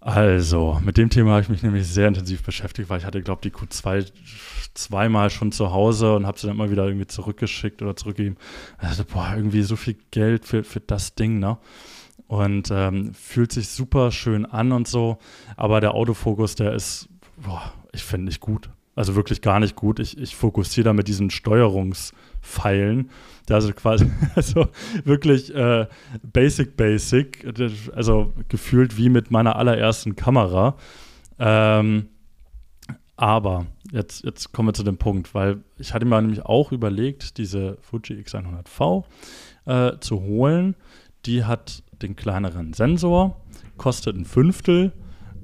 Also, 0.00 0.78
mit 0.84 0.98
dem 0.98 1.08
Thema 1.08 1.30
habe 1.30 1.42
ich 1.42 1.48
mich 1.48 1.62
nämlich 1.62 1.86
sehr 1.86 2.08
intensiv 2.08 2.42
beschäftigt, 2.42 2.90
weil 2.90 2.98
ich 2.98 3.06
hatte, 3.06 3.22
glaube 3.22 3.40
ich, 3.42 3.52
die 3.52 3.58
Q2 3.58 4.12
zweimal 4.74 5.30
schon 5.30 5.50
zu 5.50 5.72
Hause 5.72 6.14
und 6.14 6.26
habe 6.26 6.38
sie 6.38 6.46
dann 6.46 6.56
immer 6.56 6.70
wieder 6.70 6.84
irgendwie 6.86 7.06
zurückgeschickt 7.06 7.80
oder 7.80 7.96
zurückgegeben. 7.96 8.36
Also, 8.76 9.04
boah, 9.04 9.32
irgendwie 9.34 9.62
so 9.62 9.76
viel 9.76 9.96
Geld 10.10 10.44
für, 10.44 10.62
für 10.62 10.80
das 10.80 11.14
Ding, 11.14 11.38
ne? 11.38 11.56
Und 12.26 12.70
ähm, 12.70 13.12
fühlt 13.14 13.52
sich 13.52 13.68
super 13.68 14.10
schön 14.10 14.46
an 14.46 14.72
und 14.72 14.88
so. 14.88 15.18
Aber 15.56 15.80
der 15.80 15.94
Autofokus, 15.94 16.54
der 16.54 16.72
ist, 16.72 17.08
boah, 17.36 17.72
ich 17.92 18.02
finde 18.02 18.26
nicht 18.26 18.40
gut. 18.40 18.70
Also 18.96 19.16
wirklich 19.16 19.40
gar 19.40 19.60
nicht 19.60 19.76
gut. 19.76 19.98
Ich, 19.98 20.18
ich 20.18 20.36
fokussiere 20.36 20.84
da 20.84 20.92
mit 20.92 21.08
diesen 21.08 21.30
Steuerungspfeilen. 21.30 23.10
Da 23.46 23.56
also 23.56 23.72
quasi, 23.72 24.10
also 24.34 24.68
wirklich 25.04 25.54
äh, 25.54 25.86
basic, 26.22 26.76
basic. 26.76 27.46
Also 27.94 28.32
gefühlt 28.48 28.96
wie 28.96 29.08
mit 29.08 29.30
meiner 29.30 29.56
allerersten 29.56 30.16
Kamera. 30.16 30.76
Ähm, 31.38 32.08
aber 33.16 33.66
jetzt, 33.92 34.24
jetzt 34.24 34.52
kommen 34.52 34.68
wir 34.68 34.74
zu 34.74 34.82
dem 34.82 34.98
Punkt, 34.98 35.34
weil 35.34 35.62
ich 35.78 35.94
hatte 35.94 36.04
mir 36.04 36.20
nämlich 36.20 36.42
auch 36.42 36.72
überlegt, 36.72 37.38
diese 37.38 37.78
Fuji 37.80 38.20
X100V 38.20 39.04
äh, 39.66 39.98
zu 40.00 40.20
holen. 40.20 40.74
Die 41.24 41.44
hat 41.44 41.83
den 42.04 42.16
kleineren 42.16 42.72
Sensor, 42.72 43.40
kostet 43.76 44.16
ein 44.16 44.24
Fünftel 44.24 44.92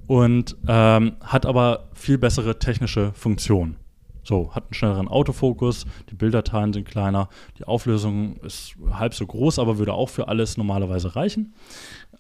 und 0.07 0.57
ähm, 0.69 1.13
hat 1.21 1.47
aber 1.47 1.89
viel 1.95 2.19
bessere 2.19 2.59
technische 2.59 3.13
Funktionen. 3.15 3.77
So, 4.23 4.55
hat 4.55 4.65
einen 4.65 4.75
schnelleren 4.75 5.09
Autofokus, 5.09 5.87
die 6.11 6.15
Bilddateien 6.15 6.73
sind 6.73 6.87
kleiner, 6.87 7.29
die 7.59 7.65
Auflösung 7.65 8.37
ist 8.39 8.75
halb 8.93 9.15
so 9.15 9.27
groß, 9.27 9.59
aber 9.59 9.79
würde 9.79 9.95
auch 9.95 10.09
für 10.09 10.29
alles 10.29 10.57
normalerweise 10.57 11.17
reichen. 11.17 11.55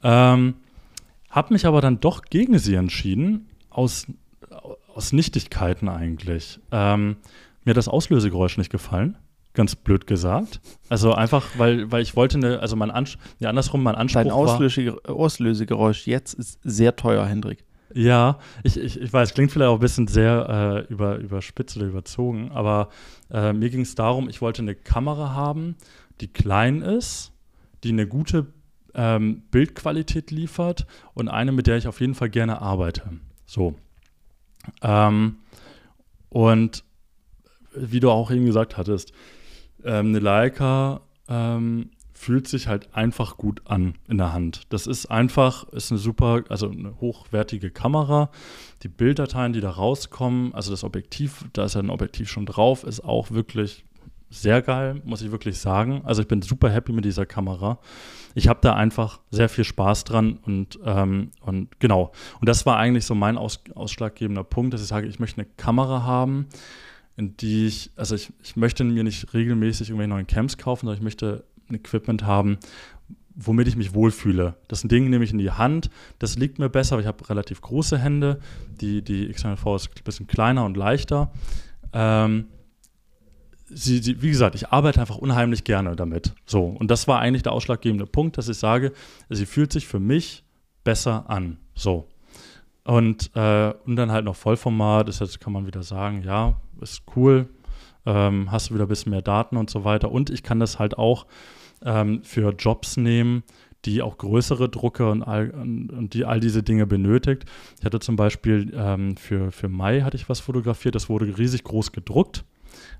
Ähm, 0.03 0.55
habe 1.29 1.53
mich 1.53 1.67
aber 1.67 1.81
dann 1.81 2.01
doch 2.01 2.23
gegen 2.23 2.59
sie 2.59 2.75
entschieden, 2.75 3.49
aus, 3.69 4.07
aus 4.95 5.13
Nichtigkeiten 5.13 5.89
eigentlich. 5.89 6.59
Ähm, 6.73 7.17
mir 7.65 7.71
hat 7.71 7.77
das 7.77 7.89
Auslösegeräusch 7.89 8.57
nicht 8.59 8.71
gefallen, 8.71 9.17
ganz 9.55 9.75
blöd 9.77 10.07
gesagt. 10.07 10.61
Also 10.89 11.13
einfach, 11.13 11.47
weil, 11.57 11.91
weil 11.91 12.03
ich 12.03 12.17
wollte 12.17 12.39
eine, 12.39 12.61
also 12.61 12.77
mein 12.77 12.91
Anspruch, 12.91 13.23
ja 13.39 13.49
andersrum, 13.49 13.83
mein 13.83 13.97
Anspruch 13.97 14.23
Dein 14.23 14.31
Auslöse, 14.31 14.97
Auslösegeräusch 15.05 16.07
jetzt 16.07 16.35
ist 16.35 16.61
sehr 16.63 16.97
teuer, 16.97 17.25
Hendrik. 17.27 17.65
Ja, 17.93 18.39
ich, 18.63 18.79
ich, 18.79 19.01
ich 19.01 19.13
weiß, 19.13 19.35
klingt 19.35 19.51
vielleicht 19.51 19.69
auch 19.69 19.75
ein 19.75 19.81
bisschen 19.81 20.07
sehr 20.07 20.87
äh, 20.89 20.93
über, 20.93 21.17
überspitzt 21.17 21.77
oder 21.77 21.87
überzogen, 21.87 22.53
aber 22.53 22.89
äh, 23.31 23.53
mir 23.53 23.69
ging 23.71 23.81
es 23.81 23.97
darum, 23.97 24.29
ich 24.29 24.41
wollte 24.41 24.63
eine 24.63 24.77
Kamera 24.77 25.35
haben, 25.35 25.77
die 26.21 26.29
klein 26.29 26.83
ist, 26.83 27.33
die 27.83 27.89
eine 27.89 28.07
gute 28.07 28.47
ähm, 28.95 29.43
Bildqualität 29.51 30.31
liefert 30.31 30.87
und 31.15 31.29
eine, 31.29 31.51
mit 31.51 31.67
der 31.67 31.79
ich 31.79 31.89
auf 31.89 32.01
jeden 32.01 32.15
Fall 32.15 32.31
gerne 32.31 32.63
arbeite. 32.63 33.11
So. 33.47 33.75
Ähm, 34.83 35.39
und 36.29 36.85
wie 37.75 38.01
du 38.01 38.11
auch 38.11 38.31
eben 38.31 38.47
gesagt 38.47 38.77
hattest, 38.77 39.13
ähm, 39.85 40.09
eine 40.09 40.19
Leica 40.19 41.01
ähm, 41.29 41.91
fühlt 42.13 42.49
sich 42.49 42.69
halt 42.69 42.95
einfach 42.95 43.39
gut 43.39 43.63
an 43.65 43.95
in 44.07 44.19
der 44.19 44.35
Hand. 44.35 44.63
Das 44.69 44.87
ist 44.87 45.07
einfach, 45.07 45.65
ist 45.71 45.91
eine 45.91 45.99
super, 45.99 46.45
also 46.51 46.69
eine 46.69 47.01
hochwertige 47.01 47.71
Kamera. 47.71 48.31
Die 48.83 48.89
Bilddateien, 48.89 49.55
die 49.55 49.63
da 49.63 49.71
rauskommen, 49.71 50.55
also 50.55 50.71
das 50.71 50.85
Objektiv, 50.85 51.47
da 51.55 51.65
ist 51.65 51.77
ja 51.77 51.81
ein 51.81 51.89
Objektiv 51.89 52.29
schon 52.29 52.45
drauf, 52.45 52.85
ist 52.85 53.03
auch 53.03 53.31
wirklich 53.31 53.87
sehr 54.29 54.61
geil, 54.61 55.01
muss 55.05 55.23
ich 55.23 55.33
wirklich 55.33 55.59
sagen. 55.59 56.03
Also 56.05 56.23
ich 56.23 56.29
bin 56.29 56.43
super 56.43 56.71
happy 56.71 56.93
mit 56.93 57.05
dieser 57.05 57.25
Kamera. 57.27 57.79
Ich 58.35 58.49
habe 58.49 58.61
da 58.63 58.75
einfach 58.75 59.21
sehr 59.31 59.49
viel 59.49 59.65
Spaß 59.65 60.05
dran 60.05 60.39
und, 60.43 60.79
ähm, 60.85 61.31
und 61.41 61.81
genau. 61.81 62.13
Und 62.39 62.49
das 62.49 62.67
war 62.67 62.77
eigentlich 62.77 63.07
so 63.07 63.15
mein 63.15 63.39
aus, 63.39 63.61
ausschlaggebender 63.75 64.45
Punkt, 64.45 64.73
dass 64.75 64.83
ich 64.83 64.89
sage, 64.89 65.09
ich 65.09 65.19
möchte 65.19 65.41
eine 65.41 65.51
Kamera 65.57 66.05
haben, 66.05 66.47
in 67.17 67.37
die 67.37 67.67
ich, 67.67 67.91
also 67.97 68.15
ich, 68.15 68.33
ich 68.43 68.57
möchte 68.57 68.85
mir 68.85 69.05
nicht 69.05 69.35
regelmäßig 69.35 69.91
irgendwelche 69.91 70.11
neuen 70.11 70.27
Cams 70.27 70.59
kaufen, 70.59 70.87
sondern 70.87 70.99
ich 70.99 71.05
möchte 71.05 71.45
ein 71.69 71.75
Equipment 71.75 72.25
haben, 72.25 72.59
womit 73.35 73.69
ich 73.69 73.77
mich 73.77 73.95
wohlfühle. 73.95 74.57
Das 74.69 74.83
Ding 74.83 75.09
nehme 75.11 75.25
ich 75.25 75.33
in 75.33 75.39
die 75.39 75.51
Hand, 75.51 75.91
das 76.19 76.37
liegt 76.37 76.59
mir 76.59 76.69
besser, 76.69 76.97
weil 76.97 77.03
ich 77.03 77.09
habe 77.09 77.29
relativ 77.29 77.61
große 77.61 77.99
Hände. 77.99 78.41
Die, 78.81 79.03
die 79.03 79.33
X100V 79.33 79.77
ist 79.77 79.89
ein 79.89 80.05
bisschen 80.05 80.27
kleiner 80.27 80.65
und 80.65 80.77
leichter. 80.77 81.33
Ähm, 81.93 82.47
sie, 83.67 83.99
sie, 83.99 84.21
wie 84.23 84.31
gesagt, 84.31 84.55
ich 84.55 84.69
arbeite 84.69 85.01
einfach 85.01 85.17
unheimlich 85.17 85.65
gerne 85.65 85.97
damit. 85.97 86.35
So, 86.47 86.65
und 86.67 86.91
das 86.91 87.09
war 87.09 87.21
eigentlich 87.21 87.43
der 87.43 87.53
ausschlaggebende 87.53 88.07
Punkt, 88.07 88.37
dass 88.39 88.49
ich 88.49 88.59
sage, 88.59 88.93
sie 89.29 89.47
fühlt 89.47 89.73
sich 89.73 89.87
für 89.87 90.01
mich 90.01 90.45
besser 90.85 91.29
an. 91.29 91.59
So. 91.75 92.09
Und, 92.85 93.31
äh, 93.35 93.73
und 93.85 93.97
dann 93.97 94.11
halt 94.11 94.25
noch 94.25 94.37
Vollformat, 94.37 95.09
ist 95.09 95.21
jetzt 95.21 95.41
kann 95.41 95.53
man 95.53 95.67
wieder 95.67 95.83
sagen, 95.83 96.23
ja, 96.25 96.61
ist 96.81 97.03
cool, 97.17 97.49
ähm, 98.07 98.51
hast 98.51 98.71
du 98.71 98.75
wieder 98.75 98.85
ein 98.85 98.89
bisschen 98.89 99.11
mehr 99.11 99.23
Daten 99.23 99.57
und 99.57 99.71
so 99.71 99.85
weiter. 99.85 100.11
Und 100.11 100.31
ich 100.31 100.43
kann 100.43 100.61
das 100.61 100.79
halt 100.79 100.99
auch 100.99 101.27
ähm, 101.85 102.23
für 102.23 102.53
Jobs 102.53 102.97
nehmen, 102.97 103.43
die 103.85 104.03
auch 104.03 104.19
größere 104.19 104.69
Drucke 104.69 105.11
und 105.11 105.23
all, 105.23 105.51
und, 105.51 106.11
die 106.13 106.25
all 106.25 106.41
diese 106.41 106.63
Dinge 106.63 106.87
benötigt. 106.87 107.45
Ich 107.79 107.85
hatte 107.85 108.01
zum 108.01 108.17
Beispiel 108.17 108.73
ähm, 108.75 109.17
für, 109.17 109.53
für 109.53 109.69
Mai 109.69 110.03
hatte 110.03 110.17
ich 110.17 110.29
was 110.29 110.41
fotografiert, 110.41 110.95
das 110.95 111.09
wurde 111.09 111.39
riesig 111.39 111.65
groß 111.65 111.93
gedruckt. 111.93 112.45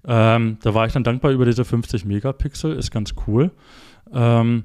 Ähm, 0.05 0.59
da 0.63 0.75
war 0.75 0.87
ich 0.87 0.93
dann 0.93 1.05
dankbar 1.05 1.33
über 1.33 1.45
diese 1.45 1.65
50 1.65 2.05
Megapixel, 2.05 2.75
ist 2.77 2.91
ganz 2.91 3.15
cool. 3.27 3.51
Ähm, 4.13 4.65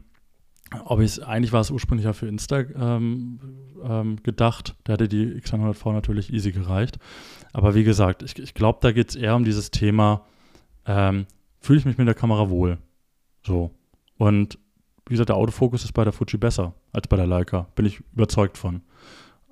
ob 0.85 0.99
ich 0.99 1.25
eigentlich 1.25 1.53
war 1.53 1.61
es 1.61 1.71
ursprünglich 1.71 2.05
ja 2.05 2.13
für 2.13 2.27
Insta 2.27 2.59
ähm, 2.59 3.39
ähm, 3.83 4.23
gedacht. 4.23 4.75
Da 4.83 4.93
hätte 4.93 5.07
die 5.07 5.39
X100V 5.41 5.93
natürlich 5.93 6.33
easy 6.33 6.51
gereicht. 6.51 6.97
Aber 7.53 7.75
wie 7.75 7.83
gesagt, 7.83 8.23
ich, 8.23 8.37
ich 8.39 8.53
glaube, 8.53 8.79
da 8.81 8.91
geht 8.91 9.09
es 9.09 9.15
eher 9.15 9.35
um 9.35 9.45
dieses 9.45 9.71
Thema, 9.71 10.25
ähm, 10.85 11.25
fühle 11.59 11.79
ich 11.79 11.85
mich 11.85 11.97
mit 11.97 12.07
der 12.07 12.15
Kamera 12.15 12.49
wohl? 12.49 12.77
So. 13.43 13.71
Und 14.17 14.57
wie 15.07 15.13
gesagt, 15.13 15.29
der 15.29 15.37
Autofokus 15.37 15.83
ist 15.83 15.93
bei 15.93 16.03
der 16.03 16.13
Fuji 16.13 16.37
besser 16.37 16.73
als 16.91 17.07
bei 17.07 17.15
der 17.15 17.27
Leica. 17.27 17.67
Bin 17.75 17.85
ich 17.85 18.01
überzeugt 18.13 18.57
von. 18.57 18.81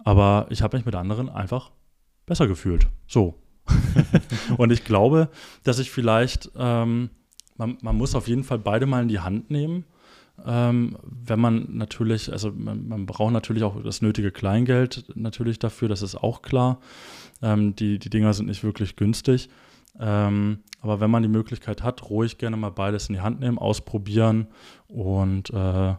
Aber 0.04 0.48
ich 0.50 0.62
habe 0.62 0.78
mich 0.78 0.86
mit 0.86 0.96
anderen 0.96 1.30
einfach 1.30 1.72
besser 2.26 2.48
gefühlt. 2.48 2.88
So. 3.08 3.36
und 4.58 4.72
ich 4.72 4.84
glaube, 4.84 5.30
dass 5.64 5.80
ich 5.80 5.92
vielleicht, 5.92 6.52
ähm, 6.58 7.10
man, 7.56 7.78
man, 7.82 7.96
muss 7.96 8.16
auf 8.16 8.28
jeden 8.28 8.44
Fall 8.44 8.60
beide 8.60 8.86
mal 8.86 9.04
in 9.04 9.08
die 9.08 9.20
Hand 9.20 9.52
nehmen. 9.52 9.86
Ähm, 10.46 10.98
wenn 11.04 11.40
man 11.40 11.68
natürlich, 11.78 12.32
also 12.32 12.52
man, 12.52 12.88
man, 12.88 13.06
braucht 13.06 13.34
natürlich 13.34 13.64
auch 13.64 13.82
das 13.84 14.02
nötige 14.02 14.32
Kleingeld 14.32 15.06
natürlich 15.16 15.60
dafür, 15.60 15.90
das 15.90 16.02
ist 16.02 16.16
auch 16.16 16.42
klar. 16.42 16.80
Ähm, 17.42 17.76
die, 17.76 18.00
die 18.00 18.10
Dinger 18.10 18.34
sind 18.34 18.48
nicht 18.48 18.64
wirklich 18.64 18.96
günstig. 18.96 19.50
Ähm, 20.00 20.60
aber 20.82 21.00
wenn 21.00 21.12
man 21.12 21.22
die 21.22 21.30
Möglichkeit 21.30 21.84
hat, 21.84 22.10
ruhig 22.10 22.40
gerne 22.40 22.58
mal 22.58 22.72
beides 22.72 23.10
in 23.10 23.16
die 23.16 23.22
Hand 23.22 23.40
nehmen, 23.40 23.60
ausprobieren 23.60 24.48
und 24.88 25.52
äh, 25.52 25.96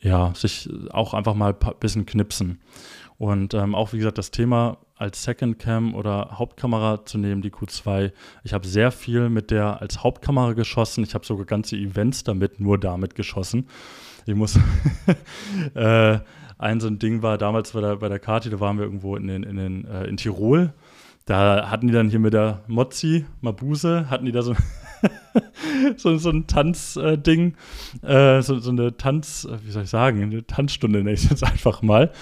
ja, 0.00 0.34
sich 0.34 0.68
auch 0.90 1.14
einfach 1.14 1.34
mal 1.34 1.54
ein 1.58 1.74
bisschen 1.78 2.06
knipsen. 2.06 2.60
Und 3.18 3.54
ähm, 3.54 3.74
auch 3.74 3.92
wie 3.92 3.98
gesagt, 3.98 4.18
das 4.18 4.30
Thema 4.30 4.78
als 4.96 5.22
Second 5.22 5.58
Cam 5.58 5.94
oder 5.94 6.30
Hauptkamera 6.32 7.04
zu 7.04 7.18
nehmen, 7.18 7.42
die 7.42 7.50
Q2. 7.50 8.12
Ich 8.44 8.52
habe 8.52 8.66
sehr 8.66 8.90
viel 8.90 9.28
mit 9.28 9.50
der 9.50 9.80
als 9.80 10.02
Hauptkamera 10.02 10.52
geschossen. 10.52 11.04
Ich 11.04 11.14
habe 11.14 11.24
sogar 11.24 11.46
ganze 11.46 11.76
Events 11.76 12.24
damit, 12.24 12.60
nur 12.60 12.78
damit 12.78 13.14
geschossen. 13.14 13.68
Ich 14.26 14.34
muss 14.34 14.58
äh, 15.74 16.18
ein 16.58 16.80
so 16.80 16.88
ein 16.88 16.98
Ding 16.98 17.22
war 17.22 17.38
damals 17.38 17.72
bei 17.72 17.80
der, 17.80 17.96
bei 17.96 18.08
der 18.08 18.18
Kati, 18.18 18.50
da 18.50 18.60
waren 18.60 18.78
wir 18.78 18.84
irgendwo 18.84 19.16
in, 19.16 19.26
den, 19.28 19.42
in, 19.42 19.56
den, 19.56 19.84
äh, 19.86 20.04
in 20.04 20.16
Tirol 20.16 20.72
da 21.26 21.70
hatten 21.70 21.88
die 21.88 21.92
dann 21.92 22.08
hier 22.08 22.20
mit 22.20 22.32
der 22.32 22.62
Mozzi, 22.68 23.26
Mabuse, 23.40 24.08
hatten 24.08 24.24
die 24.24 24.32
da 24.32 24.42
so, 24.42 24.54
so, 25.96 26.16
so 26.16 26.30
ein 26.30 26.46
Tanzding, 26.46 27.54
äh, 28.02 28.42
so, 28.42 28.58
so, 28.58 28.70
eine 28.70 28.96
Tanz, 28.96 29.44
äh, 29.50 29.58
wie 29.64 29.70
soll 29.70 29.84
ich 29.84 29.90
sagen, 29.90 30.22
eine 30.22 30.46
Tanzstunde 30.46 30.98
nenne 30.98 31.12
ich 31.12 31.28
jetzt 31.28 31.44
einfach 31.44 31.82
mal. 31.82 32.12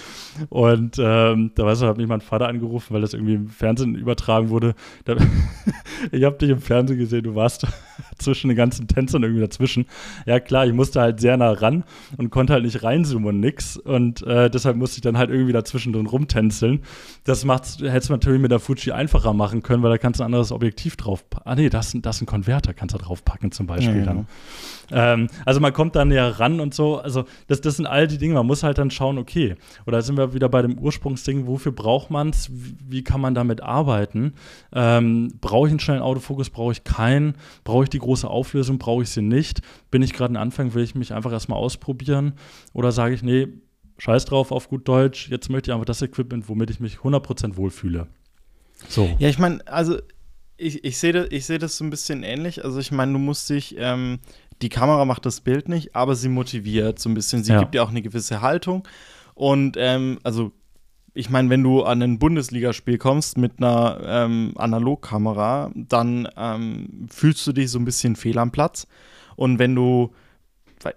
Und 0.49 0.97
ähm, 0.99 1.51
da 1.55 1.65
weißt 1.65 1.81
du, 1.81 1.87
hat 1.87 1.97
mich 1.97 2.07
mein 2.07 2.21
Vater 2.21 2.47
angerufen, 2.47 2.93
weil 2.93 3.01
das 3.01 3.13
irgendwie 3.13 3.35
im 3.35 3.49
Fernsehen 3.49 3.95
übertragen 3.95 4.49
wurde. 4.49 4.75
Da, 5.05 5.15
ich 6.11 6.23
habe 6.23 6.37
dich 6.37 6.49
im 6.49 6.61
Fernsehen 6.61 6.99
gesehen, 6.99 7.23
du 7.23 7.35
warst 7.35 7.67
zwischen 8.25 8.49
den 8.49 8.57
ganzen 8.57 8.87
Tänzern 8.87 9.23
irgendwie 9.23 9.41
dazwischen. 9.41 9.85
Ja, 10.25 10.39
klar, 10.39 10.67
ich 10.67 10.73
musste 10.73 11.01
halt 11.01 11.19
sehr 11.19 11.37
nah 11.37 11.51
ran 11.51 11.83
und 12.17 12.29
konnte 12.29 12.53
halt 12.53 12.63
nicht 12.63 12.83
reinzoomen 12.83 13.29
und 13.29 13.39
nix. 13.39 13.77
Und 13.77 14.21
äh, 14.23 14.49
deshalb 14.49 14.75
musste 14.75 14.97
ich 14.97 15.01
dann 15.01 15.17
halt 15.17 15.29
irgendwie 15.29 15.53
dazwischen 15.53 15.93
drin 15.93 16.05
rumtänzeln. 16.05 16.81
Das 17.23 17.45
macht's, 17.45 17.77
hättest 17.81 18.09
du 18.09 18.13
natürlich 18.13 18.41
mit 18.41 18.51
der 18.51 18.59
Fuji 18.59 18.91
einfacher 18.91 19.33
machen 19.33 19.63
können, 19.63 19.83
weil 19.83 19.91
da 19.91 19.97
kannst 19.97 20.19
du 20.19 20.23
ein 20.23 20.27
anderes 20.27 20.51
Objektiv 20.51 20.95
drauf. 20.97 21.23
Ah, 21.45 21.55
nee, 21.55 21.69
das, 21.69 21.95
das 22.01 22.17
ist 22.17 22.21
ein 22.23 22.25
Konverter, 22.25 22.73
kannst 22.73 22.93
du 22.93 22.99
draufpacken 22.99 23.51
zum 23.51 23.67
Beispiel 23.67 23.99
ja, 23.99 24.05
dann. 24.05 24.27
Ähm, 24.91 25.27
also 25.45 25.59
man 25.59 25.73
kommt 25.73 25.95
da 25.95 26.05
näher 26.05 26.39
ran 26.39 26.59
und 26.59 26.73
so. 26.73 26.97
Also 26.99 27.25
das, 27.47 27.61
das 27.61 27.77
sind 27.77 27.85
all 27.85 28.07
die 28.07 28.17
Dinge. 28.17 28.35
Man 28.35 28.45
muss 28.45 28.63
halt 28.63 28.77
dann 28.77 28.91
schauen, 28.91 29.17
okay, 29.17 29.55
oder 29.85 30.01
sind 30.01 30.17
wir 30.17 30.33
wieder 30.33 30.49
bei 30.49 30.61
dem 30.61 30.77
Ursprungsding, 30.77 31.47
wofür 31.47 31.71
braucht 31.71 32.09
man 32.09 32.29
es? 32.29 32.49
Wie 32.51 33.03
kann 33.03 33.21
man 33.21 33.33
damit 33.33 33.61
arbeiten? 33.61 34.33
Ähm, 34.73 35.33
brauche 35.41 35.67
ich 35.67 35.71
einen 35.71 35.79
schnellen 35.79 36.01
Autofokus? 36.01 36.49
Brauche 36.49 36.71
ich 36.71 36.83
keinen? 36.83 37.35
Brauche 37.63 37.83
ich 37.83 37.89
die 37.89 37.99
große 37.99 38.14
Auflösung? 38.23 38.77
Brauche 38.77 39.03
ich 39.03 39.09
sie 39.09 39.21
nicht? 39.21 39.61
Bin 39.91 40.01
ich 40.01 40.13
gerade 40.13 40.33
ein 40.33 40.37
Anfang? 40.37 40.73
Will 40.73 40.83
ich 40.83 40.95
mich 40.95 41.13
einfach 41.13 41.31
erstmal 41.31 41.59
ausprobieren? 41.59 42.33
Oder 42.73 42.91
sage 42.91 43.15
ich, 43.15 43.23
nee, 43.23 43.47
scheiß 43.97 44.25
drauf 44.25 44.51
auf 44.51 44.69
gut 44.69 44.87
Deutsch, 44.87 45.29
jetzt 45.29 45.49
möchte 45.49 45.69
ich 45.69 45.73
einfach 45.73 45.85
das 45.85 46.01
Equipment, 46.01 46.49
womit 46.49 46.69
ich 46.69 46.79
mich 46.79 46.97
100% 46.97 47.55
wohlfühle. 47.55 48.07
So. 48.89 49.09
Ja, 49.19 49.29
ich 49.29 49.39
meine, 49.39 49.65
also 49.67 49.97
ich, 50.57 50.83
ich 50.83 50.97
sehe 50.97 51.13
das, 51.13 51.47
seh 51.47 51.57
das 51.57 51.77
so 51.77 51.83
ein 51.83 51.89
bisschen 51.89 52.23
ähnlich. 52.23 52.63
Also 52.63 52.79
ich 52.79 52.91
meine, 52.91 53.13
du 53.13 53.19
musst 53.19 53.49
dich, 53.49 53.75
ähm, 53.77 54.19
die 54.61 54.69
Kamera 54.69 55.05
macht 55.05 55.25
das 55.25 55.41
Bild 55.41 55.69
nicht, 55.69 55.95
aber 55.95 56.15
sie 56.15 56.29
motiviert 56.29 56.99
so 56.99 57.09
ein 57.09 57.13
bisschen. 57.13 57.43
Sie 57.43 57.51
ja. 57.51 57.59
gibt 57.59 57.73
dir 57.73 57.83
auch 57.83 57.89
eine 57.89 58.01
gewisse 58.01 58.41
Haltung. 58.41 58.87
Und 59.33 59.75
ähm, 59.77 60.19
also 60.23 60.51
ich 61.15 61.29
meine, 61.29 61.49
wenn 61.49 61.63
du 61.63 61.83
an 61.83 62.01
ein 62.01 62.19
Bundesligaspiel 62.19 62.97
kommst 62.97 63.37
mit 63.37 63.53
einer 63.57 63.99
ähm, 64.05 64.53
Analogkamera, 64.57 65.71
dann 65.73 66.27
ähm, 66.35 67.07
fühlst 67.09 67.47
du 67.47 67.53
dich 67.53 67.71
so 67.71 67.79
ein 67.79 67.85
bisschen 67.85 68.17
fehl 68.17 68.37
am 68.37 68.51
Platz. 68.51 68.85
Und 69.37 69.57
wenn 69.57 69.73
du 69.75 70.13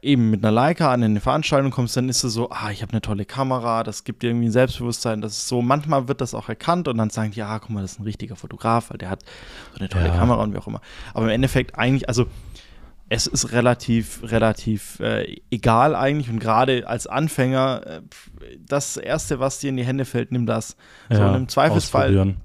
eben 0.03 0.31
mit 0.31 0.45
einer 0.45 0.53
Leica 0.53 0.93
an 0.93 1.03
eine 1.03 1.21
Veranstaltung 1.21 1.71
kommst, 1.71 1.97
dann 1.97 2.09
ist 2.09 2.25
es 2.25 2.35
so, 2.35 2.51
ah, 2.51 2.71
ich 2.71 2.83
habe 2.83 2.93
eine 2.93 3.01
tolle 3.01 3.25
Kamera, 3.25 3.85
das 3.85 4.05
gibt 4.05 4.23
dir 4.23 4.29
irgendwie 4.29 4.49
ein 4.49 4.53
Selbstbewusstsein, 4.53 5.21
das 5.23 5.33
ist 5.33 5.49
so, 5.49 5.63
manchmal 5.63 6.09
wird 6.09 6.21
das 6.21 6.35
auch 6.35 6.49
erkannt 6.49 6.89
und 6.89 6.99
dann 6.99 7.11
sagen 7.11 7.31
die, 7.31 7.39
ja, 7.39 7.59
guck 7.59 7.71
mal, 7.71 7.81
das 7.81 7.93
ist 7.93 8.01
ein 8.01 8.03
richtiger 8.03 8.37
Fotograf, 8.37 8.91
weil 8.91 8.99
der 8.99 9.09
hat 9.09 9.23
so 9.73 9.79
eine 9.79 9.89
tolle 9.89 10.09
ja. 10.09 10.17
Kamera 10.17 10.43
und 10.43 10.53
wie 10.53 10.59
auch 10.59 10.67
immer. 10.67 10.83
Aber 11.15 11.27
im 11.27 11.31
Endeffekt 11.31 11.79
eigentlich, 11.79 12.09
also 12.09 12.27
es 13.09 13.27
ist 13.27 13.53
relativ, 13.53 14.21
relativ 14.23 15.01
äh, 15.01 15.41
egal 15.51 15.95
eigentlich 15.95 16.31
und 16.31 16.39
gerade 16.39 16.87
als 16.87 17.07
Anfänger, 17.07 17.83
äh, 17.87 18.01
das 18.67 18.97
Erste, 18.97 19.41
was 19.41 19.61
dir 19.61 19.71
in 19.71 19.77
die 19.77 19.85
Hände 19.85 20.05
fällt, 20.05 20.33
nimm 20.33 20.47
das. 20.47 20.77
Ja, 21.09 21.17
so, 21.17 21.23
und 21.25 21.35
im 21.35 21.49
Zweifelsfall, 21.49 22.37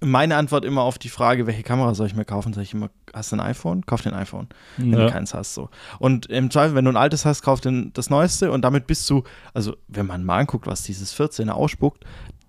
meine 0.00 0.36
Antwort 0.36 0.64
immer 0.64 0.82
auf 0.82 0.98
die 0.98 1.08
Frage, 1.08 1.46
welche 1.46 1.62
Kamera 1.62 1.94
soll 1.94 2.06
ich 2.06 2.14
mir 2.14 2.24
kaufen, 2.24 2.52
sage 2.52 2.64
ich 2.64 2.74
immer, 2.74 2.90
hast 3.14 3.32
du 3.32 3.36
ein 3.36 3.40
iPhone? 3.40 3.84
Kauf 3.86 4.02
den 4.02 4.12
iPhone, 4.12 4.48
wenn 4.76 4.92
ja. 4.92 5.06
du 5.06 5.10
keins 5.10 5.32
hast. 5.32 5.54
So. 5.54 5.70
Und 5.98 6.26
im 6.26 6.50
Zweifel, 6.50 6.74
wenn 6.74 6.84
du 6.84 6.92
ein 6.92 6.96
altes 6.96 7.24
hast, 7.24 7.42
kauf 7.42 7.60
den, 7.60 7.92
das 7.94 8.10
Neueste 8.10 8.52
und 8.52 8.62
damit 8.62 8.86
bist 8.86 9.08
du, 9.08 9.24
also 9.54 9.76
wenn 9.88 10.06
man 10.06 10.24
mal 10.24 10.38
anguckt, 10.38 10.66
was 10.66 10.82
dieses 10.82 11.18
14er 11.18 11.50
ausspuckt, 11.50 12.04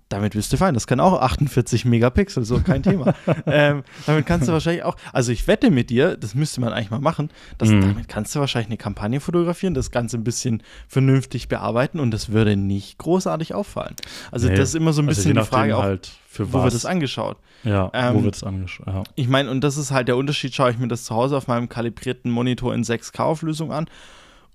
damit 0.08 0.32
bist 0.32 0.52
du 0.52 0.56
fein. 0.56 0.74
Das 0.74 0.86
kann 0.86 1.00
auch 1.00 1.20
48 1.20 1.84
Megapixel, 1.84 2.44
so 2.44 2.60
kein 2.60 2.82
Thema. 2.82 3.14
ähm, 3.46 3.82
damit 4.06 4.26
kannst 4.26 4.48
du 4.48 4.52
wahrscheinlich 4.52 4.84
auch, 4.84 4.96
also 5.12 5.32
ich 5.32 5.46
wette 5.46 5.70
mit 5.70 5.90
dir, 5.90 6.16
das 6.16 6.34
müsste 6.34 6.60
man 6.60 6.72
eigentlich 6.72 6.90
mal 6.90 7.00
machen, 7.00 7.30
dass, 7.58 7.68
mhm. 7.68 7.82
damit 7.82 8.08
kannst 8.08 8.34
du 8.34 8.40
wahrscheinlich 8.40 8.68
eine 8.68 8.78
Kampagne 8.78 9.20
fotografieren, 9.20 9.74
das 9.74 9.90
Ganze 9.90 10.16
ein 10.16 10.24
bisschen 10.24 10.62
vernünftig 10.86 11.48
bearbeiten 11.48 12.00
und 12.00 12.10
das 12.10 12.30
würde 12.30 12.56
nicht 12.56 12.98
großartig 12.98 13.54
auffallen. 13.54 13.96
Also 14.30 14.48
nee. 14.48 14.56
das 14.56 14.70
ist 14.70 14.74
immer 14.74 14.92
so 14.92 15.02
ein 15.02 15.08
also 15.08 15.20
bisschen 15.20 15.36
die 15.36 15.44
Frage 15.44 15.76
auch, 15.76 15.82
halt 15.82 16.10
für 16.28 16.52
wo 16.52 16.62
wird 16.62 16.74
das 16.74 16.86
angeschaut? 16.86 17.36
Ja, 17.64 17.90
ähm, 17.92 18.14
wo 18.14 18.24
wird 18.24 18.36
es 18.36 18.44
angeschaut? 18.44 18.86
Ja. 18.86 19.02
Ich 19.14 19.28
meine, 19.28 19.50
und 19.50 19.62
das 19.62 19.76
ist 19.76 19.90
halt 19.90 20.08
der 20.08 20.16
Unterschied, 20.16 20.54
schaue 20.54 20.70
ich 20.70 20.78
mir 20.78 20.88
das 20.88 21.04
zu 21.04 21.14
Hause 21.14 21.36
auf 21.36 21.48
meinem 21.48 21.68
kalibrierten 21.68 22.30
Monitor 22.30 22.74
in 22.74 22.84
6K-Auflösung 22.84 23.72
an 23.72 23.86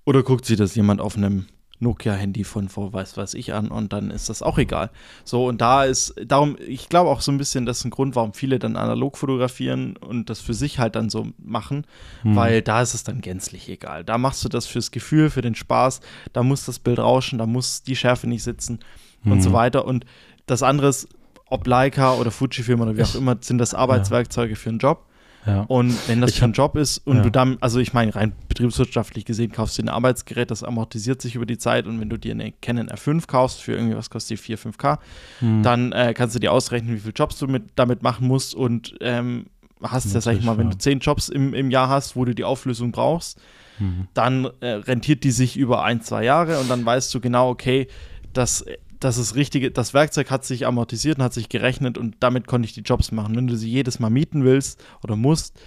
oder 0.04 0.22
guckt 0.22 0.44
sich 0.44 0.56
das 0.56 0.74
jemand 0.74 1.00
auf 1.00 1.16
einem 1.16 1.46
Nokia-Handy 1.80 2.44
von 2.44 2.68
vor 2.68 2.92
weiß 2.92 3.16
was 3.16 3.34
ich 3.34 3.52
an 3.52 3.68
und 3.68 3.92
dann 3.92 4.10
ist 4.10 4.28
das 4.28 4.42
auch 4.42 4.58
egal. 4.58 4.90
So, 5.24 5.46
und 5.46 5.60
da 5.60 5.84
ist, 5.84 6.14
darum, 6.24 6.56
ich 6.66 6.88
glaube 6.88 7.10
auch 7.10 7.20
so 7.20 7.32
ein 7.32 7.38
bisschen, 7.38 7.66
das 7.66 7.78
ist 7.78 7.84
ein 7.84 7.90
Grund, 7.90 8.16
warum 8.16 8.32
viele 8.32 8.58
dann 8.58 8.76
analog 8.76 9.18
fotografieren 9.18 9.96
und 9.96 10.30
das 10.30 10.40
für 10.40 10.54
sich 10.54 10.78
halt 10.78 10.96
dann 10.96 11.10
so 11.10 11.28
machen, 11.38 11.86
hm. 12.22 12.36
weil 12.36 12.62
da 12.62 12.82
ist 12.82 12.94
es 12.94 13.04
dann 13.04 13.20
gänzlich 13.20 13.68
egal. 13.68 14.04
Da 14.04 14.18
machst 14.18 14.44
du 14.44 14.48
das 14.48 14.66
fürs 14.66 14.90
Gefühl, 14.90 15.30
für 15.30 15.42
den 15.42 15.54
Spaß, 15.54 16.00
da 16.32 16.42
muss 16.42 16.64
das 16.64 16.78
Bild 16.78 16.98
rauschen, 16.98 17.38
da 17.38 17.46
muss 17.46 17.82
die 17.82 17.96
Schärfe 17.96 18.28
nicht 18.28 18.42
sitzen 18.42 18.80
hm. 19.22 19.32
und 19.32 19.42
so 19.42 19.50
hm. 19.50 19.54
weiter. 19.54 19.84
Und 19.84 20.04
das 20.46 20.62
andere 20.62 20.88
ist, 20.88 21.08
ob 21.46 21.66
Leica 21.66 22.14
oder 22.14 22.30
Fujifilm 22.30 22.80
oder 22.80 22.96
wie 22.96 23.02
auch 23.02 23.14
immer, 23.14 23.36
sind 23.40 23.58
das 23.58 23.74
Arbeitswerkzeuge 23.74 24.52
ja. 24.52 24.56
für 24.56 24.70
einen 24.70 24.78
Job. 24.78 25.06
Ja. 25.46 25.62
Und 25.62 25.94
wenn 26.08 26.20
das 26.20 26.36
schon 26.36 26.50
ein 26.50 26.54
Job 26.54 26.76
ist 26.76 26.98
und 26.98 27.18
ja. 27.18 27.22
du 27.22 27.30
dann, 27.30 27.58
also 27.60 27.78
ich 27.78 27.92
meine, 27.92 28.14
rein 28.14 28.32
betriebswirtschaftlich 28.48 29.24
gesehen, 29.24 29.52
kaufst 29.52 29.78
du 29.78 29.82
ein 29.82 29.88
Arbeitsgerät, 29.88 30.50
das 30.50 30.62
amortisiert 30.62 31.20
sich 31.20 31.34
über 31.34 31.46
die 31.46 31.58
Zeit 31.58 31.86
und 31.86 32.00
wenn 32.00 32.08
du 32.08 32.18
dir 32.18 32.32
eine 32.32 32.52
Canon 32.52 32.88
R5 32.88 33.26
kaufst 33.26 33.60
für 33.60 33.72
irgendwie, 33.72 33.96
was 33.96 34.08
kostet 34.10 34.38
die 34.38 34.42
4, 34.42 34.58
5K, 34.58 34.98
hm. 35.40 35.62
dann 35.62 35.92
äh, 35.92 36.14
kannst 36.14 36.34
du 36.34 36.38
dir 36.38 36.52
ausrechnen, 36.52 36.94
wie 36.94 37.00
viele 37.00 37.12
Jobs 37.12 37.38
du 37.38 37.46
mit, 37.46 37.64
damit 37.74 38.02
machen 38.02 38.26
musst 38.26 38.54
und 38.54 38.94
ähm, 39.00 39.46
hast 39.82 40.14
ja, 40.14 40.20
sag 40.20 40.36
ich 40.36 40.44
mal, 40.44 40.56
wenn 40.56 40.70
du 40.70 40.78
zehn 40.78 40.98
Jobs 41.00 41.28
im, 41.28 41.52
im 41.52 41.70
Jahr 41.70 41.88
hast, 41.88 42.16
wo 42.16 42.24
du 42.24 42.34
die 42.34 42.44
Auflösung 42.44 42.92
brauchst, 42.92 43.38
mhm. 43.78 44.08
dann 44.14 44.48
äh, 44.60 44.68
rentiert 44.68 45.24
die 45.24 45.30
sich 45.30 45.56
über 45.56 45.84
ein, 45.84 46.00
zwei 46.00 46.24
Jahre 46.24 46.58
und 46.58 46.70
dann 46.70 46.86
weißt 46.86 47.14
du 47.14 47.20
genau, 47.20 47.50
okay, 47.50 47.88
das 48.32 48.64
das 49.04 49.18
ist 49.18 49.34
richtige, 49.34 49.70
das 49.70 49.92
Werkzeug 49.92 50.30
hat 50.30 50.44
sich 50.46 50.66
amortisiert 50.66 51.18
und 51.18 51.24
hat 51.24 51.34
sich 51.34 51.50
gerechnet 51.50 51.98
und 51.98 52.16
damit 52.20 52.46
konnte 52.46 52.66
ich 52.66 52.72
die 52.72 52.80
Jobs 52.80 53.12
machen. 53.12 53.36
Wenn 53.36 53.46
du 53.46 53.56
sie 53.56 53.70
jedes 53.70 54.00
Mal 54.00 54.08
mieten 54.08 54.44
willst 54.44 54.82
oder 55.02 55.14
musst, 55.14 55.60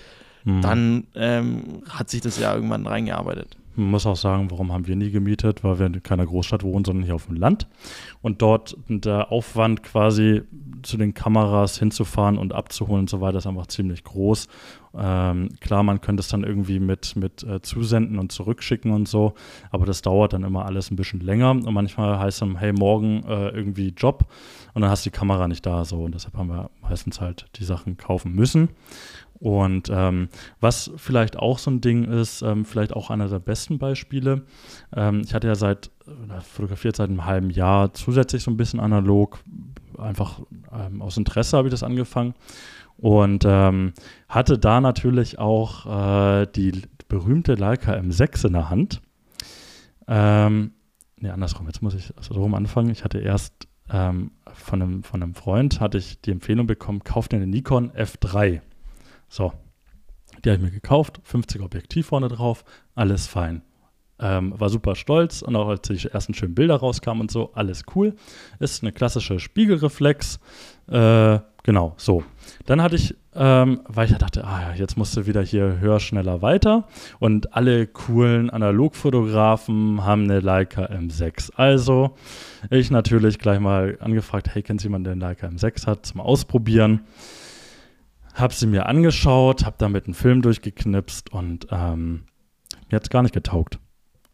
mhm. 0.43 0.61
dann 0.61 1.07
ähm, 1.13 1.83
hat 1.87 2.09
sich 2.09 2.21
das 2.21 2.39
ja 2.39 2.55
irgendwann 2.55 2.87
reingearbeitet. 2.87 3.55
Man 3.75 3.91
muss 3.91 4.07
auch 4.07 4.15
sagen, 4.15 4.49
warum 4.49 4.73
haben 4.73 4.87
wir 4.87 4.95
nie 4.95 5.11
gemietet? 5.11 5.63
Weil 5.63 5.77
wir 5.77 5.85
in 5.85 6.01
keiner 6.01 6.25
Großstadt 6.25 6.63
wohnen, 6.63 6.83
sondern 6.83 7.05
hier 7.05 7.13
auf 7.13 7.27
dem 7.27 7.35
Land. 7.35 7.67
Und 8.23 8.41
dort 8.41 8.75
der 8.87 9.31
Aufwand 9.31 9.83
quasi 9.83 10.41
zu 10.81 10.97
den 10.97 11.13
Kameras 11.13 11.77
hinzufahren 11.77 12.39
und 12.39 12.53
abzuholen 12.53 13.01
und 13.01 13.09
so 13.09 13.21
weiter 13.21 13.37
ist 13.37 13.45
einfach 13.45 13.67
ziemlich 13.67 14.03
groß. 14.03 14.47
Ähm, 14.97 15.49
klar, 15.59 15.83
man 15.83 16.01
könnte 16.01 16.21
es 16.21 16.27
dann 16.27 16.43
irgendwie 16.43 16.79
mit, 16.79 17.15
mit 17.15 17.43
äh, 17.43 17.61
zusenden 17.61 18.19
und 18.19 18.31
zurückschicken 18.31 18.91
und 18.91 19.07
so, 19.07 19.33
aber 19.71 19.85
das 19.85 20.01
dauert 20.01 20.33
dann 20.33 20.43
immer 20.43 20.65
alles 20.65 20.91
ein 20.91 20.95
bisschen 20.95 21.19
länger. 21.19 21.51
Und 21.51 21.73
manchmal 21.73 22.19
heißt 22.19 22.41
dann, 22.41 22.57
hey, 22.57 22.73
morgen 22.73 23.23
äh, 23.23 23.49
irgendwie 23.49 23.89
Job 23.89 24.25
und 24.73 24.81
dann 24.81 24.91
hast 24.91 25.05
du 25.05 25.09
die 25.09 25.17
Kamera 25.17 25.47
nicht 25.47 25.65
da. 25.65 25.85
So. 25.85 26.03
Und 26.03 26.15
deshalb 26.15 26.35
haben 26.35 26.49
wir 26.49 26.69
meistens 26.81 27.21
halt 27.21 27.45
die 27.55 27.63
Sachen 27.63 27.97
kaufen 27.97 28.33
müssen. 28.33 28.69
Und 29.39 29.89
ähm, 29.91 30.29
was 30.59 30.91
vielleicht 30.97 31.37
auch 31.37 31.59
so 31.59 31.69
ein 31.69 31.81
Ding 31.81 32.05
ist, 32.05 32.41
ähm, 32.41 32.65
vielleicht 32.65 32.93
auch 32.93 33.09
einer 33.09 33.27
der 33.27 33.39
besten 33.39 33.77
Beispiele. 33.77 34.43
Ähm, 34.95 35.21
ich 35.23 35.33
hatte 35.33 35.47
ja 35.47 35.55
seit, 35.55 35.91
äh, 36.07 36.41
fotografiert 36.41 36.95
seit 36.95 37.09
einem 37.09 37.25
halben 37.25 37.51
Jahr 37.51 37.93
zusätzlich 37.93 38.43
so 38.43 38.51
ein 38.51 38.57
bisschen 38.57 38.79
analog, 38.79 39.39
einfach 39.97 40.39
ähm, 40.71 41.01
aus 41.01 41.17
Interesse 41.17 41.57
habe 41.57 41.67
ich 41.67 41.71
das 41.71 41.83
angefangen. 41.83 42.33
Und 42.97 43.43
ähm, 43.45 43.93
hatte 44.27 44.57
da 44.57 44.81
natürlich 44.81 45.37
auch 45.39 45.85
äh, 46.41 46.47
die 46.47 46.81
berühmte 47.07 47.53
Leica 47.53 47.93
M6 47.93 48.47
in 48.47 48.53
der 48.53 48.69
Hand. 48.69 49.01
Ähm, 50.07 50.71
ne, 51.19 51.33
andersrum, 51.33 51.67
jetzt 51.67 51.81
muss 51.81 51.93
ich 51.93 52.15
also 52.17 52.33
darum 52.33 52.55
anfangen. 52.55 52.89
Ich 52.89 53.03
hatte 53.03 53.19
erst 53.19 53.67
ähm, 53.89 54.31
von, 54.53 54.81
einem, 54.81 55.03
von 55.03 55.21
einem 55.21 55.35
Freund 55.35 55.79
hatte 55.79 55.97
ich 55.97 56.21
die 56.21 56.31
Empfehlung 56.31 56.67
bekommen, 56.67 57.03
kauft 57.03 57.31
dir 57.31 57.37
eine 57.37 57.47
Nikon 57.47 57.91
F3. 57.91 58.61
So, 59.29 59.53
die 60.43 60.49
habe 60.49 60.57
ich 60.57 60.63
mir 60.63 60.71
gekauft, 60.71 61.19
50 61.23 61.61
Objektiv 61.61 62.07
vorne 62.07 62.27
drauf, 62.27 62.63
alles 62.95 63.27
fein. 63.27 63.61
Ähm, 64.19 64.59
war 64.59 64.69
super 64.69 64.95
stolz 64.95 65.43
und 65.43 65.55
auch 65.55 65.67
als 65.67 65.87
die 65.87 66.07
ersten 66.07 66.33
schönen 66.33 66.55
Bilder 66.55 66.77
rauskamen 66.77 67.21
und 67.21 67.31
so, 67.31 67.53
alles 67.53 67.83
cool. 67.95 68.15
Ist 68.59 68.81
eine 68.81 68.91
klassische 68.91 69.39
Spiegelreflex. 69.39 70.39
Äh, 70.87 71.39
genau, 71.67 71.93
so. 71.97 72.23
Dann 72.65 72.81
hatte 72.81 72.95
ich, 72.95 73.15
ähm, 73.35 73.81
weil 73.87 74.09
ich 74.09 74.17
dachte, 74.17 74.43
ah 74.43 74.69
ja, 74.69 74.73
jetzt 74.73 74.97
musst 74.97 75.15
du 75.15 75.27
wieder 75.27 75.43
hier 75.43 75.79
höher, 75.79 75.99
schneller, 75.99 76.41
weiter. 76.41 76.87
Und 77.19 77.53
alle 77.53 77.85
coolen 77.85 78.49
Analogfotografen 78.49 80.03
haben 80.03 80.23
eine 80.23 80.39
Leica 80.39 80.85
M6. 80.85 81.51
Also 81.55 82.15
ich 82.71 82.89
natürlich 82.89 83.37
gleich 83.37 83.59
mal 83.59 83.97
angefragt, 84.01 84.49
hey, 84.53 84.63
kennt 84.63 84.81
jemand, 84.81 85.05
der 85.05 85.11
eine 85.11 85.21
Leica 85.21 85.47
M6 85.47 85.85
hat, 85.85 86.07
zum 86.07 86.21
Ausprobieren. 86.21 87.01
Hab 88.33 88.53
sie 88.53 88.67
mir 88.67 88.87
angeschaut, 88.87 89.65
hab 89.65 89.77
damit 89.77 90.05
einen 90.05 90.15
Film 90.15 90.41
durchgeknipst 90.41 91.31
und 91.31 91.67
ähm, 91.69 92.23
mir 92.89 92.95
hat 92.95 93.03
es 93.03 93.09
gar 93.09 93.21
nicht 93.21 93.33
getaugt. 93.33 93.79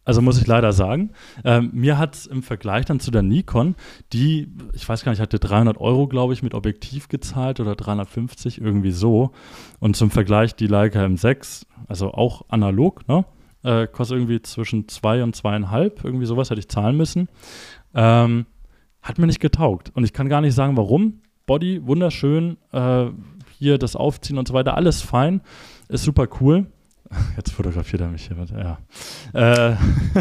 Also 0.04 0.20
muss 0.20 0.40
ich 0.40 0.46
leider 0.46 0.72
sagen. 0.72 1.10
Ähm, 1.44 1.70
mir 1.72 1.98
hat 1.98 2.14
es 2.14 2.26
im 2.26 2.42
Vergleich 2.42 2.84
dann 2.84 3.00
zu 3.00 3.10
der 3.10 3.22
Nikon, 3.22 3.74
die, 4.12 4.48
ich 4.74 4.88
weiß 4.88 5.04
gar 5.04 5.12
nicht, 5.12 5.20
hatte 5.20 5.38
300 5.38 5.78
Euro, 5.78 6.06
glaube 6.08 6.34
ich, 6.34 6.42
mit 6.42 6.54
Objektiv 6.54 7.08
gezahlt 7.08 7.60
oder 7.60 7.74
350, 7.74 8.60
irgendwie 8.60 8.90
so. 8.90 9.32
Und 9.80 9.96
zum 9.96 10.10
Vergleich 10.10 10.54
die 10.54 10.66
Leica 10.66 11.02
M6, 11.04 11.64
also 11.88 12.12
auch 12.12 12.42
analog, 12.48 13.06
ne? 13.08 13.24
Äh, 13.62 13.86
kostet 13.86 14.18
irgendwie 14.18 14.42
zwischen 14.42 14.88
2 14.88 15.22
und 15.22 15.34
2,5, 15.34 16.04
irgendwie 16.04 16.26
sowas 16.26 16.50
hätte 16.50 16.60
ich 16.60 16.68
zahlen 16.68 16.98
müssen. 16.98 17.28
Ähm, 17.94 18.44
hat 19.00 19.18
mir 19.18 19.26
nicht 19.26 19.40
getaugt. 19.40 19.90
Und 19.94 20.04
ich 20.04 20.12
kann 20.12 20.28
gar 20.28 20.42
nicht 20.42 20.54
sagen, 20.54 20.76
warum. 20.76 21.22
Body, 21.46 21.86
wunderschön, 21.86 22.58
äh, 22.72 23.06
hier 23.58 23.78
das 23.78 23.96
Aufziehen 23.96 24.38
und 24.38 24.48
so 24.48 24.54
weiter, 24.54 24.76
alles 24.76 25.02
fein, 25.02 25.40
ist 25.88 26.04
super 26.04 26.28
cool. 26.40 26.66
Jetzt 27.36 27.52
fotografiert 27.52 28.02
er 28.02 28.08
mich 28.08 28.26
hier. 28.26 28.36
mit, 28.36 28.50
Ja. 28.50 28.78
Äh, 29.32 29.76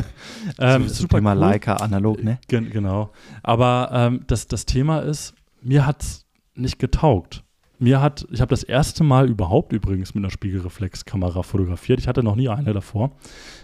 ähm, 0.60 0.88
so, 0.88 0.94
super 0.94 1.18
Thema 1.18 1.34
cool. 1.34 1.40
Leica 1.40 1.76
analog, 1.78 2.24
ne? 2.24 2.40
Gen 2.48 2.70
genau. 2.70 3.12
Aber 3.42 3.90
ähm, 3.92 4.22
das, 4.28 4.48
das 4.48 4.66
Thema 4.66 5.00
ist, 5.00 5.34
mir 5.62 5.86
hat 5.86 6.02
es 6.02 6.26
nicht 6.56 6.80
getaugt. 6.80 7.44
Mir 7.80 8.02
hat, 8.02 8.26
ich 8.32 8.40
habe 8.40 8.50
das 8.50 8.64
erste 8.64 9.04
Mal 9.04 9.30
überhaupt 9.30 9.74
übrigens 9.74 10.14
mit 10.14 10.24
einer 10.24 10.32
Spiegelreflexkamera 10.32 11.44
fotografiert. 11.44 12.00
Ich 12.00 12.08
hatte 12.08 12.24
noch 12.24 12.36
nie 12.36 12.48
eine 12.48 12.74
davor. 12.74 13.12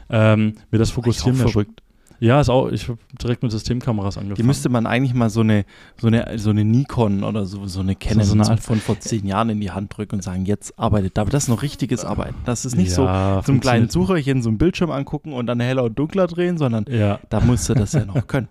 Ähm, 0.09 0.55
mir 0.71 0.79
das 0.79 0.91
Fokussieren 0.91 1.35
Ist 1.35 1.45
auch 1.45 1.51
verrückt. 1.51 1.83
Ja, 2.21 2.41
ist 2.41 2.49
auch, 2.49 2.69
ich 2.69 2.87
habe 2.89 2.99
direkt 3.21 3.43
mit 3.43 3.51
Systemkameras 3.51 4.17
angefangen. 4.17 4.35
Die 4.35 4.43
müsste 4.43 4.67
man 4.69 4.85
eigentlich 4.85 5.13
mal 5.13 5.29
so 5.29 5.39
eine, 5.39 5.63
so 5.99 6.07
eine, 6.07 6.37
so 6.37 6.49
eine 6.49 6.65
Nikon 6.65 7.23
oder 7.23 7.45
so, 7.45 7.65
so 7.67 7.79
eine 7.79 7.95
Canon 7.95 8.25
so 8.25 8.33
eine 8.33 8.43
so 8.43 8.51
Art- 8.51 8.59
von 8.59 8.79
vor 8.79 8.99
zehn 8.99 9.25
Jahren 9.25 9.49
in 9.49 9.61
die 9.61 9.71
Hand 9.71 9.95
drücken 9.97 10.15
und 10.15 10.21
sagen, 10.21 10.45
jetzt 10.45 10.77
arbeitet. 10.77 11.17
Aber 11.17 11.29
das 11.31 11.43
ist 11.43 11.49
noch 11.49 11.61
richtiges 11.61 12.03
Arbeiten. 12.03 12.35
Das 12.45 12.65
ist 12.65 12.75
nicht 12.75 12.91
so 12.91 13.05
ja, 13.05 13.41
so 13.45 13.51
einen 13.51 13.61
kleinen. 13.61 13.89
Sucherchen, 13.89 14.41
so 14.41 14.49
einen 14.49 14.57
Bildschirm 14.57 14.91
angucken 14.91 15.31
und 15.33 15.45
dann 15.47 15.59
heller 15.61 15.83
und 15.85 15.97
dunkler 15.97 16.27
drehen, 16.27 16.57
sondern 16.57 16.85
Ja, 16.89 17.19
da 17.29 17.39
musst 17.39 17.69
du 17.69 17.73
das 17.73 17.93
ja 17.93 18.03
noch 18.05 18.27
können. 18.27 18.49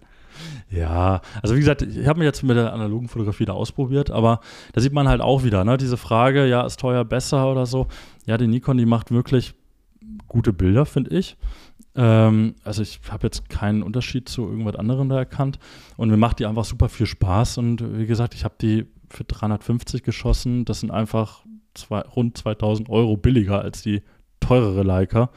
ja. 0.70 1.20
Also 1.42 1.54
wie 1.54 1.60
gesagt, 1.60 1.82
ich 1.82 2.06
habe 2.06 2.20
mich 2.20 2.26
jetzt 2.26 2.42
mit 2.42 2.56
der 2.56 2.72
analogen 2.72 3.08
Fotografie 3.08 3.44
da 3.44 3.52
ausprobiert, 3.52 4.10
aber 4.10 4.40
da 4.72 4.80
sieht 4.80 4.92
man 4.92 5.08
halt 5.08 5.20
auch 5.20 5.44
wieder, 5.44 5.64
ne, 5.64 5.76
diese 5.76 5.96
Frage, 5.96 6.46
ja, 6.46 6.64
ist 6.64 6.80
teuer 6.80 7.04
besser 7.04 7.50
oder 7.50 7.66
so. 7.66 7.86
Ja, 8.26 8.38
die 8.38 8.46
Nikon, 8.46 8.76
die 8.78 8.86
macht 8.86 9.10
wirklich 9.10 9.54
gute 10.26 10.52
Bilder, 10.52 10.86
finde 10.86 11.16
ich. 11.16 11.36
Ähm, 11.94 12.54
also 12.64 12.82
ich 12.82 13.00
habe 13.10 13.26
jetzt 13.26 13.48
keinen 13.48 13.82
Unterschied 13.82 14.28
zu 14.28 14.48
irgendwas 14.48 14.76
anderem 14.76 15.08
da 15.08 15.18
erkannt. 15.18 15.58
Und 15.96 16.10
mir 16.10 16.16
macht 16.16 16.38
die 16.38 16.46
einfach 16.46 16.64
super 16.64 16.88
viel 16.88 17.06
Spaß. 17.06 17.58
Und 17.58 17.98
wie 17.98 18.06
gesagt, 18.06 18.34
ich 18.34 18.44
habe 18.44 18.54
die 18.60 18.86
für 19.10 19.24
350 19.24 20.02
geschossen. 20.02 20.64
Das 20.64 20.80
sind 20.80 20.90
einfach 20.90 21.44
zwei, 21.74 22.00
rund 22.00 22.36
2000 22.36 22.88
Euro 22.88 23.16
billiger 23.16 23.60
als 23.60 23.82
die 23.82 24.02
teurere 24.40 24.82
Leica. 24.82 25.30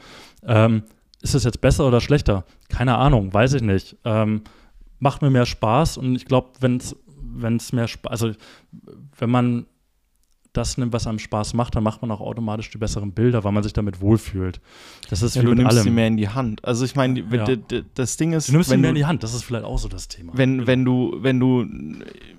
Ähm, 0.44 0.84
ist 1.20 1.34
das 1.34 1.44
jetzt 1.44 1.60
besser 1.60 1.86
oder 1.86 2.00
schlechter? 2.00 2.44
Keine 2.68 2.96
Ahnung, 2.96 3.32
weiß 3.32 3.54
ich 3.54 3.62
nicht. 3.62 3.96
Ähm, 4.04 4.42
macht 4.98 5.22
mir 5.22 5.30
mehr 5.30 5.46
Spaß 5.46 5.98
und 5.98 6.14
ich 6.14 6.26
glaube, 6.26 6.50
wenn 6.60 6.76
es 6.76 7.72
mehr 7.72 7.88
Spaß, 7.88 8.10
also 8.10 8.32
wenn 9.18 9.30
man 9.30 9.66
das 10.52 10.76
nimmt, 10.76 10.92
was 10.92 11.06
einem 11.06 11.18
Spaß 11.18 11.54
macht, 11.54 11.74
dann 11.76 11.82
macht 11.82 12.02
man 12.02 12.10
auch 12.10 12.20
automatisch 12.20 12.68
die 12.70 12.78
besseren 12.78 13.12
Bilder, 13.12 13.42
weil 13.44 13.52
man 13.52 13.62
sich 13.62 13.72
damit 13.72 14.00
wohlfühlt. 14.00 14.60
Das 15.08 15.22
ist 15.22 15.34
Ja, 15.34 15.42
wie 15.42 15.46
du 15.46 15.54
nimmst 15.54 15.72
allem. 15.76 15.82
sie 15.84 15.90
mehr 15.90 16.06
in 16.06 16.16
die 16.18 16.28
Hand. 16.28 16.64
Also 16.64 16.84
ich 16.84 16.94
meine, 16.94 17.20
Ja. 17.20 17.46
das 17.94 18.16
Ding 18.18 18.32
ist, 18.34 18.48
du 18.48 18.52
nimmst 18.52 18.68
sie 18.70 18.76
mehr 18.76 18.90
in 18.90 18.96
die 18.96 19.06
Hand, 19.06 19.22
das 19.22 19.32
ist 19.34 19.44
vielleicht 19.44 19.64
auch 19.64 19.78
so 19.78 19.88
das 19.88 20.08
Thema. 20.08 20.32
wenn, 20.36 20.66
wenn 20.66 20.84
du, 20.84 21.16
wenn 21.20 21.40
du, 21.40 21.66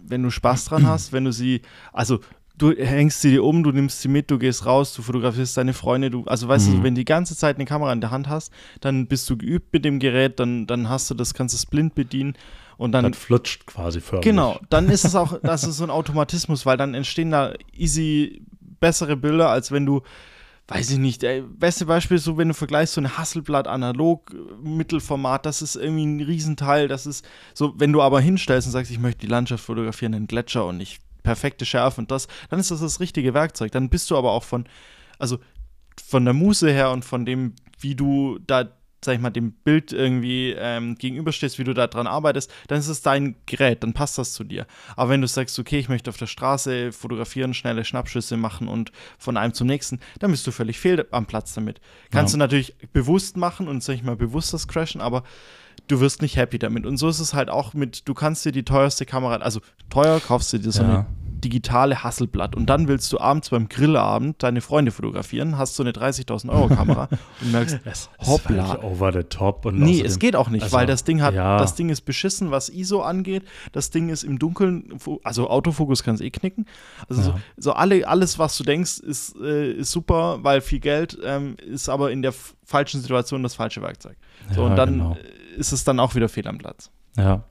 wenn 0.05 0.22
du 0.24 0.30
Spaß 0.30 0.66
dran 0.66 0.86
hast, 0.86 1.11
wenn 1.11 1.24
du 1.26 1.32
sie, 1.32 1.61
also 1.91 2.20
du 2.55 2.72
hängst 2.72 3.22
sie 3.22 3.32
dir 3.32 3.43
um, 3.43 3.64
du 3.64 3.72
nimmst 3.72 4.01
sie 4.01 4.07
mit, 4.09 4.30
du 4.30 4.38
gehst 4.38 4.68
raus, 4.68 4.93
du 4.93 5.01
fotografierst 5.01 5.57
deine 5.57 5.74
Freunde, 5.74 6.11
du, 6.11 6.24
also 6.26 6.47
weißt 6.47 6.70
Mhm. 6.70 6.78
du, 6.78 6.84
wenn 6.84 6.93
du 6.95 7.01
die 7.01 7.05
ganze 7.05 7.36
Zeit 7.36 7.55
eine 7.55 7.66
Kamera 7.66 7.91
in 7.93 7.99
der 8.01 8.11
Hand 8.11 8.30
hast, 8.30 8.53
dann 8.80 9.07
bist 9.07 9.28
du 9.30 9.38
geübt 9.38 9.74
mit 9.74 9.84
dem 9.86 9.97
Gerät, 9.97 10.39
dann, 10.39 10.68
dann 10.68 10.88
hast 10.88 11.09
du 11.09 11.16
das, 11.16 11.34
kannst 11.34 11.55
es 11.55 11.66
blind 11.66 11.95
bedienen 11.95 12.34
und 12.78 12.91
dann 12.91 13.03
dann 13.03 13.13
flutscht 13.13 13.65
quasi 13.65 14.01
förmlich. 14.01 14.24
Genau, 14.24 14.59
dann 14.69 14.89
ist 14.89 15.05
es 15.05 15.15
auch, 15.15 15.39
das 15.43 15.63
ist 15.63 15.78
so 15.78 15.84
ein 15.84 15.89
Automatismus, 15.89 16.65
weil 16.65 16.78
dann 16.78 16.93
entstehen 16.93 17.32
da 17.32 17.53
easy 17.74 18.45
bessere 18.80 19.15
Bilder, 19.15 19.49
als 19.49 19.71
wenn 19.71 19.86
du, 19.86 20.01
weiß 20.67 20.91
ich 20.91 20.97
nicht, 20.97 21.24
ey, 21.24 21.41
beste 21.41 21.86
Beispiel 21.86 22.17
ist 22.17 22.26
so, 22.26 22.38
wenn 22.38 22.49
du 22.49 22.53
vergleichst 22.53 22.95
so 22.95 23.01
eine 23.01 23.17
Hasselblatt 23.17 23.67
analog 23.67 24.34
äh, 24.34 24.67
Mittelformat, 24.67 25.45
das 25.45 25.61
ist 25.61 25.76
irgendwie 25.76 26.05
ein 26.05 26.21
Riesenteil, 26.21 26.88
das 26.88 27.05
ist 27.05 27.26
so, 27.53 27.74
wenn 27.78 27.93
du 27.93 28.01
aber 28.01 28.19
hinstellst 28.19 28.67
und 28.67 28.74
sagst, 28.74 28.91
ich 28.91 28.99
möchte 28.99 29.21
die 29.21 29.32
Landschaft 29.32 29.63
fotografieren, 29.63 30.13
einen 30.13 30.28
Gletscher 30.28 30.65
und 30.65 30.78
nicht 30.78 31.01
perfekte 31.24 31.65
Schärfe 31.65 32.01
und 32.01 32.11
das, 32.11 32.28
dann 32.49 32.59
ist 32.59 32.71
das 32.71 32.82
das 32.82 32.99
richtige 32.99 33.34
Werkzeug. 33.34 33.71
Dann 33.71 33.89
bist 33.89 34.11
du 34.11 34.17
aber 34.17 34.32
auch 34.32 34.43
von, 34.43 34.65
also 35.17 35.39
von 36.05 36.26
der 36.26 36.34
Muße 36.34 36.69
her 36.69 36.91
und 36.91 37.05
von 37.05 37.26
dem, 37.26 37.55
wie 37.80 37.95
du 37.95 38.39
da, 38.45 38.69
sag 39.03 39.13
ich 39.15 39.19
mal, 39.21 39.29
dem 39.29 39.51
Bild 39.51 39.91
irgendwie 39.93 40.55
ähm, 40.57 40.95
gegenüberstehst, 40.95 41.59
wie 41.59 41.63
du 41.63 41.73
da 41.73 41.87
dran 41.87 42.07
arbeitest, 42.07 42.51
dann 42.67 42.79
ist 42.79 42.87
es 42.87 43.01
dein 43.01 43.35
Gerät, 43.45 43.83
dann 43.83 43.93
passt 43.93 44.17
das 44.17 44.33
zu 44.33 44.43
dir. 44.43 44.65
Aber 44.95 45.09
wenn 45.09 45.21
du 45.21 45.27
sagst, 45.27 45.57
okay, 45.59 45.79
ich 45.79 45.89
möchte 45.89 46.09
auf 46.09 46.17
der 46.17 46.27
Straße 46.27 46.91
fotografieren, 46.91 47.53
schnelle 47.53 47.85
Schnappschüsse 47.85 48.37
machen 48.37 48.67
und 48.67 48.91
von 49.17 49.37
einem 49.37 49.53
zum 49.53 49.67
nächsten, 49.67 49.99
dann 50.19 50.31
bist 50.31 50.45
du 50.47 50.51
völlig 50.51 50.79
fehl 50.79 51.05
am 51.11 51.25
Platz 51.25 51.53
damit. 51.53 51.81
Kannst 52.11 52.33
Ja. 52.33 52.37
du 52.37 52.39
natürlich 52.39 52.75
bewusst 52.93 53.37
machen 53.37 53.67
und, 53.67 53.83
sag 53.83 53.95
ich 53.95 54.03
mal, 54.03 54.15
bewusst 54.15 54.53
das 54.53 54.67
crashen, 54.67 55.01
aber 55.01 55.23
du 55.87 55.99
wirst 55.99 56.21
nicht 56.21 56.37
happy 56.37 56.59
damit. 56.59 56.85
Und 56.85 56.97
so 56.97 57.07
ist 57.09 57.19
es 57.19 57.33
halt 57.33 57.49
auch 57.49 57.73
mit, 57.73 58.07
du 58.07 58.13
kannst 58.13 58.45
dir 58.45 58.51
die 58.51 58.63
teuerste 58.63 59.05
Kamera, 59.05 59.35
also 59.37 59.59
teuer 59.89 60.19
kaufst 60.21 60.53
du 60.53 60.57
dir 60.59 60.71
so 60.71 60.81
Ja. 60.83 60.89
eine 60.89 61.05
digitale 61.43 62.03
Hasselblatt 62.03 62.55
und 62.55 62.67
dann 62.67 62.87
willst 62.87 63.11
du 63.11 63.19
abends 63.19 63.49
beim 63.49 63.67
Grillabend 63.69 64.41
deine 64.41 64.61
Freunde 64.61 64.91
fotografieren, 64.91 65.57
hast 65.57 65.75
so 65.75 65.83
eine 65.83 65.91
30.000 65.91 66.49
Euro 66.49 66.67
Kamera 66.69 67.09
und 67.41 67.51
merkst, 67.51 67.79
Es 67.85 68.09
Hoppla. 68.25 68.63
ist 68.63 68.69
halt 68.71 68.83
over 68.83 69.11
the 69.11 69.23
top. 69.23 69.65
Und 69.65 69.79
nee, 69.79 70.01
es 70.01 70.19
geht 70.19 70.35
auch 70.35 70.49
nicht, 70.49 70.63
also, 70.63 70.75
weil 70.77 70.85
das 70.87 71.03
Ding 71.03 71.21
hat, 71.21 71.33
ja. 71.33 71.57
das 71.57 71.75
Ding 71.75 71.89
ist 71.89 72.01
beschissen, 72.01 72.51
was 72.51 72.69
ISO 72.69 73.01
angeht, 73.01 73.43
das 73.71 73.89
Ding 73.89 74.09
ist 74.09 74.23
im 74.23 74.39
Dunkeln, 74.39 74.93
also 75.23 75.49
Autofokus 75.49 76.03
kann 76.03 76.15
es 76.15 76.21
eh 76.21 76.29
knicken, 76.31 76.65
also 77.09 77.21
so, 77.21 77.29
Ja. 77.31 77.39
so 77.57 77.73
alle, 77.73 78.07
alles, 78.07 78.39
was 78.39 78.57
du 78.57 78.63
denkst, 78.63 78.99
ist, 78.99 79.35
äh, 79.41 79.71
ist 79.73 79.91
super, 79.91 80.39
weil 80.43 80.61
viel 80.61 80.79
Geld 80.79 81.17
ähm, 81.23 81.55
ist 81.65 81.89
aber 81.89 82.11
in 82.11 82.21
der 82.21 82.33
falschen 82.63 83.01
Situation 83.01 83.43
das 83.43 83.55
falsche 83.55 83.81
Werkzeug. 83.81 84.15
So, 84.55 84.61
Ja, 84.61 84.67
und 84.67 84.75
dann 84.75 84.91
genau. 84.93 85.15
äh, 85.15 85.59
ist 85.59 85.71
es 85.73 85.83
dann 85.83 85.99
auch 85.99 86.15
wieder 86.15 86.29
fehl 86.29 86.47
am 86.47 86.57
Platz. 86.57 86.89
Ja. 87.17 87.43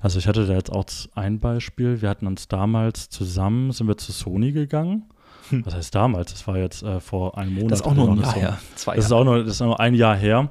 Also 0.00 0.18
ich 0.18 0.26
hatte 0.26 0.46
da 0.46 0.54
jetzt 0.54 0.70
auch 0.70 0.84
ein 1.14 1.40
Beispiel. 1.40 2.02
Wir 2.02 2.08
hatten 2.08 2.26
uns 2.26 2.48
damals 2.48 3.08
zusammen, 3.08 3.72
sind 3.72 3.88
wir 3.88 3.96
zu 3.96 4.12
Sony 4.12 4.52
gegangen. 4.52 5.04
Hm. 5.50 5.66
Was 5.66 5.74
heißt 5.74 5.94
damals? 5.94 6.32
Das 6.32 6.46
war 6.46 6.56
jetzt 6.56 6.82
äh, 6.82 7.00
vor 7.00 7.36
einem 7.36 7.54
Monat. 7.54 7.72
Das 7.72 7.80
ist 7.80 7.86
auch 7.86 7.94
nur 7.94 8.10
ein. 8.10 8.20
Jahr 8.20 8.34
her. 8.34 8.58
Zwei 8.76 8.96
Das 8.96 9.06
ist 9.06 9.12
auch 9.12 9.24
nur, 9.24 9.44
das 9.44 9.54
ist 9.54 9.60
nur 9.60 9.80
ein 9.80 9.94
Jahr 9.94 10.16
her. 10.16 10.50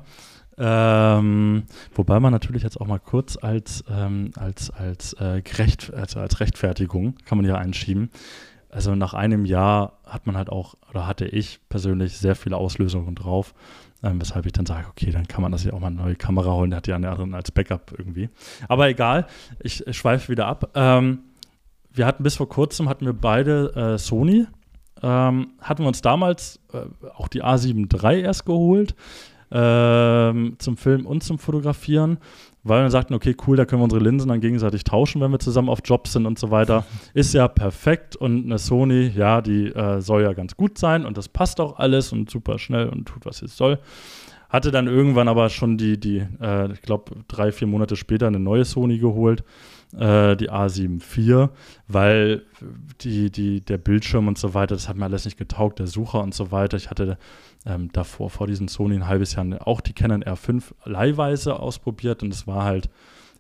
Ähm, 0.62 1.64
wobei 1.96 2.20
man 2.20 2.34
natürlich 2.34 2.64
jetzt 2.64 2.82
auch 2.82 2.88
mal 2.88 3.00
kurz 3.00 3.38
als, 3.38 3.84
ähm, 3.90 4.32
als, 4.36 4.70
als, 4.72 5.14
äh, 5.14 5.42
gerecht, 5.42 5.94
also 5.94 6.20
als 6.20 6.42
Rechtfertigung 6.42 7.16
kann 7.24 7.38
man 7.38 7.48
ja 7.48 7.56
einschieben. 7.56 8.10
Also 8.70 8.94
nach 8.94 9.14
einem 9.14 9.46
Jahr 9.46 9.94
hat 10.06 10.28
man 10.28 10.36
halt 10.36 10.50
auch, 10.50 10.76
oder 10.90 11.08
hatte 11.08 11.26
ich 11.26 11.60
persönlich 11.70 12.18
sehr 12.18 12.36
viele 12.36 12.58
Auslösungen 12.58 13.16
drauf, 13.16 13.54
ähm, 14.04 14.22
weshalb 14.22 14.46
ich 14.46 14.54
dann 14.54 14.66
sage, 14.66 14.88
okay, 14.90 15.12
dann 15.12 15.28
kann 15.28 15.42
man 15.42 15.52
das 15.52 15.64
ja 15.64 15.74
auch 15.74 15.80
mal 15.80 15.88
eine 15.88 15.98
neue 15.98 16.16
Kamera 16.16 16.52
holen, 16.54 16.72
der 16.72 16.78
hat 16.78 16.88
ja 16.88 16.96
eine 16.96 17.10
andere 17.10 17.36
als 17.36 17.52
Backup 17.52 17.94
irgendwie. 17.98 18.30
Aber 18.68 18.88
egal, 18.88 19.28
ich, 19.62 19.86
ich 19.86 19.98
schweife 19.98 20.30
wieder 20.30 20.48
ab. 20.48 20.72
Ähm, 20.76 21.20
wir 21.92 22.06
hatten 22.06 22.24
bis 22.24 22.36
vor 22.36 22.48
kurzem, 22.48 22.88
hatten 22.88 23.06
wir 23.06 23.14
beide 23.14 23.74
äh, 23.76 23.98
Sony, 23.98 24.48
ähm, 25.02 25.54
hatten 25.60 25.84
wir 25.84 25.88
uns 25.88 26.02
damals 26.02 26.60
äh, 26.74 26.82
auch 27.16 27.28
die 27.28 27.44
A7 27.44 27.92
III 27.92 28.22
erst 28.22 28.46
geholt 28.46 28.96
ähm, 29.52 30.56
zum 30.60 30.78
Filmen 30.78 31.06
und 31.06 31.24
zum 31.24 31.40
Fotografieren, 31.40 32.20
weil 32.64 32.84
wir 32.84 32.92
sagten, 32.92 33.14
okay, 33.14 33.36
cool, 33.48 33.58
da 33.58 33.66
können 33.66 33.82
wir 33.82 33.86
unsere 33.86 34.04
Linsen 34.04 34.30
dann 34.30 34.42
gegenseitig 34.42 34.84
tauschen, 34.84 35.22
wenn 35.22 35.32
wir 35.32 35.40
zusammen 35.40 35.70
auf 35.70 35.80
Jobs 35.84 36.14
sind 36.14 36.26
und 36.26 36.38
so 36.38 36.52
weiter. 36.52 36.86
Ist 37.14 37.34
ja 37.34 37.48
perfekt 37.48 38.16
und 38.16 38.46
eine 38.46 38.58
Sony, 38.58 39.12
ja, 39.16 39.42
die 39.42 39.68
äh, 39.68 40.02
soll 40.02 40.24
ja 40.24 40.34
ganz 40.34 40.56
gut 40.56 40.78
sein 40.78 41.06
und 41.06 41.18
das 41.18 41.30
passt 41.30 41.60
auch 41.60 41.80
alles 41.80 42.12
und 42.12 42.30
super 42.30 42.60
schnell 42.60 42.90
und 42.90 43.06
tut, 43.06 43.26
was 43.26 43.42
es 43.42 43.56
soll. 43.56 43.80
Hatte 44.50 44.72
dann 44.72 44.88
irgendwann 44.88 45.28
aber 45.28 45.50
schon 45.50 45.78
die, 45.78 46.00
die 46.00 46.26
äh, 46.42 46.72
ich 46.72 46.82
glaube, 46.82 47.12
drei, 47.28 47.52
vier 47.52 47.68
Monate 47.68 47.96
später 47.96 48.28
eine 48.28 48.40
neue 48.40 48.66
Sony 48.66 48.98
geholt, 48.98 49.44
äh, 49.96 50.36
die 50.36 50.52
A7 50.52 51.02
IV, 51.02 51.50
weil 51.88 52.44
die, 53.02 53.32
die, 53.32 53.62
der 53.62 53.78
Bildschirm 53.78 54.28
und 54.28 54.38
so 54.38 54.54
weiter, 54.54 54.76
das 54.76 54.88
hat 54.88 54.98
mir 54.98 55.06
alles 55.06 55.26
nicht 55.26 55.38
getaugt, 55.38 55.80
der 55.80 55.88
Sucher 55.88 56.22
und 56.22 56.34
so 56.34 56.52
weiter. 56.52 56.78
Ich 56.78 56.90
hatte 56.90 57.18
ähm, 57.66 57.92
davor, 57.92 58.30
vor 58.30 58.48
diesen 58.48 58.68
Sony 58.68 58.96
ein 58.96 59.08
halbes 59.08 59.34
Jahr 59.34 59.46
auch 59.68 59.82
die 59.82 59.94
Canon 59.94 60.24
R5 60.24 60.64
leihweise 60.86 61.60
ausprobiert 61.60 62.24
und 62.24 62.34
es 62.34 62.48
war 62.48 62.64
halt 62.64 62.90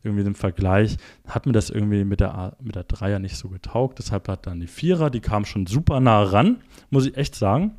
irgendwie 0.03 0.23
im 0.23 0.35
Vergleich, 0.35 0.97
hat 1.27 1.45
mir 1.45 1.51
das 1.51 1.69
irgendwie 1.69 2.05
mit 2.05 2.21
der, 2.21 2.33
A, 2.33 2.55
mit 2.61 2.75
der 2.75 2.85
Dreier 2.85 3.19
nicht 3.19 3.35
so 3.35 3.49
getaugt. 3.49 3.99
Deshalb 3.99 4.27
hat 4.29 4.47
dann 4.47 4.61
die 4.61 4.67
Vierer, 4.67 5.09
die 5.09 5.19
kam 5.19 5.43
schon 5.45 5.65
super 5.65 5.99
nah 5.99 6.23
ran, 6.23 6.61
muss 6.89 7.05
ich 7.05 7.17
echt 7.17 7.35
sagen. 7.35 7.75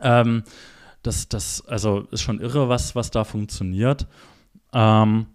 Ähm, 0.00 0.44
das, 1.02 1.28
das, 1.28 1.66
also 1.66 2.06
ist 2.12 2.22
schon 2.22 2.40
irre, 2.40 2.68
was, 2.68 2.94
was 2.94 3.10
da 3.10 3.24
funktioniert. 3.24 4.06
Ähm, 4.72 5.26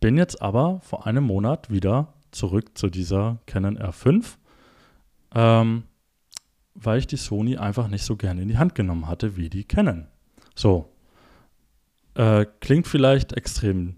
bin 0.00 0.16
jetzt 0.16 0.40
aber 0.42 0.80
vor 0.82 1.06
einem 1.06 1.24
Monat 1.24 1.70
wieder 1.70 2.14
zurück 2.30 2.76
zu 2.76 2.88
dieser 2.88 3.38
Canon 3.46 3.78
R5, 3.78 4.36
ähm, 5.34 5.84
weil 6.74 6.98
ich 6.98 7.06
die 7.06 7.16
Sony 7.16 7.56
einfach 7.56 7.88
nicht 7.88 8.04
so 8.04 8.16
gerne 8.16 8.42
in 8.42 8.48
die 8.48 8.58
Hand 8.58 8.74
genommen 8.74 9.08
hatte 9.08 9.36
wie 9.36 9.50
die 9.50 9.64
Canon. 9.64 10.06
So. 10.54 10.92
Äh, 12.14 12.46
klingt 12.60 12.86
vielleicht 12.86 13.32
extrem. 13.32 13.96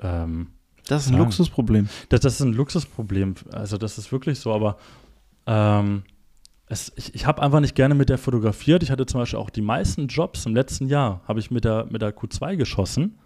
Ähm, 0.00 0.48
Das 0.86 1.02
ist 1.02 1.08
ein 1.08 1.12
Sagen. 1.14 1.24
Luxusproblem. 1.24 1.88
das, 2.08 2.20
das 2.20 2.34
ist 2.34 2.40
ein 2.40 2.52
Luxusproblem. 2.52 3.34
Also, 3.52 3.78
das 3.78 3.98
ist 3.98 4.12
wirklich 4.12 4.38
so, 4.40 4.52
aber 4.52 4.76
ähm, 5.46 6.04
es, 6.66 6.92
ich, 6.96 7.14
ich 7.14 7.26
habe 7.26 7.42
einfach 7.42 7.60
nicht 7.60 7.74
gerne 7.74 7.94
mit 7.94 8.08
der 8.08 8.18
fotografiert. 8.18 8.82
Ich 8.82 8.90
hatte 8.90 9.06
zum 9.06 9.20
Beispiel 9.20 9.38
auch 9.38 9.50
die 9.50 9.62
meisten 9.62 10.08
Jobs 10.08 10.46
im 10.46 10.54
letzten 10.54 10.86
Jahr, 10.86 11.22
habe 11.28 11.40
ich 11.40 11.50
mit 11.50 11.64
der, 11.64 11.86
mit 11.90 12.02
der 12.02 12.16
Q2 12.16 12.56
geschossen, 12.56 13.18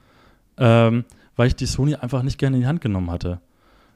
ähm, 0.56 1.04
weil 1.38 1.46
ich 1.46 1.56
die 1.56 1.66
Sony 1.66 1.94
einfach 1.94 2.22
nicht 2.22 2.36
gerne 2.36 2.56
in 2.56 2.62
die 2.62 2.66
Hand 2.66 2.80
genommen 2.80 3.10
hatte. 3.10 3.40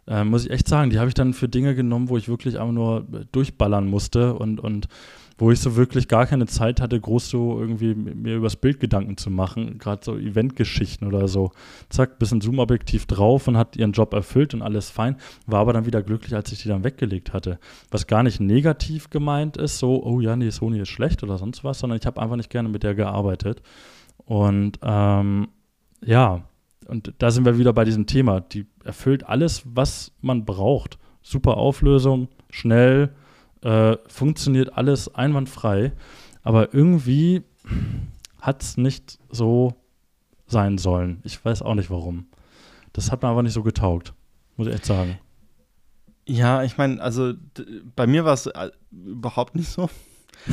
Ähm, 0.07 0.29
muss 0.29 0.45
ich 0.45 0.51
echt 0.51 0.69
sagen, 0.69 0.91
die 0.91 0.99
habe 0.99 1.09
ich 1.09 1.15
dann 1.15 1.35
für 1.35 1.49
Dinge 1.49 1.75
genommen, 1.75 2.09
wo 2.09 2.17
ich 2.17 2.29
wirklich 2.29 2.59
einfach 2.59 2.73
nur 2.73 3.07
durchballern 3.33 3.87
musste 3.87 4.35
und, 4.35 4.61
und 4.61 4.89
wo 5.39 5.51
ich 5.51 5.59
so 5.59 5.75
wirklich 5.75 6.07
gar 6.07 6.27
keine 6.27 6.47
Zeit 6.47 6.81
hatte, 6.81 7.01
groß 7.01 7.29
so 7.29 7.59
irgendwie 7.59 7.95
mir 7.95 8.37
übers 8.37 8.55
Bild 8.55 8.79
Gedanken 8.79 9.17
zu 9.17 9.29
machen, 9.29 9.79
gerade 9.79 10.05
so 10.05 10.17
Eventgeschichten 10.17 11.07
oder 11.07 11.27
so. 11.27 11.51
Zack, 11.89 12.21
bisschen 12.21 12.41
Zoom-Objektiv 12.41 13.07
drauf 13.07 13.49
und 13.49 13.57
hat 13.57 13.77
ihren 13.77 13.91
Job 13.91 14.13
erfüllt 14.13 14.55
und 14.55 14.63
alles 14.63 14.91
fein, 14.91 15.17
war 15.47 15.61
aber 15.61 15.73
dann 15.73 15.87
wieder 15.87 16.03
glücklich, 16.03 16.35
als 16.37 16.53
ich 16.53 16.63
die 16.63 16.69
dann 16.69 16.85
weggelegt 16.85 17.33
hatte. 17.33 17.59
Was 17.91 18.07
gar 18.07 18.23
nicht 18.23 18.41
negativ 18.41 19.11
gemeint 19.11 19.57
ist, 19.57 19.79
so, 19.79 20.05
oh 20.05 20.21
ja, 20.21 20.37
nee, 20.37 20.51
Sony 20.51 20.79
ist 20.79 20.91
schlecht 20.91 21.25
oder 21.25 21.39
sonst 21.39 21.65
was, 21.65 21.81
sondern 21.81 21.99
ich 21.99 22.07
habe 22.07 22.21
einfach 22.21 22.37
nicht 22.37 22.51
gerne 22.51 22.69
mit 22.69 22.85
der 22.85 22.95
gearbeitet. 22.95 23.63
Und 24.27 24.79
ähm, 24.83 25.49
ja, 26.05 26.45
und 26.89 27.15
da 27.19 27.31
sind 27.31 27.45
wir 27.45 27.59
wieder 27.59 27.73
bei 27.73 27.85
diesem 27.85 28.07
Thema. 28.07 28.41
Die 28.41 28.67
erfüllt 28.85 29.27
alles, 29.27 29.63
was 29.65 30.13
man 30.21 30.45
braucht. 30.45 30.99
Super 31.23 31.57
Auflösung, 31.57 32.29
schnell, 32.51 33.15
äh, 33.63 33.97
funktioniert 34.09 34.77
alles 34.77 35.15
einwandfrei. 35.15 35.93
Aber 36.43 36.75
irgendwie 36.75 37.43
hat 38.41 38.63
es 38.63 38.77
nicht 38.77 39.19
so 39.31 39.75
sein 40.47 40.79
sollen. 40.79 41.21
Ich 41.25 41.45
weiß 41.45 41.63
auch 41.63 41.75
nicht 41.75 41.91
warum. 41.91 42.27
Das 42.93 43.11
hat 43.11 43.23
mir 43.23 43.29
aber 43.29 43.43
nicht 43.43 43.55
so 43.55 43.63
getaugt, 43.63 44.13
muss 44.57 44.67
ich 44.67 44.75
echt 44.75 44.85
sagen. 44.85 45.19
Ja, 46.27 46.63
ich 46.63 46.77
meine, 46.77 47.01
also 47.01 47.33
bei 47.97 48.07
mir 48.07 48.25
war 48.25 48.35
es 48.35 48.47
äh, 48.47 48.71
überhaupt 48.91 49.55
nicht 49.55 49.69
so. 49.69 49.89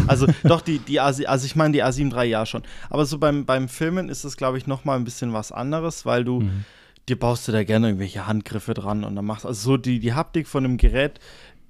Also 0.08 0.28
doch, 0.44 0.62
die, 0.62 0.80
die 0.80 1.00
A, 1.00 1.06
also 1.06 1.46
ich 1.46 1.56
meine 1.56 1.74
die 1.74 1.84
A7 1.84 2.16
III 2.16 2.30
ja 2.30 2.46
schon. 2.46 2.64
Aber 2.90 3.06
so 3.06 3.18
beim, 3.18 3.46
beim 3.46 3.68
Filmen 3.68 4.10
ist 4.10 4.24
es, 4.24 4.38
glaube 4.38 4.58
ich, 4.58 4.68
noch 4.68 4.86
mal 4.86 4.96
ein 4.96 5.04
bisschen 5.04 5.34
was 5.34 5.52
anderes, 5.52 6.06
weil 6.06 6.24
du, 6.24 6.42
mhm. 6.42 6.66
dir 7.08 7.18
baust 7.18 7.48
du 7.48 7.52
da 7.52 7.64
gerne 7.64 7.88
irgendwelche 7.88 8.28
Handgriffe 8.28 8.74
dran 8.74 9.04
und 9.04 9.16
dann 9.16 9.26
machst 9.26 9.46
also 9.46 9.72
so 9.72 9.78
die, 9.78 10.00
die 10.00 10.14
Haptik 10.14 10.48
von 10.48 10.66
einem 10.66 10.78
Gerät, 10.78 11.20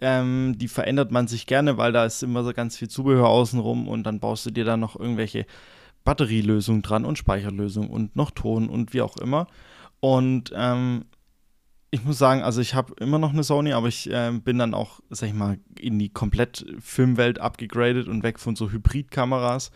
ähm, 0.02 0.56
die 0.58 0.68
verändert 0.68 1.12
man 1.12 1.28
sich 1.28 1.46
gerne, 1.46 1.78
weil 1.78 1.92
da 1.92 2.06
ist 2.06 2.24
immer 2.24 2.44
so 2.44 2.54
ganz 2.54 2.78
viel 2.78 2.88
Zubehör 2.88 3.28
außenrum 3.28 3.88
und 3.88 4.04
dann 4.04 4.20
baust 4.20 4.46
du 4.46 4.52
dir 4.52 4.66
da 4.66 4.78
noch 4.78 4.98
irgendwelche 4.98 5.46
Batterielösungen 6.06 6.82
dran 6.82 7.06
und 7.06 7.18
Speicherlösungen 7.18 7.90
und 7.90 8.16
noch 8.16 8.32
Ton 8.32 8.70
und 8.70 8.94
wie 8.94 9.02
auch 9.02 9.18
immer. 9.18 9.48
Und 10.00 10.54
ähm, 10.56 11.06
ich 11.92 12.04
muss 12.04 12.18
sagen, 12.18 12.42
also 12.44 12.62
ich 12.62 12.76
habe 12.76 12.94
immer 13.00 13.18
noch 13.18 13.34
eine 13.34 13.44
Sony, 13.44 13.74
aber 13.74 13.88
ich 13.88 14.10
äh, 14.12 14.32
bin 14.32 14.60
dann 14.60 14.74
auch, 14.74 15.00
sag 15.10 15.30
ich 15.30 15.34
mal, 15.34 15.58
in 15.80 15.98
die 15.98 16.10
komplett 16.10 16.66
Filmwelt 16.80 17.40
abgegradet 17.40 18.08
und 18.08 18.22
weg 18.22 18.40
von 18.40 18.56
so 18.56 18.72
Hybridkameras. 18.72 19.72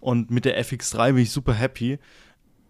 Und 0.00 0.30
mit 0.30 0.44
der 0.44 0.60
FX3 0.60 1.12
bin 1.12 1.22
ich 1.22 1.30
super 1.30 1.54
happy, 1.54 2.00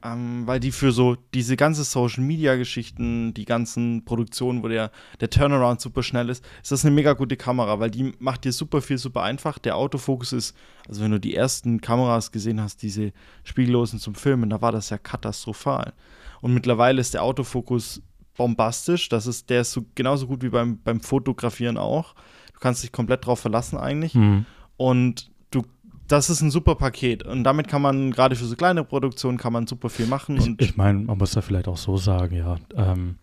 ähm, 0.04 0.46
weil 0.46 0.60
die 0.60 0.72
für 0.72 0.92
so 0.92 1.16
diese 1.32 1.56
ganze 1.56 1.84
Social 1.84 2.22
Media 2.22 2.56
Geschichten, 2.56 3.32
die 3.32 3.46
ganzen 3.46 4.04
Produktionen, 4.04 4.62
wo 4.62 4.68
der, 4.68 4.90
der 5.20 5.30
Turnaround 5.30 5.80
super 5.80 6.02
schnell 6.02 6.28
ist, 6.28 6.44
ist 6.62 6.72
das 6.72 6.84
eine 6.84 6.94
mega 6.94 7.14
gute 7.14 7.38
Kamera, 7.38 7.80
weil 7.80 7.90
die 7.90 8.12
macht 8.18 8.44
dir 8.44 8.52
super 8.52 8.82
viel, 8.82 8.98
super 8.98 9.22
einfach. 9.22 9.58
Der 9.58 9.76
Autofokus 9.76 10.34
ist, 10.34 10.54
also 10.86 11.02
wenn 11.02 11.12
du 11.12 11.20
die 11.20 11.34
ersten 11.34 11.80
Kameras 11.80 12.30
gesehen 12.30 12.60
hast, 12.60 12.82
diese 12.82 13.12
spiegellosen 13.44 13.98
zum 13.98 14.14
Filmen, 14.14 14.50
da 14.50 14.60
war 14.60 14.72
das 14.72 14.90
ja 14.90 14.98
katastrophal. 14.98 15.94
Und 16.42 16.52
mittlerweile 16.52 17.00
ist 17.00 17.14
der 17.14 17.22
Autofokus 17.22 18.02
bombastisch. 18.36 19.08
Das 19.08 19.26
ist, 19.26 19.50
der 19.50 19.62
ist 19.62 19.72
so, 19.72 19.84
genauso 19.94 20.26
gut 20.26 20.42
wie 20.42 20.48
beim, 20.48 20.78
beim 20.82 21.00
Fotografieren 21.00 21.76
auch. 21.76 22.14
Du 22.52 22.60
kannst 22.60 22.82
dich 22.82 22.92
komplett 22.92 23.26
drauf 23.26 23.40
verlassen 23.40 23.76
eigentlich. 23.76 24.14
Mhm. 24.14 24.46
Und 24.76 25.30
du, 25.50 25.62
das 26.08 26.30
ist 26.30 26.40
ein 26.42 26.50
super 26.50 26.74
Paket. 26.74 27.24
Und 27.24 27.44
damit 27.44 27.68
kann 27.68 27.82
man, 27.82 28.10
gerade 28.10 28.36
für 28.36 28.44
so 28.44 28.56
kleine 28.56 28.84
Produktionen, 28.84 29.38
kann 29.38 29.52
man 29.52 29.66
super 29.66 29.88
viel 29.88 30.06
machen. 30.06 30.36
Ich, 30.36 30.68
ich 30.68 30.76
meine, 30.76 31.00
man 31.00 31.18
muss 31.18 31.32
da 31.32 31.40
vielleicht 31.40 31.68
auch 31.68 31.76
so 31.76 31.96
sagen, 31.96 32.36
ja. 32.36 32.56
Ähm, 32.74 33.16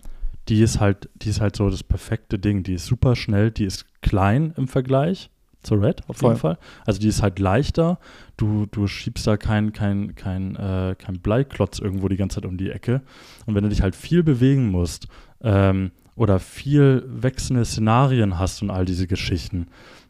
die 0.47 0.62
ist 0.62 0.80
halt, 0.80 1.10
die 1.16 1.30
ist 1.30 1.41
halt 1.41 1.55
so 1.55 1.70
das 1.70 1.84
perfekte 1.84 2.39
Ding. 2.39 2.64
Die 2.64 2.74
ist 2.74 2.86
super 2.86 3.16
schnell, 3.16 3.51
die 3.51 3.66
ist 3.66 3.86
klein 4.01 4.53
im 4.57 4.68
Vergleich 4.68 5.30
zur 5.62 5.82
Red 5.82 6.07
auf 6.07 6.22
jeden 6.22 6.38
Fall. 6.38 6.57
Also 6.86 6.99
die 6.99 7.07
ist 7.07 7.22
halt 7.22 7.39
leichter. 7.39 7.99
Du, 8.38 8.66
du 8.66 8.88
schiebst 8.88 9.28
da 9.28 9.38
kein, 9.38 9.74
kein, 9.74 10.16
kein, 10.16 10.55
äh, 10.55 10.95
kein 10.97 11.20
Bleiklotz 11.20 11.80
irgendwo 11.80 12.07
die 12.07 12.18
ganze 12.18 12.36
Zeit 12.36 12.45
um 12.45 12.57
die 12.57 12.70
Ecke. 12.70 13.01
Und 13.45 13.55
wenn 13.55 13.64
du 13.64 13.70
dich 13.70 13.82
halt 13.82 13.95
viel 13.95 14.24
bewegen 14.24 14.70
musst 14.70 15.07
ähm, 15.41 15.91
oder 16.16 16.39
viel 16.39 17.03
wechselnde 17.07 17.66
Szenarien 17.66 18.39
hast 18.39 18.62
und 18.62 18.70
all 18.70 18.86
diese 18.86 19.07
Geschichten, 19.07 19.68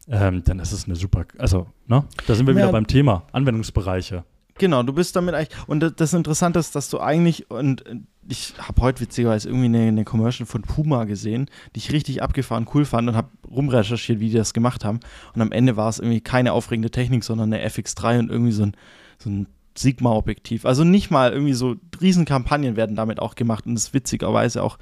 ähm, 0.08 0.44
dann 0.44 0.60
ist 0.60 0.72
es 0.72 0.86
eine 0.86 0.96
super, 0.96 1.26
also, 1.38 1.68
ne? 1.88 2.04
Da 2.28 2.36
sind 2.36 2.48
wir 2.48 2.54
ja. 2.54 2.62
wieder 2.62 2.72
beim 2.72 2.88
Thema, 2.88 3.24
Anwendungsbereiche. 3.32 4.24
Genau, 4.60 4.84
du 4.84 4.94
bist 4.94 5.16
damit 5.16 5.34
eigentlich, 5.34 5.58
und 5.68 6.00
das 6.00 6.14
Interessante 6.14 6.60
ist, 6.60 6.76
dass 6.76 6.90
du 6.90 7.00
eigentlich, 7.00 7.50
und 7.50 7.84
ich 8.28 8.54
habe 8.60 8.82
heute 8.82 9.02
witzigerweise 9.02 9.50
irgendwie 9.50 9.66
eine, 9.66 9.88
eine, 9.88 10.04
Commercial 10.04 10.46
von 10.46 10.62
Puma 10.62 11.06
gesehen, 11.06 11.50
die 11.76 11.80
ich 11.80 11.92
richtig 11.92 12.22
abgefahren 12.22 12.68
cool 12.74 12.86
fand 12.86 13.10
und 13.10 13.16
habe 13.16 13.30
rumrecherchiert, 13.50 14.20
wie 14.20 14.30
die 14.30 14.38
das 14.38 14.54
gemacht 14.54 14.86
haben. 14.86 15.00
Und 15.34 15.42
am 15.42 15.52
Ende 15.52 15.78
war 15.78 15.90
es 15.90 16.00
irgendwie 16.00 16.22
keine 16.22 16.54
aufregende 16.54 16.92
Technik, 16.92 17.24
sondern 17.24 17.52
eine 17.52 17.68
FX3 17.68 18.20
und 18.20 18.30
irgendwie 18.30 18.52
so 18.52 18.64
ein, 18.64 18.76
so 19.18 19.30
ein 19.30 19.48
Sigma-Objektiv. 19.78 20.66
Also 20.66 20.84
nicht 20.84 21.10
mal 21.10 21.32
irgendwie 21.32 21.54
so 21.54 21.76
Riesenkampagnen 22.02 22.76
werden 22.76 22.96
damit 22.96 23.20
auch 23.20 23.36
gemacht 23.36 23.66
und 23.66 23.76
das 23.76 23.86
ist 23.86 23.94
witzigerweise 23.94 24.62
auch 24.62 24.78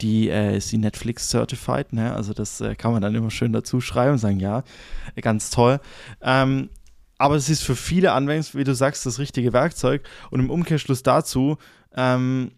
die 0.00 0.28
äh, 0.28 0.56
ist 0.56 0.70
die 0.70 0.78
Netflix 0.78 1.30
Certified, 1.30 1.92
ne? 1.92 2.14
Also 2.14 2.34
das 2.34 2.60
äh, 2.60 2.74
kann 2.74 2.92
man 2.92 3.00
dann 3.00 3.14
immer 3.14 3.30
schön 3.30 3.52
dazu 3.52 3.80
schreiben 3.80 4.12
und 4.12 4.18
sagen, 4.18 4.40
ja, 4.40 4.62
ganz 5.20 5.50
toll. 5.50 5.80
Ähm, 6.20 6.68
aber 7.18 7.36
es 7.36 7.48
ist 7.48 7.62
für 7.62 7.76
viele 7.76 8.12
Anwendungen, 8.12 8.58
wie 8.58 8.64
du 8.64 8.74
sagst, 8.74 9.06
das 9.06 9.18
richtige 9.18 9.52
Werkzeug. 9.52 10.02
Und 10.30 10.40
im 10.40 10.50
Umkehrschluss 10.50 11.02
dazu 11.02 11.58
ähm, 11.94 12.52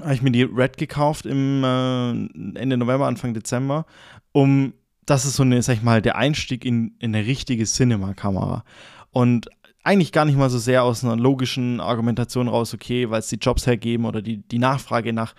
habe 0.00 0.14
ich 0.14 0.22
mir 0.22 0.32
die 0.32 0.42
Red 0.42 0.76
gekauft 0.76 1.26
im 1.26 1.64
äh, 1.64 2.58
Ende 2.58 2.76
November, 2.76 3.06
Anfang 3.06 3.34
Dezember, 3.34 3.86
um 4.32 4.74
das 5.06 5.24
ist 5.26 5.36
so 5.36 5.42
eine, 5.42 5.60
sag 5.62 5.74
ich 5.74 5.82
mal, 5.82 6.00
der 6.00 6.16
Einstieg 6.16 6.64
in, 6.64 6.96
in 6.98 7.14
eine 7.14 7.26
richtige 7.26 7.64
Cinema-Kamera. 7.64 8.64
Und 9.10 9.48
eigentlich 9.82 10.12
gar 10.12 10.24
nicht 10.24 10.38
mal 10.38 10.48
so 10.48 10.58
sehr 10.58 10.82
aus 10.82 11.04
einer 11.04 11.16
logischen 11.16 11.78
Argumentation 11.80 12.48
raus, 12.48 12.72
okay, 12.72 13.10
weil 13.10 13.20
es 13.20 13.28
die 13.28 13.36
Jobs 13.36 13.66
hergeben 13.66 14.06
oder 14.06 14.22
die, 14.22 14.38
die 14.38 14.58
Nachfrage 14.58 15.12
nach 15.12 15.34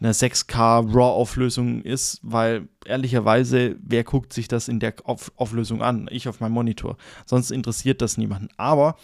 einer 0.00 0.14
6K 0.14 0.94
RAW-Auflösung 0.94 1.82
ist, 1.82 2.20
weil 2.22 2.68
ehrlicherweise, 2.86 3.76
wer 3.82 4.04
guckt 4.04 4.32
sich 4.32 4.48
das 4.48 4.68
in 4.68 4.80
der 4.80 4.94
auf 5.04 5.32
Auflösung 5.36 5.82
an? 5.82 6.08
Ich 6.10 6.28
auf 6.28 6.40
meinem 6.40 6.52
Monitor. 6.52 6.96
Sonst 7.26 7.50
interessiert 7.50 8.00
das 8.00 8.16
niemanden. 8.16 8.48
Aber 8.56 8.96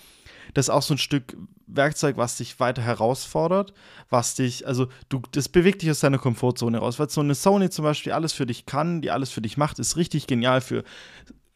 das 0.55 0.67
ist 0.67 0.71
auch 0.71 0.83
so 0.83 0.95
ein 0.95 0.99
Stück 0.99 1.37
Werkzeug, 1.67 2.17
was 2.17 2.37
dich 2.37 2.59
weiter 2.61 2.83
herausfordert, 2.83 3.75
was 4.09 4.35
dich, 4.37 4.67
also 4.67 4.87
du, 5.09 5.21
das 5.33 5.49
bewegt 5.49 5.83
dich 5.83 5.91
aus 5.91 6.01
deiner 6.01 6.19
Komfortzone 6.19 6.79
raus, 6.79 6.99
weil 6.99 7.11
so 7.11 7.21
eine 7.21 7.35
Sony 7.35 7.71
zum 7.71 7.85
Beispiel 7.85 8.13
alles 8.13 8.33
für 8.33 8.47
dich 8.47 8.67
kann, 8.67 9.03
die 9.03 9.11
alles 9.11 9.31
für 9.31 9.43
dich 9.43 9.57
macht, 9.57 9.79
ist 9.79 9.97
richtig 9.97 10.27
genial 10.27 10.61
für 10.61 10.85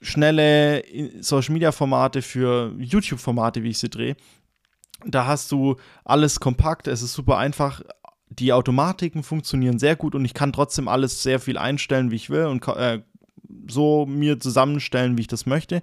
schnelle 0.01 0.83
Social 1.21 1.53
Media 1.53 1.73
Formate, 1.73 2.23
für 2.23 2.75
YouTube 2.79 3.21
Formate, 3.21 3.63
wie 3.63 3.71
ich 3.71 3.79
sie 3.79 3.91
drehe. 3.91 4.17
Da 5.07 5.27
hast 5.27 5.51
du 5.53 5.77
alles 6.05 6.41
kompakt, 6.41 6.87
es 6.87 7.03
ist 7.03 7.15
super 7.15 7.39
einfach, 7.39 7.83
die 8.31 8.53
Automatiken 8.53 9.23
funktionieren 9.23 9.79
sehr 9.79 9.97
gut 9.97 10.15
und 10.15 10.25
ich 10.25 10.35
kann 10.35 10.53
trotzdem 10.53 10.89
alles 10.89 11.23
sehr 11.23 11.41
viel 11.41 11.59
einstellen, 11.59 12.11
wie 12.11 12.17
ich 12.17 12.31
will 12.31 12.47
und 12.47 12.67
äh, 12.69 13.03
so 13.69 14.07
mir 14.07 14.39
zusammenstellen, 14.39 15.17
wie 15.17 15.23
ich 15.23 15.27
das 15.27 15.47
möchte. 15.47 15.83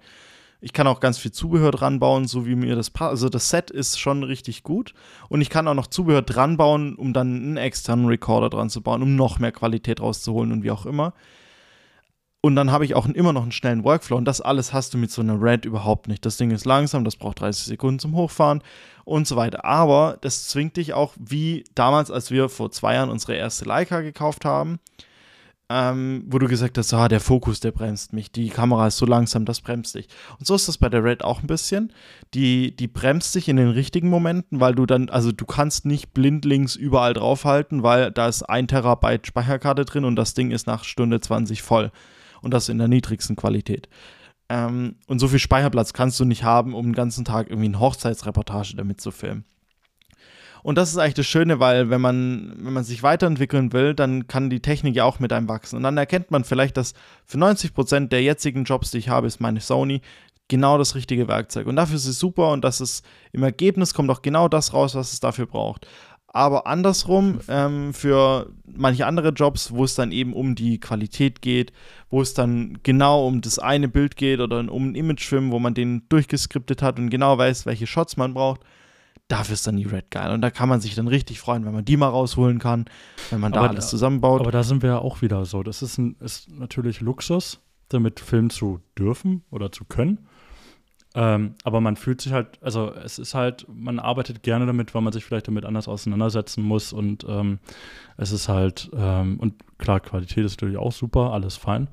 Ich 0.60 0.74
kann 0.74 0.88
auch 0.88 1.00
ganz 1.00 1.20
viel 1.20 1.32
Zubehör 1.32 1.72
dran 1.72 2.00
bauen, 2.00 2.26
so 2.26 2.48
wie 2.48 2.56
mir 2.56 2.76
das 2.76 2.90
passt. 2.90 3.12
Also 3.12 3.30
das 3.30 3.50
Set 3.50 3.70
ist 3.70 4.00
schon 4.00 4.24
richtig 4.24 4.64
gut. 4.64 4.96
Und 5.30 5.42
ich 5.42 5.52
kann 5.52 5.68
auch 5.68 5.76
noch 5.76 5.86
Zubehör 5.86 6.24
dran 6.24 6.58
bauen, 6.58 6.96
um 6.96 7.14
dann 7.14 7.36
einen 7.36 7.58
externen 7.58 8.08
Recorder 8.08 8.50
dran 8.50 8.72
zu 8.72 8.82
bauen, 8.82 9.04
um 9.04 9.16
noch 9.16 9.38
mehr 9.38 9.52
Qualität 9.52 10.02
rauszuholen 10.02 10.52
und 10.52 10.64
wie 10.64 10.72
auch 10.72 10.88
immer. 10.88 11.14
Und 12.42 12.56
dann 12.56 12.72
habe 12.72 12.86
ich 12.86 12.96
auch 12.96 13.08
immer 13.08 13.34
noch 13.34 13.42
einen 13.42 13.52
schnellen 13.52 13.84
Workflow. 13.84 14.18
Und 14.18 14.26
das 14.26 14.42
alles 14.42 14.72
hast 14.72 14.94
du 14.94 14.98
mit 14.98 15.12
so 15.12 15.22
einer 15.22 15.42
Red 15.42 15.66
überhaupt 15.66 16.08
nicht. 16.08 16.26
Das 16.26 16.38
Ding 16.38 16.52
ist 16.52 16.66
langsam, 16.66 17.04
das 17.04 17.16
braucht 17.16 17.42
30 17.42 17.66
Sekunden 17.66 18.00
zum 18.00 18.16
Hochfahren 18.16 18.62
und 19.06 19.28
so 19.28 19.36
weiter. 19.36 19.66
Aber 19.66 20.18
das 20.22 20.48
zwingt 20.48 20.78
dich 20.78 20.94
auch, 20.94 21.14
wie 21.18 21.64
damals, 21.76 22.12
als 22.12 22.30
wir 22.32 22.50
vor 22.50 22.72
zwei 22.72 22.94
Jahren 22.94 23.10
unsere 23.10 23.36
erste 23.36 23.66
Leica 23.66 24.02
gekauft 24.02 24.46
haben, 24.46 24.80
ähm, 25.70 26.24
wo 26.28 26.40
du 26.40 26.48
gesagt 26.48 26.78
hast, 26.78 26.94
ah, 26.94 27.10
der 27.10 27.20
Fokus, 27.20 27.60
der 27.60 27.72
bremst 27.72 28.14
mich, 28.14 28.32
die 28.32 28.50
Kamera 28.50 28.88
ist 28.88 28.98
so 28.98 29.06
langsam, 29.06 29.44
das 29.44 29.60
bremst 29.60 29.96
dich. 29.96 30.08
Und 30.40 30.48
so 30.48 30.56
ist 30.56 30.68
das 30.68 30.78
bei 30.78 30.88
der 30.88 31.04
Red 31.04 31.24
auch 31.24 31.42
ein 31.42 31.48
bisschen. 31.48 31.92
Die, 32.34 32.74
die 32.74 32.88
bremst 32.88 33.36
dich 33.36 33.50
in 33.50 33.58
den 33.58 33.70
richtigen 33.70 34.10
Momenten, 34.10 34.62
weil 34.62 34.76
du 34.76 34.86
dann, 34.86 35.10
also 35.10 35.32
du 35.32 35.46
kannst 35.46 35.86
nicht 35.86 36.14
blindlings 36.14 36.76
überall 36.76 37.14
draufhalten, 37.14 37.84
weil 37.84 38.12
da 38.12 38.28
ist 38.28 38.44
ein 38.44 38.68
Terabyte 38.68 39.28
Speicherkarte 39.28 39.84
drin 39.84 40.06
und 40.06 40.16
das 40.16 40.36
Ding 40.36 40.52
ist 40.52 40.68
nach 40.68 40.86
Stunde 40.86 41.20
20 41.20 41.62
voll 41.62 41.92
und 42.48 42.54
das 42.54 42.70
in 42.70 42.78
der 42.78 42.88
niedrigsten 42.88 43.36
Qualität. 43.36 43.90
Ähm, 44.48 44.96
und 45.08 45.20
so 45.20 45.28
viel 45.28 45.40
Speicherplatz 45.40 45.92
kannst 45.92 46.18
du 46.22 46.24
nicht 46.24 46.44
haben, 46.44 46.74
um 46.74 46.86
den 46.86 46.96
ganzen 46.96 47.26
Tag 47.26 47.50
irgendwie 47.50 47.68
eine 47.68 47.82
Hochzeitsreportage 47.82 48.78
damit 48.78 49.02
zu 49.02 49.12
filmen. 49.12 49.44
Und 50.64 50.78
das 50.78 50.90
ist 50.90 50.98
eigentlich 50.98 51.16
das 51.16 51.26
Schöne, 51.26 51.60
weil 51.60 51.90
wenn 51.90 52.00
man, 52.00 52.54
wenn 52.58 52.72
man 52.72 52.86
sich 52.86 53.04
weiterentwickeln 53.04 53.74
will, 53.74 53.94
dann 53.94 54.28
kann 54.28 54.50
die 54.50 54.62
Technik 54.62 54.96
ja 54.96 55.04
auch 55.04 55.20
mit 55.20 55.34
einem 55.34 55.50
wachsen. 55.50 55.76
Und 55.76 55.84
dann 55.84 55.98
erkennt 55.98 56.32
man 56.32 56.46
vielleicht, 56.46 56.78
dass 56.78 56.94
für 57.26 57.38
90% 57.38 58.08
der 58.08 58.24
jetzigen 58.24 58.64
Jobs, 58.64 58.92
die 58.92 59.00
ich 59.00 59.10
habe, 59.10 59.28
ist 59.28 59.42
meine 59.42 59.60
Sony 59.60 60.02
genau 60.48 60.78
das 60.78 60.96
richtige 60.96 61.28
Werkzeug. 61.28 61.68
Und 61.68 61.76
dafür 61.76 61.98
ist 61.98 62.06
es 62.06 62.20
super 62.20 62.52
und 62.52 62.64
dass 62.64 62.80
es 62.80 63.04
im 63.34 63.44
Ergebnis 63.44 63.94
kommt 63.94 64.10
auch 64.10 64.22
genau 64.22 64.48
das 64.48 64.74
raus, 64.74 64.96
was 64.96 65.12
es 65.12 65.20
dafür 65.20 65.46
braucht. 65.46 65.86
Aber 66.38 66.68
andersrum 66.68 67.40
ähm, 67.48 67.96
für 67.96 68.52
manche 68.66 69.08
andere 69.08 69.30
Jobs, 69.30 69.72
wo 69.72 69.84
es 69.84 69.96
dann 69.96 70.12
eben 70.12 70.34
um 70.34 70.54
die 70.54 70.80
Qualität 70.80 71.42
geht, 71.42 71.74
wo 72.12 72.22
es 72.22 72.36
dann 72.36 72.78
genau 72.84 73.26
um 73.26 73.42
das 73.42 73.58
eine 73.58 73.88
Bild 73.88 74.16
geht 74.16 74.40
oder 74.40 74.60
um 74.72 74.92
ein 74.92 74.96
Imagefilm, 74.96 75.52
wo 75.52 75.58
man 75.58 75.74
den 75.74 76.04
durchgeskriptet 76.10 76.84
hat 76.84 77.00
und 77.00 77.10
genau 77.10 77.40
weiß, 77.40 77.66
welche 77.66 77.88
Shots 77.88 78.18
man 78.18 78.36
braucht, 78.36 78.62
dafür 79.28 79.56
ist 79.56 79.66
dann 79.66 79.78
die 79.78 79.86
Red 79.86 80.12
geil. 80.12 80.32
Und 80.32 80.42
da 80.42 80.52
kann 80.52 80.70
man 80.70 80.80
sich 80.80 80.94
dann 80.94 81.08
richtig 81.08 81.40
freuen, 81.40 81.66
wenn 81.66 81.74
man 81.74 81.86
die 81.86 81.98
mal 81.98 82.10
rausholen 82.10 82.60
kann, 82.60 82.86
wenn 83.32 83.40
man 83.40 83.52
da 83.52 83.62
aber 83.62 83.70
alles 83.72 83.90
zusammenbaut. 83.90 84.42
Aber 84.42 84.52
da 84.52 84.62
sind 84.62 84.84
wir 84.84 84.90
ja 84.92 85.00
auch 85.00 85.24
wieder 85.24 85.44
so. 85.46 85.64
Das 85.64 85.82
ist, 85.82 85.98
ein, 85.98 86.18
ist 86.20 86.52
natürlich 86.52 87.02
Luxus, 87.02 87.60
damit 87.90 88.20
filmen 88.20 88.52
zu 88.52 88.80
dürfen 88.96 89.44
oder 89.50 89.72
zu 89.72 89.86
können. 89.86 90.28
Ähm, 91.20 91.56
aber 91.64 91.82
man 91.82 91.96
fühlt 91.96 92.22
sich 92.22 92.32
halt, 92.32 92.60
also 92.62 92.94
es 92.94 93.18
ist 93.18 93.34
halt, 93.34 93.66
man 93.68 93.98
arbeitet 93.98 94.44
gerne 94.44 94.68
damit, 94.68 94.94
weil 94.94 95.02
man 95.02 95.12
sich 95.12 95.26
vielleicht 95.26 95.48
damit 95.48 95.66
anders 95.66 95.88
auseinandersetzen 95.88 96.62
muss 96.64 96.94
und 96.94 97.26
ähm, 97.28 97.58
es 98.18 98.32
ist 98.32 98.48
halt, 98.48 98.92
ähm, 98.96 99.40
und 99.40 99.56
klar, 99.80 100.00
Qualität 100.00 100.46
ist 100.46 100.58
natürlich 100.58 100.78
auch 100.78 100.92
super, 100.92 101.34
alles 101.34 101.56
fein. 101.58 101.88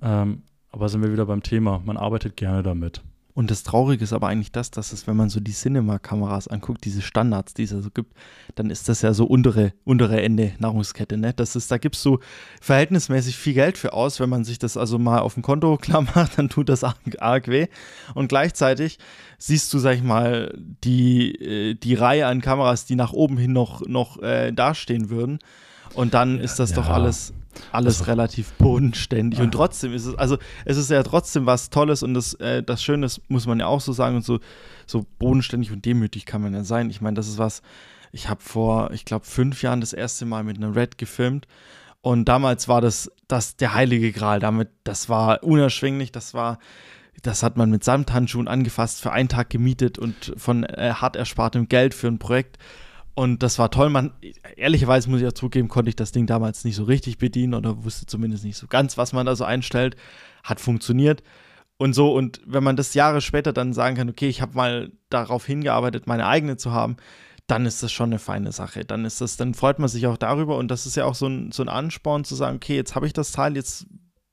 Ähm, 0.00 0.42
aber 0.72 0.88
sind 0.88 1.02
wir 1.02 1.12
wieder 1.12 1.26
beim 1.26 1.42
Thema, 1.42 1.82
man 1.84 1.98
arbeitet 1.98 2.38
gerne 2.38 2.62
damit. 2.62 3.02
Und 3.36 3.50
das 3.50 3.64
Traurige 3.64 4.02
ist 4.02 4.14
aber 4.14 4.28
eigentlich 4.28 4.50
das, 4.50 4.70
dass 4.70 4.94
es, 4.94 5.06
wenn 5.06 5.14
man 5.14 5.28
so 5.28 5.40
die 5.40 5.52
Cinema-Kameras 5.52 6.48
anguckt, 6.48 6.86
diese 6.86 7.02
Standards, 7.02 7.52
die 7.52 7.64
es 7.64 7.70
ja 7.70 7.82
so 7.82 7.90
gibt, 7.90 8.14
dann 8.54 8.70
ist 8.70 8.88
das 8.88 9.02
ja 9.02 9.12
so 9.12 9.26
untere, 9.26 9.74
untere 9.84 10.22
Ende 10.22 10.54
Nahrungskette. 10.58 11.18
Ne? 11.18 11.34
Das 11.34 11.54
ist, 11.54 11.70
da 11.70 11.76
gibst 11.76 12.02
du 12.06 12.18
verhältnismäßig 12.62 13.36
viel 13.36 13.52
Geld 13.52 13.76
für 13.76 13.92
aus. 13.92 14.20
Wenn 14.20 14.30
man 14.30 14.44
sich 14.44 14.58
das 14.58 14.78
also 14.78 14.98
mal 14.98 15.18
auf 15.18 15.34
dem 15.34 15.42
Konto 15.42 15.76
klar 15.80 16.00
macht, 16.14 16.38
dann 16.38 16.48
tut 16.48 16.70
das 16.70 16.82
arg, 16.82 16.96
arg 17.18 17.48
weh. 17.48 17.66
Und 18.14 18.28
gleichzeitig 18.28 18.98
siehst 19.36 19.70
du, 19.74 19.80
sag 19.80 19.96
ich 19.96 20.02
mal, 20.02 20.56
die, 20.56 21.34
äh, 21.34 21.74
die 21.74 21.94
Reihe 21.94 22.28
an 22.28 22.40
Kameras, 22.40 22.86
die 22.86 22.96
nach 22.96 23.12
oben 23.12 23.36
hin 23.36 23.52
noch, 23.52 23.86
noch 23.86 24.18
äh, 24.22 24.50
dastehen 24.50 25.10
würden. 25.10 25.40
Und 25.94 26.14
dann 26.14 26.38
ist 26.38 26.58
das 26.58 26.70
ja. 26.70 26.76
doch 26.76 26.88
alles 26.88 27.32
alles 27.72 28.00
also, 28.00 28.10
relativ 28.10 28.52
bodenständig. 28.54 29.40
Und 29.40 29.52
trotzdem 29.52 29.92
ist 29.92 30.06
es, 30.06 30.14
also 30.16 30.38
es 30.64 30.76
ist 30.76 30.90
ja 30.90 31.02
trotzdem 31.02 31.46
was 31.46 31.70
Tolles 31.70 32.02
und 32.02 32.14
das, 32.14 32.34
äh, 32.34 32.62
das 32.62 32.82
Schöne 32.82 33.08
muss 33.28 33.46
man 33.46 33.60
ja 33.60 33.66
auch 33.66 33.80
so 33.80 33.92
sagen 33.92 34.16
und 34.16 34.24
so, 34.24 34.40
so 34.86 35.06
bodenständig 35.18 35.72
und 35.72 35.84
demütig 35.84 36.26
kann 36.26 36.42
man 36.42 36.54
ja 36.54 36.64
sein. 36.64 36.90
Ich 36.90 37.00
meine, 37.00 37.14
das 37.14 37.28
ist 37.28 37.38
was, 37.38 37.62
ich 38.12 38.28
habe 38.28 38.40
vor, 38.42 38.90
ich 38.92 39.04
glaube, 39.04 39.24
fünf 39.26 39.62
Jahren 39.62 39.80
das 39.80 39.92
erste 39.92 40.26
Mal 40.26 40.44
mit 40.44 40.56
einer 40.56 40.74
Red 40.74 40.98
gefilmt 40.98 41.46
und 42.02 42.26
damals 42.26 42.68
war 42.68 42.80
das, 42.80 43.10
das 43.28 43.56
der 43.56 43.74
heilige 43.74 44.12
Gral. 44.12 44.40
Damit, 44.40 44.68
das 44.84 45.08
war 45.08 45.42
unerschwinglich, 45.42 46.12
das 46.12 46.34
war, 46.34 46.58
das 47.22 47.42
hat 47.42 47.56
man 47.56 47.70
mit 47.70 47.84
Samthandschuhen 47.84 48.48
angefasst, 48.48 49.00
für 49.00 49.12
einen 49.12 49.28
Tag 49.28 49.50
gemietet 49.50 49.98
und 49.98 50.32
von 50.36 50.64
äh, 50.64 50.92
hart 50.94 51.16
erspartem 51.16 51.68
Geld 51.68 51.94
für 51.94 52.08
ein 52.08 52.18
Projekt 52.18 52.58
und 53.16 53.42
das 53.42 53.58
war 53.58 53.70
toll. 53.70 53.88
Man, 53.88 54.12
ehrlicherweise 54.56 55.08
muss 55.08 55.20
ich 55.20 55.24
ja 55.24 55.32
zugeben, 55.32 55.68
konnte 55.68 55.88
ich 55.88 55.96
das 55.96 56.12
Ding 56.12 56.26
damals 56.26 56.64
nicht 56.64 56.76
so 56.76 56.84
richtig 56.84 57.16
bedienen 57.16 57.54
oder 57.54 57.82
wusste 57.82 58.04
zumindest 58.04 58.44
nicht 58.44 58.58
so 58.58 58.66
ganz, 58.66 58.98
was 58.98 59.14
man 59.14 59.24
da 59.24 59.34
so 59.34 59.44
einstellt. 59.44 59.96
Hat 60.44 60.60
funktioniert. 60.60 61.22
Und 61.78 61.94
so, 61.94 62.14
und 62.14 62.42
wenn 62.44 62.62
man 62.62 62.76
das 62.76 62.92
Jahre 62.92 63.22
später 63.22 63.54
dann 63.54 63.72
sagen 63.72 63.96
kann, 63.96 64.10
okay, 64.10 64.28
ich 64.28 64.42
habe 64.42 64.54
mal 64.54 64.92
darauf 65.08 65.46
hingearbeitet, 65.46 66.06
meine 66.06 66.26
eigene 66.26 66.58
zu 66.58 66.72
haben, 66.72 66.98
dann 67.46 67.64
ist 67.64 67.82
das 67.82 67.90
schon 67.90 68.10
eine 68.10 68.18
feine 68.18 68.52
Sache. 68.52 68.84
Dann 68.84 69.06
ist 69.06 69.22
das, 69.22 69.38
dann 69.38 69.54
freut 69.54 69.78
man 69.78 69.88
sich 69.88 70.06
auch 70.06 70.18
darüber 70.18 70.58
und 70.58 70.70
das 70.70 70.84
ist 70.84 70.96
ja 70.96 71.06
auch 71.06 71.14
so 71.14 71.26
ein, 71.26 71.52
so 71.52 71.62
ein 71.62 71.70
Ansporn 71.70 72.24
zu 72.24 72.34
sagen, 72.34 72.56
okay, 72.56 72.76
jetzt 72.76 72.94
habe 72.94 73.06
ich 73.06 73.14
das 73.14 73.32
Teil, 73.32 73.56
jetzt 73.56 73.86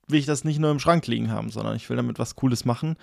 will 0.10 0.20
ich 0.20 0.26
das 0.26 0.44
nicht 0.44 0.60
nur 0.60 0.72
im 0.72 0.80
Schrank 0.80 1.08
liegen 1.08 1.32
haben, 1.32 1.52
sondern 1.52 1.78
ich 1.78 1.90
will 1.90 1.96
damit 1.96 2.20
was 2.20 2.36
Cooles 2.36 2.66
machen 2.66 2.98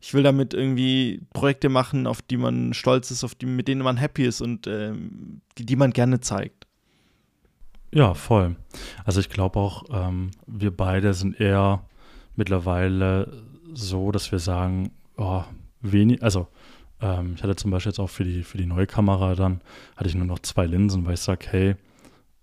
ich 0.00 0.14
will 0.14 0.22
damit 0.22 0.54
irgendwie 0.54 1.22
Projekte 1.32 1.68
machen, 1.68 2.06
auf 2.06 2.22
die 2.22 2.36
man 2.36 2.74
stolz 2.74 3.10
ist, 3.10 3.24
auf 3.24 3.34
die, 3.34 3.46
mit 3.46 3.68
denen 3.68 3.82
man 3.82 3.96
happy 3.96 4.24
ist 4.24 4.40
und 4.40 4.66
ähm, 4.66 5.40
die, 5.58 5.66
die 5.66 5.76
man 5.76 5.92
gerne 5.92 6.20
zeigt. 6.20 6.66
Ja, 7.92 8.14
voll. 8.14 8.56
Also 9.04 9.20
ich 9.20 9.30
glaube 9.30 9.58
auch, 9.58 9.84
ähm, 9.90 10.30
wir 10.46 10.70
beide 10.70 11.14
sind 11.14 11.40
eher 11.40 11.82
mittlerweile 12.34 13.42
so, 13.72 14.12
dass 14.12 14.32
wir 14.32 14.38
sagen, 14.38 14.90
oh, 15.16 15.44
wenig, 15.80 16.22
also 16.22 16.48
ähm, 17.00 17.34
ich 17.36 17.42
hatte 17.42 17.56
zum 17.56 17.70
Beispiel 17.70 17.90
jetzt 17.90 17.98
auch 17.98 18.10
für 18.10 18.24
die, 18.24 18.42
für 18.42 18.58
die 18.58 18.66
neue 18.66 18.86
Kamera 18.86 19.34
dann, 19.34 19.60
hatte 19.96 20.08
ich 20.08 20.14
nur 20.14 20.26
noch 20.26 20.40
zwei 20.40 20.66
Linsen, 20.66 21.06
weil 21.06 21.14
ich 21.14 21.20
sage, 21.20 21.46
hey, 21.48 21.76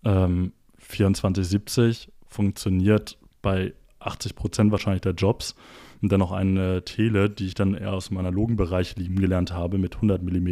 ähm, 0.03 0.53
2470 0.79 2.11
funktioniert 2.27 3.17
bei 3.41 3.73
80 3.99 4.35
Prozent 4.35 4.71
wahrscheinlich 4.71 5.01
der 5.01 5.13
Jobs 5.13 5.55
und 6.03 6.11
dann 6.11 6.19
noch 6.19 6.33
eine 6.33 6.83
Tele, 6.83 7.29
die 7.29 7.47
ich 7.47 7.55
dann 7.55 7.75
eher 7.75 7.93
aus 7.93 8.09
dem 8.09 8.17
analogen 8.17 8.57
Bereich 8.57 8.97
lieben 8.97 9.15
gelernt 9.15 9.53
habe 9.53 9.77
mit 9.77 9.95
100 9.95 10.21
mm, 10.21 10.47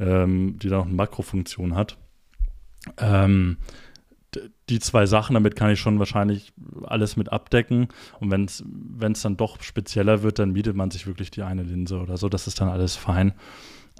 ähm, 0.00 0.58
die 0.58 0.68
dann 0.68 0.78
noch 0.80 0.86
eine 0.86 0.94
Makrofunktion 0.94 1.76
hat. 1.76 1.96
Ähm, 2.98 3.58
die 4.68 4.80
zwei 4.80 5.06
Sachen, 5.06 5.34
damit 5.34 5.54
kann 5.54 5.70
ich 5.70 5.78
schon 5.78 6.00
wahrscheinlich 6.00 6.52
alles 6.82 7.16
mit 7.16 7.32
abdecken. 7.32 7.88
Und 8.18 8.30
wenn 8.32 9.12
es 9.12 9.22
dann 9.22 9.36
doch 9.36 9.62
spezieller 9.62 10.22
wird, 10.22 10.40
dann 10.40 10.50
mietet 10.50 10.74
man 10.74 10.90
sich 10.90 11.06
wirklich 11.06 11.30
die 11.30 11.42
eine 11.42 11.62
Linse 11.62 12.00
oder 12.00 12.16
so. 12.16 12.28
Das 12.28 12.48
ist 12.48 12.60
dann 12.60 12.68
alles 12.68 12.96
fein. 12.96 13.34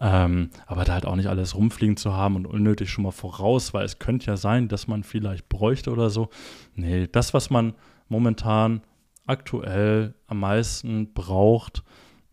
Ähm, 0.01 0.51
aber 0.67 0.85
da 0.85 0.95
halt 0.95 1.07
auch 1.07 1.17
nicht 1.17 1.29
alles 1.29 1.55
rumfliegen 1.55 1.97
zu 1.97 2.15
haben 2.15 2.35
und 2.35 2.47
unnötig 2.47 2.91
schon 2.91 3.05
mal 3.05 3.13
voraus, 3.13 3.75
weil 3.75 3.85
es 3.85 4.01
könnte 4.01 4.27
ja 4.27 4.37
sein, 4.37 4.67
dass 4.67 4.89
man 4.89 5.05
vielleicht 5.05 5.49
bräuchte 5.49 5.91
oder 5.91 6.11
so. 6.11 6.31
Nee, 6.75 7.07
das, 7.07 7.33
was 7.33 7.49
man 7.49 7.75
momentan 8.09 8.83
aktuell 9.29 10.15
am 10.27 10.41
meisten 10.41 11.13
braucht, 11.13 11.83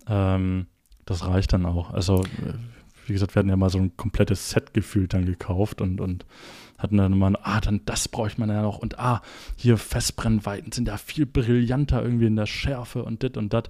ähm, 0.07 0.67
das 1.05 1.27
reicht 1.27 1.53
dann 1.53 1.65
auch. 1.65 1.91
Also, 1.91 2.23
äh, 2.23 2.53
wie 3.05 3.13
gesagt, 3.13 3.35
wir 3.35 3.39
hatten 3.39 3.49
ja 3.49 3.55
mal 3.55 3.69
so 3.69 3.77
ein 3.77 3.95
komplettes 3.97 4.49
Set 4.49 4.73
gefühlt 4.73 5.13
dann 5.13 5.25
gekauft 5.25 5.81
und, 5.81 6.01
und 6.01 6.25
hatten 6.77 6.97
dann 6.97 7.13
immer, 7.13 7.31
ah, 7.43 7.61
dann 7.61 7.81
das 7.85 8.07
bräuchte 8.07 8.39
man 8.39 8.49
ja 8.49 8.61
noch 8.61 8.79
und 8.79 8.99
ah, 8.99 9.21
hier 9.55 9.77
Festbrennweiten 9.77 10.71
sind 10.71 10.87
ja 10.87 10.97
viel 10.97 11.25
brillanter 11.25 12.03
irgendwie 12.03 12.25
in 12.25 12.35
der 12.35 12.47
Schärfe 12.47 13.03
und 13.03 13.23
dit 13.23 13.37
und 13.37 13.53
dat. 13.53 13.69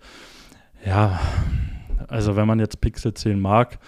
Ja, 0.86 1.19
also 2.07 2.36
wenn 2.36 2.47
man 2.47 2.59
jetzt 2.59 2.82
Pixel 2.82 3.13
10 3.13 3.39
mag, 3.39 3.80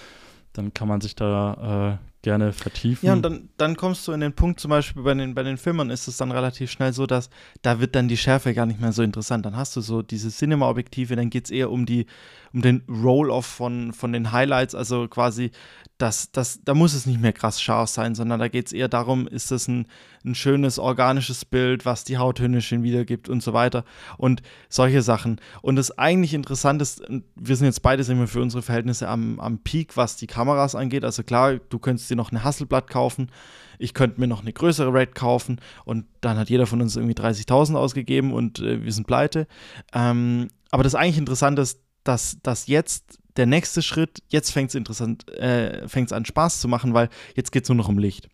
dann 0.54 0.74
kann 0.74 0.88
man 0.88 1.02
sich 1.02 1.16
da 1.16 2.00
äh, 2.02 2.17
gerne 2.28 2.52
vertiefen. 2.52 3.06
Ja, 3.06 3.14
und 3.14 3.22
dann, 3.22 3.48
dann 3.56 3.78
kommst 3.78 4.06
du 4.06 4.12
in 4.12 4.20
den 4.20 4.34
Punkt, 4.34 4.60
zum 4.60 4.70
Beispiel 4.70 5.02
bei 5.02 5.14
den, 5.14 5.34
bei 5.34 5.44
den 5.44 5.58
Filmern 5.58 5.90
ist 5.90 6.10
es 6.10 6.18
dann 6.18 6.32
relativ 6.32 6.70
schnell 6.70 6.92
so, 6.92 7.06
dass 7.08 7.30
da 7.62 7.80
wird 7.80 7.96
dann 7.96 8.10
die 8.10 8.18
Schärfe 8.18 8.54
gar 8.54 8.66
nicht 8.66 8.82
mehr 8.82 8.92
so 8.92 9.02
interessant. 9.02 9.46
Dann 9.46 9.56
hast 9.56 9.78
du 9.78 9.82
so 9.82 10.02
diese 10.02 10.30
Cinema-Objektive, 10.30 11.16
dann 11.16 11.30
geht 11.30 11.46
es 11.46 11.52
eher 11.52 11.72
um 11.72 11.86
die, 11.86 12.06
um 12.54 12.62
den 12.62 12.84
Roll-Off 12.90 13.46
von, 13.46 13.94
von 13.94 14.14
den 14.14 14.32
Highlights, 14.32 14.76
also 14.76 15.08
quasi, 15.08 15.52
das, 15.98 16.32
das, 16.32 16.62
da 16.64 16.74
muss 16.74 16.94
es 16.94 17.06
nicht 17.06 17.20
mehr 17.20 17.34
krass 17.34 17.62
scharf 17.62 17.90
sein, 17.90 18.14
sondern 18.14 18.40
da 18.40 18.48
geht 18.48 18.68
es 18.68 18.74
eher 18.74 18.88
darum, 18.88 19.28
ist 19.28 19.52
das 19.52 19.68
ein, 19.68 19.88
ein 20.24 20.36
schönes 20.36 20.78
organisches 20.78 21.46
Bild, 21.46 21.86
was 21.86 22.04
die 22.04 22.18
Hauttöne 22.18 22.62
schön 22.62 22.84
wiedergibt 22.84 23.30
und 23.30 23.42
so 23.42 23.54
weiter 23.54 23.84
und 24.18 24.42
solche 24.70 25.02
Sachen. 25.02 25.42
Und 25.62 25.76
das 25.76 25.98
eigentlich 25.98 26.34
Interessante 26.34 26.84
ist, 26.84 27.02
wir 27.36 27.56
sind 27.56 27.66
jetzt 27.66 27.82
beide 27.82 28.04
sind 28.04 28.20
wir 28.20 28.28
für 28.28 28.42
unsere 28.42 28.62
Verhältnisse 28.62 29.08
am, 29.08 29.40
am 29.40 29.60
Peak, 29.60 29.98
was 29.98 30.18
die 30.18 30.28
Kameras 30.28 30.76
angeht. 30.76 31.04
Also 31.04 31.24
klar, 31.24 31.56
du 31.56 31.80
könntest 31.80 32.10
dir 32.10 32.16
noch 32.16 32.32
eine 32.32 32.44
Hasselblatt 32.44 32.90
kaufen, 32.90 33.32
ich 33.80 33.94
könnte 33.94 34.20
mir 34.20 34.28
noch 34.28 34.42
eine 34.42 34.54
größere 34.54 34.94
Raid 34.94 35.16
kaufen 35.16 35.60
und 35.86 36.06
dann 36.22 36.38
hat 36.38 36.50
jeder 36.50 36.66
von 36.66 36.82
uns 36.82 36.96
irgendwie 36.96 37.16
30.000 37.16 37.76
ausgegeben 37.76 38.34
und 38.34 38.60
äh, 38.60 38.84
wir 38.84 38.92
sind 38.92 39.08
pleite. 39.08 39.48
Ähm, 39.94 40.48
aber 40.72 40.84
das 40.84 40.96
eigentlich 40.96 41.18
Interessante 41.18 41.62
ist, 41.62 41.80
dass, 42.08 42.38
dass 42.44 42.68
jetzt 42.68 43.20
der 43.38 43.46
nächste 43.46 43.82
Schritt, 43.82 44.24
jetzt 44.30 44.52
fängt 44.52 44.70
es 44.70 44.76
interessant, 44.76 45.30
äh, 45.32 45.88
fängt 45.88 46.08
es 46.08 46.14
an 46.14 46.26
Spaß 46.26 46.60
zu 46.60 46.68
machen, 46.68 46.94
weil 46.94 47.10
jetzt 47.36 47.52
geht 47.52 47.64
es 47.64 47.70
nur 47.70 47.76
noch 47.76 47.90
um 47.90 48.00
Licht. 48.00 48.30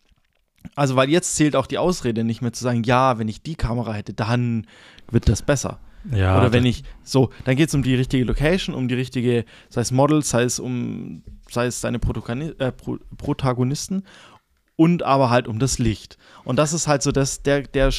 Also, 0.76 0.96
weil 0.96 1.10
jetzt 1.10 1.36
zählt 1.36 1.56
auch 1.56 1.66
die 1.66 1.78
Ausrede 1.78 2.24
nicht 2.24 2.40
mehr 2.40 2.52
zu 2.52 2.64
sagen, 2.64 2.84
ja, 2.84 3.18
wenn 3.18 3.28
ich 3.28 3.42
die 3.42 3.54
Kamera 3.54 3.92
hätte, 3.92 4.14
dann 4.14 4.66
wird 5.10 5.28
das 5.28 5.42
besser. 5.42 5.78
Ja, 6.10 6.38
Oder 6.38 6.52
wenn 6.52 6.66
ich, 6.66 6.84
so, 7.02 7.30
dann 7.44 7.56
geht 7.56 7.68
es 7.68 7.74
um 7.74 7.82
die 7.82 7.94
richtige 7.94 8.24
Location, 8.24 8.74
um 8.74 8.88
die 8.88 8.94
richtige, 8.94 9.44
sei 9.70 9.80
es 9.80 9.90
Models, 9.90 10.30
sei 10.30 10.42
es 10.42 10.58
um, 10.58 11.22
sei 11.50 11.66
es 11.66 11.80
seine 11.80 11.98
äh, 11.98 12.72
Protagonisten 13.16 14.04
und 14.76 15.02
aber 15.02 15.30
halt 15.30 15.46
um 15.46 15.58
das 15.58 15.78
Licht. 15.78 16.18
Und 16.44 16.56
das 16.58 16.72
ist 16.72 16.88
halt 16.88 17.02
so 17.02 17.12
das, 17.12 17.42
der, 17.42 17.62
der 17.62 17.92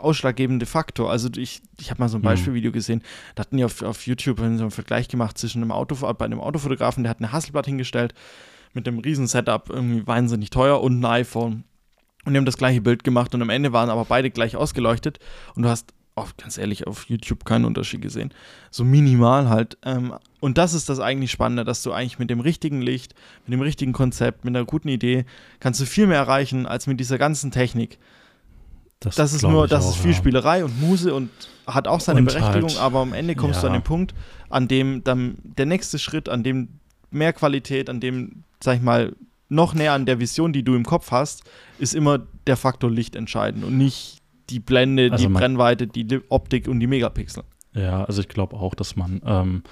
ausschlaggebende 0.00 0.66
Faktor. 0.66 1.10
Also 1.10 1.28
ich, 1.36 1.62
ich 1.80 1.90
habe 1.90 2.00
mal 2.00 2.08
so 2.08 2.18
ein 2.18 2.20
mhm. 2.20 2.26
Beispielvideo 2.26 2.72
gesehen, 2.72 3.02
da 3.34 3.42
hatten 3.42 3.56
die 3.56 3.64
auf, 3.64 3.82
auf 3.82 4.06
YouTube 4.06 4.38
so 4.38 4.44
einen 4.44 4.70
Vergleich 4.70 5.08
gemacht 5.08 5.36
zwischen 5.38 5.62
einem 5.62 5.72
Auto, 5.72 5.96
bei 6.14 6.24
einem 6.24 6.40
Autofotografen, 6.40 7.02
der 7.02 7.10
hat 7.10 7.18
eine 7.18 7.32
Hasselblatt 7.32 7.66
hingestellt 7.66 8.14
mit 8.72 8.86
einem 8.88 9.00
riesen 9.00 9.26
Setup, 9.26 9.68
irgendwie 9.68 10.06
wahnsinnig 10.06 10.50
teuer 10.50 10.80
und 10.80 11.00
ein 11.00 11.04
iPhone. 11.04 11.64
Und 12.24 12.32
die 12.32 12.38
haben 12.38 12.46
das 12.46 12.56
gleiche 12.56 12.80
Bild 12.80 13.02
gemacht 13.02 13.34
und 13.34 13.42
am 13.42 13.50
Ende 13.50 13.72
waren 13.72 13.90
aber 13.90 14.04
beide 14.04 14.30
gleich 14.30 14.56
ausgeleuchtet 14.56 15.18
und 15.54 15.64
du 15.64 15.68
hast 15.68 15.92
auf, 16.14 16.36
ganz 16.36 16.58
ehrlich, 16.58 16.86
auf 16.86 17.08
YouTube 17.08 17.44
keinen 17.44 17.64
Unterschied 17.64 18.02
gesehen. 18.02 18.32
So 18.70 18.84
minimal 18.84 19.48
halt. 19.48 19.78
Ähm, 19.84 20.14
und 20.40 20.58
das 20.58 20.74
ist 20.74 20.88
das 20.88 21.00
eigentlich 21.00 21.30
Spannende, 21.30 21.64
dass 21.64 21.82
du 21.82 21.92
eigentlich 21.92 22.18
mit 22.18 22.28
dem 22.28 22.40
richtigen 22.40 22.82
Licht, 22.82 23.14
mit 23.46 23.54
dem 23.54 23.62
richtigen 23.62 23.92
Konzept, 23.92 24.44
mit 24.44 24.54
einer 24.54 24.66
guten 24.66 24.88
Idee, 24.88 25.24
kannst 25.60 25.80
du 25.80 25.86
viel 25.86 26.06
mehr 26.06 26.18
erreichen 26.18 26.66
als 26.66 26.86
mit 26.86 27.00
dieser 27.00 27.18
ganzen 27.18 27.50
Technik. 27.50 27.98
Das, 29.00 29.16
das 29.16 29.32
ist 29.32 29.42
nur, 29.42 29.66
das 29.66 29.84
auch, 29.84 29.90
ist 29.90 29.96
viel 29.96 30.12
ja. 30.12 30.16
Spielerei 30.16 30.64
und 30.64 30.80
Muse 30.80 31.12
und 31.14 31.30
hat 31.66 31.88
auch 31.88 32.00
seine 32.00 32.20
und 32.20 32.26
Berechtigung, 32.26 32.70
halt, 32.70 32.78
aber 32.78 33.00
am 33.00 33.12
Ende 33.14 33.34
kommst 33.34 33.56
ja. 33.56 33.62
du 33.62 33.66
an 33.68 33.72
den 33.72 33.82
Punkt, 33.82 34.14
an 34.48 34.68
dem 34.68 35.02
dann 35.02 35.38
der 35.42 35.66
nächste 35.66 35.98
Schritt, 35.98 36.28
an 36.28 36.42
dem 36.42 36.68
mehr 37.10 37.32
Qualität, 37.32 37.90
an 37.90 38.00
dem, 38.00 38.44
sag 38.62 38.76
ich 38.76 38.82
mal, 38.82 39.16
noch 39.48 39.74
näher 39.74 39.92
an 39.92 40.06
der 40.06 40.20
Vision, 40.20 40.52
die 40.52 40.62
du 40.62 40.74
im 40.74 40.84
Kopf 40.84 41.10
hast, 41.10 41.42
ist 41.78 41.94
immer 41.94 42.20
der 42.46 42.56
Faktor 42.56 42.90
Licht 42.90 43.16
entscheidend 43.16 43.64
und 43.64 43.76
nicht 43.76 44.21
die 44.50 44.60
Blende, 44.60 45.10
Also 45.12 45.26
die 45.26 45.32
Brennweite, 45.32 45.86
die 45.86 46.20
Optik 46.28 46.68
und 46.68 46.80
die 46.80 46.86
Megapixel. 46.86 47.44
Ja, 47.74 48.04
also 48.04 48.20
ich 48.20 48.28
glaube 48.28 48.56
auch, 48.56 48.74
dass 48.74 48.96
man 48.96 49.20
ähm, 49.24 49.62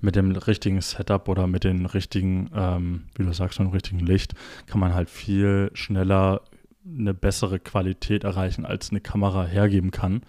mit 0.00 0.16
dem 0.16 0.32
richtigen 0.32 0.80
Setup 0.80 1.28
oder 1.28 1.46
mit 1.46 1.64
den 1.64 1.86
richtigen, 1.86 2.50
ähm, 2.54 3.04
wie 3.16 3.24
du 3.24 3.32
sagst, 3.32 3.58
mit 3.60 3.68
dem 3.68 3.72
richtigen 3.72 4.00
Licht, 4.00 4.34
kann 4.66 4.80
man 4.80 4.94
halt 4.94 5.10
viel 5.10 5.70
schneller 5.74 6.40
eine 6.84 7.14
bessere 7.14 7.60
Qualität 7.60 8.24
erreichen, 8.24 8.64
als 8.66 8.90
eine 8.90 9.00
Kamera 9.00 9.44
hergeben 9.44 9.90
kann. 9.92 10.22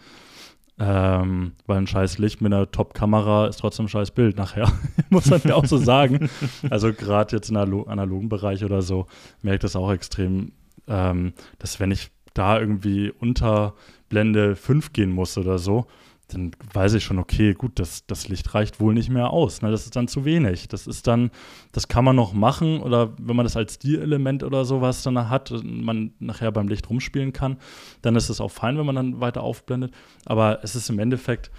Ähm, 0.80 1.52
weil 1.68 1.78
ein 1.78 1.88
scheiß 1.88 2.18
Licht 2.18 2.42
mit 2.42 2.52
einer 2.52 2.70
Top-Kamera 2.72 3.48
ist 3.48 3.58
trotzdem 3.58 3.86
ein 3.86 3.90
scheiß 3.90 4.12
Bild 4.12 4.38
nachher. 4.38 4.72
Muss 5.10 5.28
man 5.28 5.40
ja 5.46 5.54
auch 5.56 5.66
so 5.66 5.78
sagen. 5.78 6.30
Also 6.70 6.92
gerade 6.94 7.36
jetzt 7.36 7.50
im 7.50 7.58
analo- 7.58 7.88
analogen 7.88 8.28
Bereich 8.28 8.64
oder 8.66 8.82
so, 8.82 9.06
merkt 9.44 9.64
das 9.64 9.76
auch 9.76 9.92
extrem, 9.92 10.52
ähm, 10.88 11.34
dass 11.60 11.80
wenn 11.80 11.92
ich 11.92 12.10
da 12.34 12.60
irgendwie 12.60 13.12
unter 13.12 13.74
Blende 14.10 14.56
5 14.56 14.94
gehen 14.94 15.12
muss 15.12 15.38
oder 15.38 15.58
so, 15.58 15.88
dann 16.30 16.52
weiß 16.74 16.94
ich 16.94 17.04
schon, 17.04 17.20
okay, 17.20 17.54
gut, 17.54 17.80
das, 17.80 18.06
das 18.08 18.28
Licht 18.28 18.54
reicht 18.54 18.80
wohl 18.80 18.94
nicht 18.94 19.10
mehr 19.10 19.30
aus. 19.30 19.62
Ne? 19.62 19.72
Das 19.72 19.86
ist 19.86 19.96
dann 19.96 20.08
zu 20.08 20.26
wenig. 20.26 20.68
Das 20.68 20.88
ist 20.88 21.06
dann, 21.06 21.32
das 21.72 21.88
kann 21.88 22.06
man 22.06 22.16
noch 22.16 22.34
machen 22.34 22.82
oder 22.82 23.14
wenn 23.20 23.36
man 23.36 23.46
das 23.46 23.58
als 23.58 23.76
Stilelement 23.76 24.44
oder 24.44 24.66
sowas 24.66 25.04
dann 25.04 25.30
hat 25.30 25.52
und 25.52 25.84
man 25.84 26.14
nachher 26.20 26.52
beim 26.52 26.68
Licht 26.68 26.90
rumspielen 26.90 27.34
kann, 27.34 27.58
dann 28.02 28.16
ist 28.16 28.30
es 28.30 28.42
auch 28.42 28.52
fein, 28.52 28.78
wenn 28.78 28.86
man 28.86 28.96
dann 28.96 29.22
weiter 29.22 29.44
aufblendet. 29.44 29.94
Aber 30.26 30.64
es 30.64 30.76
ist 30.76 30.90
im 30.90 31.00
Endeffekt, 31.00 31.52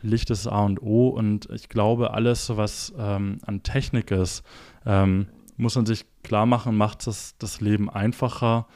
Licht 0.00 0.30
ist 0.30 0.46
A 0.46 0.64
und 0.64 0.82
O 0.82 1.08
und 1.08 1.48
ich 1.50 1.68
glaube, 1.68 2.12
alles, 2.14 2.56
was 2.56 2.92
ähm, 2.98 3.38
an 3.46 3.62
Technik 3.62 4.10
ist, 4.10 4.42
ähm, 4.86 5.26
muss 5.56 5.76
man 5.76 5.86
sich 5.86 6.06
klar 6.22 6.46
machen, 6.46 6.76
macht 6.76 7.06
das, 7.06 7.36
das 7.38 7.60
Leben 7.60 7.90
einfacher. 7.90 8.66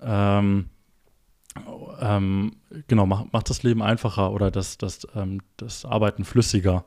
Ähm, 0.00 0.66
ähm, 2.00 2.56
genau, 2.88 3.06
macht, 3.06 3.32
macht 3.32 3.50
das 3.50 3.62
Leben 3.62 3.82
einfacher 3.82 4.32
oder 4.32 4.50
das, 4.50 4.78
das, 4.78 5.06
ähm, 5.14 5.40
das 5.56 5.84
Arbeiten 5.84 6.24
flüssiger. 6.24 6.84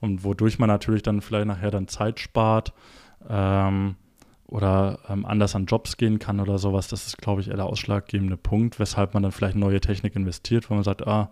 Und 0.00 0.24
wodurch 0.24 0.58
man 0.58 0.68
natürlich 0.68 1.02
dann 1.02 1.20
vielleicht 1.20 1.46
nachher 1.46 1.70
dann 1.70 1.88
Zeit 1.88 2.20
spart 2.20 2.72
ähm, 3.28 3.96
oder 4.46 4.98
ähm, 5.08 5.24
anders 5.24 5.54
an 5.56 5.66
Jobs 5.66 5.96
gehen 5.96 6.18
kann 6.18 6.40
oder 6.40 6.58
sowas. 6.58 6.88
Das 6.88 7.06
ist, 7.06 7.18
glaube 7.18 7.40
ich, 7.40 7.48
eher 7.48 7.56
der 7.56 7.66
ausschlaggebende 7.66 8.36
Punkt, 8.36 8.78
weshalb 8.78 9.14
man 9.14 9.22
dann 9.22 9.32
vielleicht 9.32 9.56
neue 9.56 9.80
Technik 9.80 10.14
investiert, 10.14 10.68
weil 10.68 10.76
man 10.76 10.84
sagt, 10.84 11.06
ah, 11.06 11.30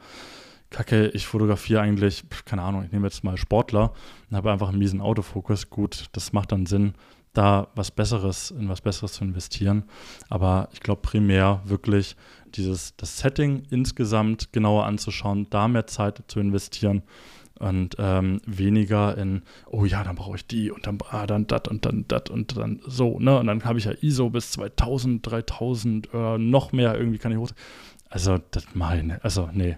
Kacke, 0.71 1.09
ich 1.09 1.27
fotografiere 1.27 1.81
eigentlich, 1.81 2.25
keine 2.45 2.63
Ahnung, 2.63 2.85
ich 2.85 2.93
nehme 2.93 3.07
jetzt 3.07 3.25
mal 3.25 3.37
Sportler 3.37 3.93
und 4.31 4.37
habe 4.37 4.53
einfach 4.53 4.69
einen 4.69 4.79
miesen 4.79 5.01
Autofokus. 5.01 5.69
Gut, 5.69 6.07
das 6.13 6.33
macht 6.33 6.53
dann 6.53 6.65
Sinn, 6.65 6.95
da 7.33 7.69
was 7.75 7.91
Besseres, 7.91 8.51
in 8.53 8.69
was 8.69 8.81
Besseres 8.81 9.15
zu 9.15 9.25
investieren. 9.25 9.85
Aber 10.29 10.69
ich 10.73 10.81
glaube 10.81 11.03
primär 11.03 11.61
wirklich 11.65 12.17
dieses, 12.57 12.97
das 12.97 13.19
Setting 13.19 13.63
insgesamt 13.71 14.53
genauer 14.53 14.87
anzuschauen, 14.87 15.47
da 15.51 15.69
mehr 15.69 15.87
Zeit 15.87 16.23
zu 16.29 16.41
investieren 16.41 17.03
und 17.61 17.97
ähm, 17.99 18.41
weniger 18.47 19.17
in, 19.19 19.43
oh 19.67 19.85
ja, 19.85 20.03
dann 20.03 20.17
brauche 20.17 20.37
ich 20.37 20.47
die 20.47 20.71
und 20.71 20.87
dann, 20.87 20.99
ah, 21.11 21.27
dann 21.27 21.47
das 21.47 21.63
und 21.69 21.85
dann 21.85 22.07
das 22.09 22.31
und 22.31 22.57
dann 22.57 22.81
so, 22.87 23.21
ne? 23.21 23.39
Und 23.39 23.47
dann 23.47 23.65
habe 23.65 23.79
ich 23.79 23.85
ja 23.85 23.93
ISO 24.01 24.31
bis 24.31 24.53
2000, 24.53 25.25
3000, 25.31 26.09
äh, 26.13 26.39
noch 26.39 26.73
mehr 26.73 26.99
irgendwie 26.99 27.19
kann 27.19 27.33
ich 27.33 27.39
hoch. 27.39 27.51
Also, 28.13 28.39
das 28.51 28.65
meine, 28.75 29.23
also, 29.23 29.51
nee. 29.53 29.77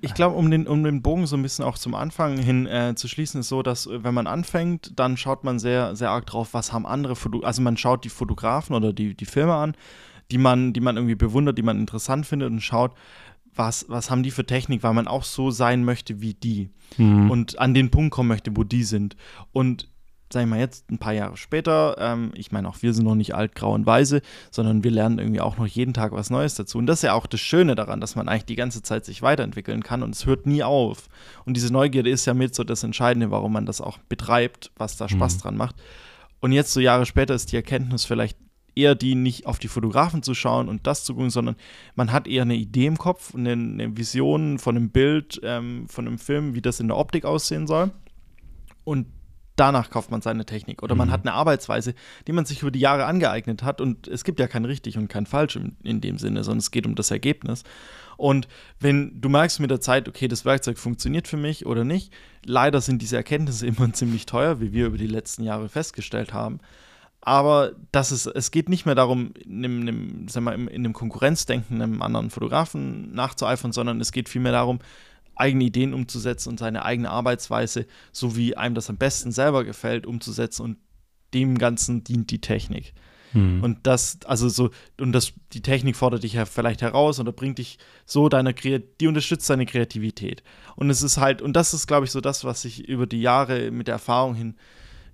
Ich 0.00 0.14
glaube, 0.14 0.36
um 0.36 0.50
den, 0.50 0.66
um 0.66 0.84
den 0.84 1.02
Bogen 1.02 1.26
so 1.26 1.36
ein 1.36 1.42
bisschen 1.42 1.64
auch 1.64 1.76
zum 1.76 1.94
Anfang 1.94 2.36
hin 2.36 2.66
äh, 2.66 2.94
zu 2.94 3.08
schließen, 3.08 3.40
ist 3.40 3.48
so, 3.48 3.62
dass 3.62 3.86
äh, 3.86 4.04
wenn 4.04 4.14
man 4.14 4.26
anfängt, 4.26 4.92
dann 4.98 5.16
schaut 5.16 5.44
man 5.44 5.58
sehr, 5.58 5.96
sehr 5.96 6.10
arg 6.10 6.26
drauf, 6.26 6.54
was 6.54 6.72
haben 6.72 6.86
andere 6.86 7.16
Foto 7.16 7.40
also 7.40 7.62
man 7.62 7.76
schaut 7.76 8.04
die 8.04 8.08
Fotografen 8.08 8.76
oder 8.76 8.92
die, 8.92 9.14
die 9.14 9.24
Filme 9.24 9.54
an, 9.54 9.74
die 10.30 10.38
man, 10.38 10.72
die 10.72 10.80
man 10.80 10.96
irgendwie 10.96 11.14
bewundert, 11.14 11.58
die 11.58 11.62
man 11.62 11.78
interessant 11.78 12.26
findet 12.26 12.50
und 12.50 12.60
schaut, 12.60 12.92
was, 13.54 13.86
was 13.88 14.10
haben 14.10 14.22
die 14.22 14.30
für 14.30 14.46
Technik, 14.46 14.82
weil 14.82 14.94
man 14.94 15.08
auch 15.08 15.24
so 15.24 15.50
sein 15.50 15.84
möchte 15.84 16.20
wie 16.20 16.34
die 16.34 16.70
Mhm. 16.96 17.30
und 17.30 17.58
an 17.58 17.74
den 17.74 17.90
Punkt 17.90 18.12
kommen 18.12 18.28
möchte, 18.28 18.56
wo 18.56 18.64
die 18.64 18.84
sind. 18.84 19.14
Und 19.52 19.88
sag 20.32 20.42
ich 20.42 20.48
mal 20.48 20.58
jetzt, 20.58 20.90
ein 20.90 20.98
paar 20.98 21.12
Jahre 21.14 21.36
später, 21.36 21.96
ähm, 21.98 22.30
ich 22.34 22.52
meine 22.52 22.68
auch 22.68 22.82
wir 22.82 22.92
sind 22.94 23.04
noch 23.04 23.14
nicht 23.14 23.34
alt, 23.34 23.54
grau 23.54 23.72
und 23.72 23.84
weise, 23.86 24.20
sondern 24.50 24.84
wir 24.84 24.90
lernen 24.90 25.18
irgendwie 25.18 25.40
auch 25.40 25.56
noch 25.56 25.66
jeden 25.66 25.92
Tag 25.94 26.12
was 26.12 26.28
Neues 26.30 26.54
dazu. 26.54 26.78
Und 26.78 26.86
das 26.86 26.98
ist 26.98 27.02
ja 27.04 27.14
auch 27.14 27.26
das 27.26 27.40
Schöne 27.40 27.74
daran, 27.74 28.00
dass 28.00 28.14
man 28.16 28.28
eigentlich 28.28 28.44
die 28.44 28.56
ganze 28.56 28.82
Zeit 28.82 29.04
sich 29.06 29.22
weiterentwickeln 29.22 29.82
kann 29.82 30.02
und 30.02 30.14
es 30.14 30.24
hört 30.26 30.46
nie 30.46 30.62
auf. 30.62 31.08
Und 31.46 31.56
diese 31.56 31.72
Neugierde 31.72 32.10
ist 32.10 32.26
ja 32.26 32.34
mit 32.34 32.54
so 32.54 32.62
das 32.64 32.84
Entscheidende, 32.84 33.30
warum 33.30 33.52
man 33.54 33.64
das 33.66 33.80
auch 33.80 33.98
betreibt, 34.08 34.70
was 34.76 34.96
da 34.98 35.08
Spaß 35.08 35.36
Mhm. 35.36 35.40
dran 35.40 35.56
macht. 35.56 35.76
Und 36.40 36.52
jetzt 36.52 36.72
so 36.72 36.80
Jahre 36.80 37.06
später 37.06 37.34
ist 37.34 37.50
die 37.52 37.56
Erkenntnis 37.56 38.04
vielleicht 38.04 38.36
eher 38.78 38.94
die, 38.94 39.14
nicht 39.14 39.46
auf 39.46 39.58
die 39.58 39.68
Fotografen 39.68 40.22
zu 40.22 40.34
schauen 40.34 40.68
und 40.68 40.86
das 40.86 41.04
zu 41.04 41.14
gucken, 41.14 41.30
sondern 41.30 41.56
man 41.96 42.12
hat 42.12 42.28
eher 42.28 42.42
eine 42.42 42.54
Idee 42.54 42.86
im 42.86 42.96
Kopf, 42.96 43.34
eine, 43.34 43.52
eine 43.52 43.96
Vision 43.96 44.58
von 44.58 44.76
einem 44.76 44.90
Bild, 44.90 45.40
ähm, 45.42 45.88
von 45.88 46.06
einem 46.06 46.18
Film, 46.18 46.54
wie 46.54 46.62
das 46.62 46.80
in 46.80 46.88
der 46.88 46.96
Optik 46.96 47.24
aussehen 47.24 47.66
soll. 47.66 47.90
Und 48.84 49.06
danach 49.56 49.90
kauft 49.90 50.10
man 50.10 50.22
seine 50.22 50.46
Technik. 50.46 50.82
Oder 50.82 50.94
man 50.94 51.08
Mhm. 51.08 51.12
hat 51.12 51.20
eine 51.22 51.34
Arbeitsweise, 51.34 51.94
die 52.26 52.32
man 52.32 52.44
sich 52.44 52.62
über 52.62 52.70
die 52.70 52.78
Jahre 52.78 53.04
angeeignet 53.06 53.62
hat. 53.62 53.80
Und 53.80 54.06
es 54.08 54.24
gibt 54.24 54.38
ja 54.40 54.46
kein 54.46 54.64
richtig 54.64 54.96
und 54.96 55.08
kein 55.08 55.26
falsch 55.26 55.56
in, 55.56 55.76
in 55.82 56.00
dem 56.00 56.18
Sinne, 56.18 56.44
sondern 56.44 56.58
es 56.58 56.70
geht 56.70 56.86
um 56.86 56.94
das 56.94 57.10
Ergebnis. 57.10 57.64
Und 58.16 58.48
wenn 58.80 59.20
du 59.20 59.28
merkst 59.28 59.60
mit 59.60 59.70
der 59.70 59.80
Zeit, 59.80 60.08
okay, 60.08 60.28
das 60.28 60.44
Werkzeug 60.44 60.78
funktioniert 60.78 61.28
für 61.28 61.36
mich 61.36 61.66
oder 61.66 61.84
nicht, 61.84 62.12
leider 62.44 62.80
sind 62.80 63.02
diese 63.02 63.16
Erkenntnisse 63.16 63.66
immer 63.66 63.92
ziemlich 63.92 64.26
teuer, 64.26 64.60
wie 64.60 64.72
wir 64.72 64.86
über 64.86 64.98
die 64.98 65.06
letzten 65.06 65.42
Jahre 65.42 65.68
festgestellt 65.68 66.32
haben. 66.32 66.60
Aber 67.28 67.72
das 67.92 68.10
ist, 68.10 68.24
es 68.24 68.50
geht 68.50 68.70
nicht 68.70 68.86
mehr 68.86 68.94
darum, 68.94 69.34
in 69.44 69.62
einem, 69.62 70.26
in 70.26 70.68
einem, 70.70 70.92
Konkurrenzdenken 70.94 71.82
einem 71.82 72.00
anderen 72.00 72.30
Fotografen 72.30 73.12
nachzueifern, 73.12 73.70
sondern 73.70 74.00
es 74.00 74.12
geht 74.12 74.30
vielmehr 74.30 74.52
darum, 74.52 74.78
eigene 75.34 75.64
Ideen 75.64 75.92
umzusetzen 75.92 76.48
und 76.48 76.58
seine 76.58 76.86
eigene 76.86 77.10
Arbeitsweise, 77.10 77.86
so 78.12 78.34
wie 78.34 78.56
einem 78.56 78.74
das 78.74 78.88
am 78.88 78.96
besten 78.96 79.30
selber 79.30 79.64
gefällt, 79.64 80.06
umzusetzen 80.06 80.62
und 80.62 80.78
dem 81.34 81.58
Ganzen 81.58 82.02
dient 82.02 82.30
die 82.30 82.40
Technik. 82.40 82.94
Mhm. 83.34 83.62
Und 83.62 83.86
das, 83.86 84.20
also 84.24 84.48
so, 84.48 84.70
und 84.98 85.12
das, 85.12 85.34
die 85.52 85.60
Technik 85.60 85.96
fordert 85.96 86.22
dich 86.22 86.32
ja 86.32 86.46
vielleicht 86.46 86.80
heraus 86.80 87.20
oder 87.20 87.32
bringt 87.32 87.58
dich 87.58 87.76
so 88.06 88.30
deiner 88.30 88.54
Kreativität, 88.54 89.02
die 89.02 89.06
unterstützt 89.06 89.50
deine 89.50 89.66
Kreativität. 89.66 90.42
Und 90.76 90.88
es 90.88 91.02
ist 91.02 91.18
halt, 91.18 91.42
und 91.42 91.52
das 91.52 91.74
ist, 91.74 91.86
glaube 91.86 92.06
ich, 92.06 92.10
so 92.10 92.22
das, 92.22 92.44
was 92.44 92.62
sich 92.62 92.88
über 92.88 93.06
die 93.06 93.20
Jahre 93.20 93.70
mit 93.70 93.86
der 93.86 93.96
Erfahrung 93.96 94.34
hin, 94.34 94.54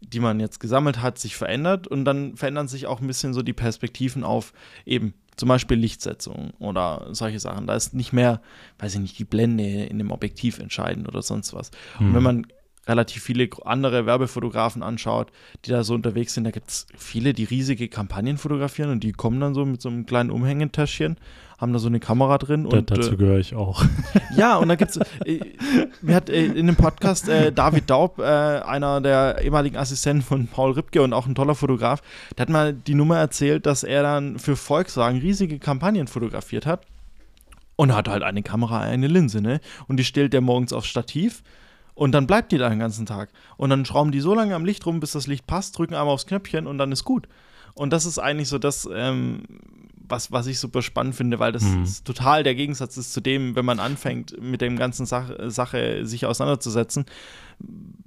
die 0.06 0.20
man 0.20 0.40
jetzt 0.40 0.60
gesammelt 0.60 1.00
hat, 1.00 1.18
sich 1.18 1.36
verändert. 1.36 1.86
Und 1.86 2.04
dann 2.04 2.36
verändern 2.36 2.68
sich 2.68 2.86
auch 2.86 3.00
ein 3.00 3.06
bisschen 3.06 3.34
so 3.34 3.42
die 3.42 3.52
Perspektiven 3.52 4.24
auf 4.24 4.52
eben 4.84 5.14
zum 5.36 5.48
Beispiel 5.48 5.76
Lichtsetzung 5.76 6.52
oder 6.60 7.08
solche 7.10 7.40
Sachen. 7.40 7.66
Da 7.66 7.74
ist 7.74 7.92
nicht 7.94 8.12
mehr, 8.12 8.40
weiß 8.78 8.94
ich 8.94 9.00
nicht, 9.00 9.18
die 9.18 9.24
Blende 9.24 9.64
in 9.64 9.98
dem 9.98 10.12
Objektiv 10.12 10.58
entscheidend 10.60 11.08
oder 11.08 11.22
sonst 11.22 11.52
was. 11.54 11.70
Und 11.98 12.10
Mhm. 12.10 12.14
wenn 12.14 12.22
man 12.22 12.46
relativ 12.86 13.22
viele 13.22 13.48
andere 13.64 14.06
Werbefotografen 14.06 14.82
anschaut, 14.82 15.28
die 15.64 15.70
da 15.70 15.84
so 15.84 15.94
unterwegs 15.94 16.34
sind, 16.34 16.44
da 16.44 16.50
gibt 16.50 16.68
es 16.68 16.86
viele, 16.96 17.32
die 17.32 17.44
riesige 17.44 17.88
Kampagnen 17.88 18.38
fotografieren 18.38 18.90
und 18.90 19.02
die 19.02 19.12
kommen 19.12 19.40
dann 19.40 19.54
so 19.54 19.64
mit 19.64 19.80
so 19.80 19.88
einem 19.88 20.06
kleinen 20.06 20.30
Umhängetäschchen, 20.30 21.16
haben 21.58 21.72
da 21.72 21.78
so 21.78 21.88
eine 21.88 22.00
Kamera 22.00 22.38
drin 22.38 22.68
Da, 22.68 22.78
und 22.78 22.90
dazu 22.90 23.12
äh, 23.12 23.16
gehöre 23.16 23.38
ich 23.38 23.54
auch. 23.54 23.84
ja, 24.36 24.56
und 24.56 24.68
da 24.68 24.74
gibt 24.74 24.90
es, 24.90 24.96
äh, 25.24 25.40
mir 26.02 26.16
hat 26.16 26.28
äh, 26.28 26.44
in 26.44 26.66
dem 26.66 26.76
Podcast 26.76 27.28
äh, 27.28 27.52
David 27.52 27.88
Daub, 27.88 28.18
äh, 28.18 28.22
einer 28.22 29.00
der 29.00 29.40
ehemaligen 29.42 29.76
Assistenten 29.76 30.22
von 30.22 30.46
Paul 30.46 30.72
Ripke 30.72 31.02
und 31.02 31.12
auch 31.12 31.26
ein 31.26 31.34
toller 31.34 31.54
Fotograf, 31.54 32.02
der 32.36 32.42
hat 32.42 32.50
mal 32.50 32.72
die 32.74 32.94
Nummer 32.94 33.18
erzählt, 33.18 33.66
dass 33.66 33.82
er 33.82 34.02
dann 34.02 34.38
für 34.38 34.56
Volkswagen 34.56 35.20
riesige 35.20 35.58
Kampagnen 35.58 36.06
fotografiert 36.06 36.66
hat 36.66 36.82
und 37.76 37.94
hat 37.94 38.08
halt 38.08 38.22
eine 38.22 38.42
Kamera, 38.42 38.80
eine 38.80 39.08
Linse, 39.08 39.40
ne? 39.40 39.60
Und 39.88 39.96
die 39.96 40.04
stellt 40.04 40.32
der 40.32 40.40
morgens 40.40 40.72
aufs 40.72 40.88
Stativ 40.88 41.42
und 41.94 42.12
dann 42.12 42.26
bleibt 42.26 42.52
die 42.52 42.58
da 42.58 42.68
den 42.68 42.78
ganzen 42.78 43.06
Tag. 43.06 43.30
Und 43.56 43.70
dann 43.70 43.84
schrauben 43.84 44.12
die 44.12 44.20
so 44.20 44.34
lange 44.34 44.54
am 44.54 44.64
Licht 44.64 44.84
rum, 44.86 45.00
bis 45.00 45.12
das 45.12 45.26
Licht 45.26 45.46
passt, 45.46 45.78
drücken 45.78 45.94
einmal 45.94 46.14
aufs 46.14 46.26
Knöpfchen 46.26 46.66
und 46.66 46.78
dann 46.78 46.92
ist 46.92 47.04
gut. 47.04 47.28
Und 47.74 47.92
das 47.92 48.06
ist 48.06 48.18
eigentlich 48.18 48.48
so 48.48 48.58
das, 48.58 48.88
ähm, 48.92 49.42
was, 50.06 50.30
was 50.30 50.46
ich 50.46 50.58
super 50.60 50.82
spannend 50.82 51.14
finde, 51.14 51.38
weil 51.38 51.50
das 51.52 51.62
Mhm. 51.64 51.86
total 52.04 52.42
der 52.42 52.54
Gegensatz 52.54 52.96
ist 52.96 53.12
zu 53.12 53.20
dem, 53.20 53.56
wenn 53.56 53.64
man 53.64 53.80
anfängt, 53.80 54.40
mit 54.40 54.60
dem 54.60 54.76
ganzen 54.76 55.06
Sach 55.06 55.30
Sache 55.46 56.06
sich 56.06 56.26
auseinanderzusetzen, 56.26 57.06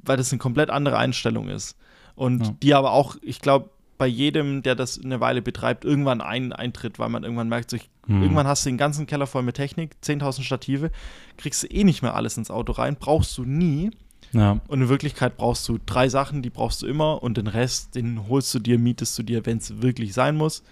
weil 0.03 0.17
das 0.17 0.31
eine 0.31 0.39
komplett 0.39 0.69
andere 0.69 0.97
Einstellung 0.97 1.49
ist. 1.49 1.75
Und 2.15 2.45
Ja. 2.45 2.55
die 2.61 2.73
aber 2.73 2.91
auch, 2.91 3.15
ich 3.21 3.41
glaube, 3.41 3.69
bei 3.97 4.07
jedem, 4.07 4.61
der 4.63 4.75
das 4.75 4.99
eine 5.03 5.19
Weile 5.19 5.41
betreibt, 5.41 5.85
irgendwann 5.85 6.21
ein, 6.21 6.53
eintritt, 6.53 6.99
weil 6.99 7.09
man 7.09 7.23
irgendwann 7.23 7.49
merkt, 7.49 7.69
so, 7.71 7.77
ich, 7.77 7.89
Mhm. 8.07 8.21
irgendwann 8.23 8.47
hast 8.47 8.65
du 8.65 8.69
den 8.69 8.77
ganzen 8.77 9.05
Keller 9.05 9.27
voll 9.27 9.43
mit 9.43 9.55
Technik, 9.55 9.95
10.000 10.01 10.43
Stative, 10.43 10.91
kriegst 11.35 11.63
du 11.63 11.67
eh 11.67 11.83
nicht 11.83 12.01
mehr 12.03 12.15
alles 12.15 12.37
ins 12.37 12.49
Auto 12.49 12.71
rein, 12.71 12.95
brauchst 12.97 13.37
du 13.37 13.43
nie. 13.43 13.91
Ja, 14.33 14.59
Und 14.67 14.81
in 14.81 14.87
Wirklichkeit 14.89 15.35
brauchst 15.37 15.67
du 15.67 15.77
drei 15.85 16.07
Sachen, 16.09 16.41
die 16.41 16.49
brauchst 16.49 16.81
du 16.81 16.87
immer 16.87 17.21
und 17.23 17.35
den 17.37 17.47
Rest, 17.47 17.95
den 17.95 18.27
holst 18.29 18.53
du 18.53 18.59
dir, 18.59 18.77
mietest 18.79 19.17
du 19.19 19.23
dir, 19.23 19.45
wenn 19.45 19.57
es 19.57 19.81
wirklich 19.81 20.13
sein 20.13 20.35
muss. 20.37 20.63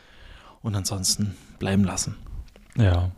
Und 0.62 0.76
ansonsten 0.76 1.36
bleiben 1.60 1.84
lassen. 1.84 2.16
ja. 2.78 3.12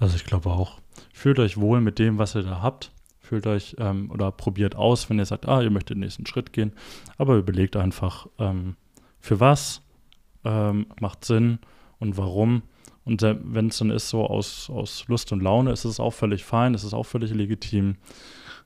Also 0.00 0.16
ich 0.16 0.24
glaube 0.24 0.50
auch. 0.50 0.80
Fühlt 1.12 1.38
euch 1.38 1.56
wohl 1.58 1.80
mit 1.80 1.98
dem, 2.00 2.18
was 2.18 2.34
ihr 2.34 2.42
da 2.42 2.60
habt. 2.62 2.90
Fühlt 3.20 3.46
euch 3.46 3.76
ähm, 3.78 4.10
oder 4.10 4.32
probiert 4.32 4.74
aus, 4.74 5.08
wenn 5.08 5.18
ihr 5.18 5.26
sagt, 5.26 5.46
ah, 5.48 5.62
ihr 5.62 5.70
möchtet 5.70 5.90
den 5.96 6.00
nächsten 6.00 6.26
Schritt 6.26 6.52
gehen. 6.52 6.72
Aber 7.18 7.36
überlegt 7.36 7.76
einfach 7.76 8.26
ähm, 8.40 8.74
für 9.22 9.40
was 9.40 9.80
ähm, 10.44 10.86
macht 11.00 11.24
Sinn 11.24 11.60
und 11.98 12.18
warum. 12.18 12.62
Und 13.04 13.22
wenn 13.22 13.68
es 13.68 13.78
dann 13.78 13.90
ist 13.90 14.10
so 14.10 14.26
aus, 14.26 14.70
aus 14.70 15.08
Lust 15.08 15.32
und 15.32 15.42
Laune, 15.42 15.72
ist 15.72 15.84
es 15.84 15.98
auch 15.98 16.12
völlig 16.12 16.44
fein, 16.44 16.74
ist 16.74 16.84
es 16.84 16.94
auch 16.94 17.04
völlig 17.04 17.32
legitim. 17.32 17.96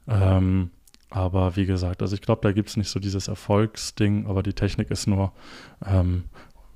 Ähm, 0.09 0.71
aber 1.09 1.57
wie 1.57 1.67
gesagt, 1.67 2.03
also 2.03 2.15
ich 2.15 2.21
glaube, 2.21 2.43
da 2.43 2.53
gibt 2.53 2.69
es 2.69 2.77
nicht 2.77 2.91
so 2.91 3.01
dieses 3.01 3.29
Erfolgsding, 3.29 4.27
aber 4.27 4.43
die 4.43 4.53
Technik 4.53 4.91
ist 4.91 5.07
nur, 5.07 5.33
ähm, 5.85 6.25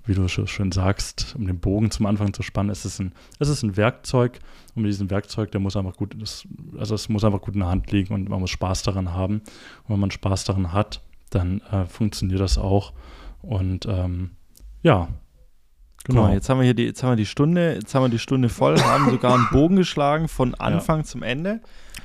wie 0.07 0.15
du 0.15 0.27
schön 0.29 0.73
sagst, 0.73 1.35
um 1.37 1.47
den 1.47 1.59
Bogen 1.59 1.91
zum 1.91 2.07
Anfang 2.07 2.33
zu 2.33 2.43
spannen, 2.43 2.71
es 2.71 2.85
ist 2.85 2.99
ein, 2.99 3.13
es 3.39 3.49
ist 3.49 3.63
ein 3.63 3.77
Werkzeug 3.77 4.39
und 4.75 4.83
mit 4.83 4.91
diesem 4.91 5.11
Werkzeug, 5.11 5.51
der 5.53 5.61
muss 5.61 5.77
einfach 5.77 5.97
gut, 5.97 6.17
das, 6.19 6.47
also 6.79 6.95
es 6.95 7.09
muss 7.09 7.25
einfach 7.25 7.43
gut 7.43 7.55
in 7.55 7.61
der 7.61 7.69
Hand 7.69 7.91
liegen 7.93 8.15
und 8.15 8.29
man 8.29 8.41
muss 8.41 8.51
Spaß 8.51 8.83
daran 8.83 9.13
haben. 9.13 9.43
Und 9.85 9.91
wenn 9.91 10.01
man 10.01 10.11
Spaß 10.11 10.45
daran 10.45 10.73
hat, 10.73 11.03
dann 11.31 11.61
äh, 11.71 11.85
funktioniert 11.87 12.41
das 12.41 12.57
auch. 12.57 12.93
Und 13.43 13.87
ähm, 13.87 14.31
ja, 14.83 15.09
Genau. 16.05 16.23
Mal, 16.23 16.35
jetzt 16.35 16.49
haben 16.49 16.59
wir 16.59 16.65
hier 16.65 16.75
die, 16.75 16.85
jetzt 16.85 17.03
haben 17.03 17.11
wir 17.11 17.17
die 17.17 17.27
Stunde, 17.27 17.75
jetzt 17.75 17.95
haben 17.95 18.05
wir 18.05 18.09
die 18.09 18.19
Stunde 18.19 18.49
voll, 18.49 18.81
haben 18.81 19.11
sogar 19.11 19.35
einen 19.35 19.49
Bogen 19.53 19.77
geschlagen 19.77 20.29
von 20.29 20.55
Anfang 20.55 21.01
ja. 21.01 21.05
zum 21.05 21.23
Ende. 21.23 21.61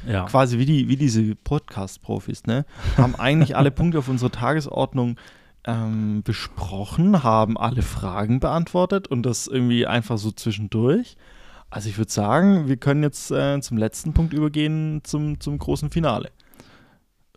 Ja. 0.05 0.25
Quasi 0.25 0.59
wie, 0.59 0.65
die, 0.65 0.89
wie 0.89 0.97
diese 0.97 1.33
Podcast-Profis, 1.35 2.43
ne? 2.45 2.65
Haben 2.97 3.15
eigentlich 3.15 3.55
alle 3.55 3.71
Punkte 3.71 3.99
auf 3.99 4.09
unserer 4.09 4.31
Tagesordnung 4.31 5.17
ähm, 5.65 6.23
besprochen, 6.23 7.23
haben 7.23 7.57
alle 7.57 7.81
Fragen 7.81 8.39
beantwortet 8.39 9.07
und 9.07 9.23
das 9.23 9.47
irgendwie 9.47 9.87
einfach 9.87 10.17
so 10.17 10.31
zwischendurch. 10.31 11.15
Also 11.69 11.89
ich 11.89 11.97
würde 11.97 12.11
sagen, 12.11 12.67
wir 12.67 12.77
können 12.77 13.01
jetzt 13.01 13.31
äh, 13.31 13.59
zum 13.61 13.77
letzten 13.77 14.13
Punkt 14.13 14.33
übergehen, 14.33 15.01
zum, 15.03 15.39
zum 15.39 15.57
großen 15.57 15.89
Finale. 15.89 16.31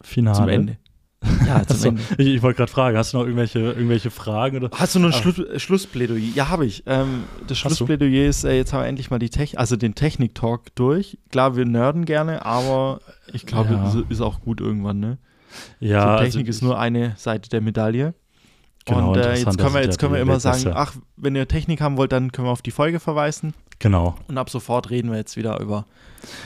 Finale. 0.02 0.36
Zum 0.36 0.48
Ende. 0.48 0.78
Ja, 1.46 1.62
Ende. 1.84 2.02
Ich, 2.18 2.26
ich 2.26 2.42
wollte 2.42 2.58
gerade 2.58 2.70
fragen, 2.70 2.96
hast 2.96 3.12
du 3.12 3.18
noch 3.18 3.24
irgendwelche, 3.24 3.58
irgendwelche 3.58 4.10
Fragen? 4.10 4.58
Oder? 4.58 4.70
Hast 4.72 4.94
du 4.94 4.98
noch 4.98 5.12
ein 5.12 5.32
Schlu 5.32 5.58
Schlussplädoyer? 5.58 6.18
Ja, 6.34 6.48
habe 6.48 6.66
ich. 6.66 6.84
Ähm, 6.86 7.24
das 7.46 7.58
Schlussplädoyer 7.58 8.28
ist, 8.28 8.44
äh, 8.44 8.56
jetzt 8.56 8.72
haben 8.72 8.82
wir 8.82 8.86
endlich 8.86 9.10
mal 9.10 9.18
die 9.18 9.30
Technik, 9.30 9.58
also 9.58 9.76
den 9.76 9.94
Technik-Talk 9.94 10.74
durch. 10.74 11.18
Klar, 11.30 11.56
wir 11.56 11.64
nerden 11.64 12.04
gerne, 12.04 12.44
aber 12.44 13.00
ich 13.32 13.46
glaube, 13.46 13.74
ja. 13.74 13.88
ist, 13.88 13.96
ist 14.08 14.20
auch 14.20 14.40
gut 14.40 14.60
irgendwann, 14.60 15.00
ne? 15.00 15.18
Ja. 15.80 16.18
So, 16.18 16.24
Technik 16.24 16.46
also 16.46 16.56
ist 16.56 16.62
nur 16.62 16.78
eine 16.78 17.14
Seite 17.16 17.48
der 17.48 17.60
Medaille. 17.60 18.14
Genau, 18.84 19.12
und 19.12 19.18
äh, 19.18 19.34
jetzt 19.34 19.58
können 19.58 19.74
wir, 19.74 19.82
jetzt 19.82 19.98
können 19.98 20.14
wir 20.14 20.20
immer 20.20 20.40
sagen, 20.40 20.70
ach, 20.72 20.94
wenn 21.16 21.34
ihr 21.34 21.46
Technik 21.46 21.80
haben 21.80 21.96
wollt, 21.96 22.12
dann 22.12 22.32
können 22.32 22.46
wir 22.46 22.52
auf 22.52 22.62
die 22.62 22.70
Folge 22.70 23.00
verweisen. 23.00 23.52
Genau. 23.78 24.16
Und 24.26 24.38
ab 24.38 24.50
sofort 24.50 24.90
reden 24.90 25.10
wir 25.10 25.18
jetzt 25.18 25.36
wieder 25.36 25.60
über, 25.60 25.86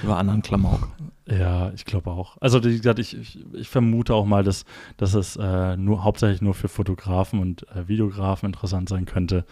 über 0.02 0.18
anderen 0.18 0.42
Klamauk. 0.42 0.88
Ja, 1.26 1.70
ich 1.72 1.84
glaube 1.84 2.10
auch. 2.10 2.36
Also 2.40 2.62
wie 2.62 2.76
gesagt, 2.76 2.98
ich, 2.98 3.16
ich, 3.16 3.38
ich, 3.54 3.68
vermute 3.68 4.14
auch 4.14 4.26
mal, 4.26 4.44
dass, 4.44 4.64
dass 4.96 5.14
es 5.14 5.36
äh, 5.36 5.76
nur 5.76 6.04
hauptsächlich 6.04 6.42
nur 6.42 6.52
für 6.52 6.68
Fotografen 6.68 7.40
und 7.40 7.66
äh, 7.70 7.88
Videografen 7.88 8.46
interessant 8.46 8.88
sein 8.88 9.06
könnte. 9.06 9.46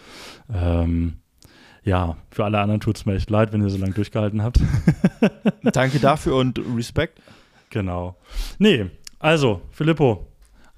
Ähm, 0.53 1.19
ja, 1.83 2.17
für 2.31 2.45
alle 2.45 2.61
anderen 2.61 2.81
tut 2.81 2.97
es 2.97 3.07
mir 3.07 3.15
echt 3.15 3.31
leid, 3.31 3.53
wenn 3.53 3.63
ihr 3.63 3.71
so 3.71 3.79
lange 3.79 3.95
durchgehalten 3.95 4.43
habt. 4.43 4.61
Danke 5.63 6.01
dafür 6.01 6.37
und 6.37 6.61
Respekt. 6.77 7.23
Genau. 7.71 8.17
Nee, 8.59 8.91
also, 9.21 9.61
Filippo, 9.71 10.30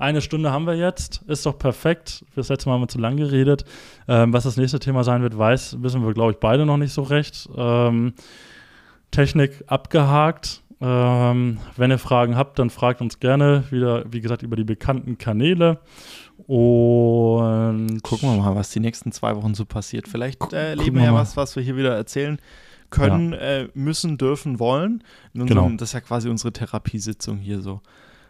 eine 0.03 0.21
Stunde 0.21 0.51
haben 0.51 0.67
wir 0.67 0.75
jetzt, 0.75 1.23
ist 1.29 1.47
doch 1.47 1.57
perfekt. 1.57 2.25
Das 2.35 2.49
letzte 2.49 2.69
Mal 2.69 2.75
haben 2.75 2.83
wir 2.83 2.89
zu 2.89 2.99
lang 2.99 3.17
geredet. 3.17 3.65
Ähm, 4.09 4.33
was 4.33 4.45
das 4.45 4.57
nächste 4.57 4.81
Thema 4.81 5.05
sein 5.05 5.23
wird, 5.23 5.39
weiß, 5.39 5.77
wissen 5.81 6.05
wir, 6.05 6.13
glaube 6.13 6.33
ich, 6.33 6.39
beide 6.39 6.67
noch 6.67 6.77
nicht 6.77 6.93
so 6.93 7.03
recht. 7.03 7.49
Ähm, 7.57 8.13
Technik 9.13 9.63
abgehakt. 9.69 10.63
Ähm, 10.81 11.59
wenn 11.77 11.93
ihr 11.93 11.99
Fragen 11.99 12.37
habt, 12.37 12.59
dann 12.59 12.69
fragt 12.69 13.01
uns 13.01 13.21
gerne 13.21 13.63
wieder, 13.71 14.05
wie 14.13 14.21
gesagt, 14.21 14.43
über 14.43 14.57
die 14.57 14.65
bekannten 14.65 15.19
Kanäle. 15.19 15.79
Und 16.49 18.03
gucken 18.03 18.29
wir 18.29 18.43
mal, 18.43 18.57
was 18.57 18.71
die 18.71 18.81
nächsten 18.81 19.13
zwei 19.13 19.37
Wochen 19.37 19.55
so 19.55 19.65
passiert. 19.65 20.09
Vielleicht 20.09 20.53
äh, 20.53 20.71
erleben 20.71 20.97
wir 20.97 21.05
ja 21.05 21.15
was, 21.15 21.37
was 21.37 21.55
wir 21.55 21.63
hier 21.63 21.77
wieder 21.77 21.95
erzählen 21.95 22.39
können, 22.91 23.33
ja. 23.33 23.39
äh, 23.39 23.69
müssen, 23.75 24.19
dürfen, 24.19 24.59
wollen. 24.59 25.05
Unserem, 25.33 25.47
genau. 25.47 25.71
Das 25.77 25.91
ist 25.91 25.93
ja 25.93 26.01
quasi 26.01 26.29
unsere 26.29 26.53
Therapiesitzung 26.53 27.39
hier 27.39 27.61
so 27.61 27.81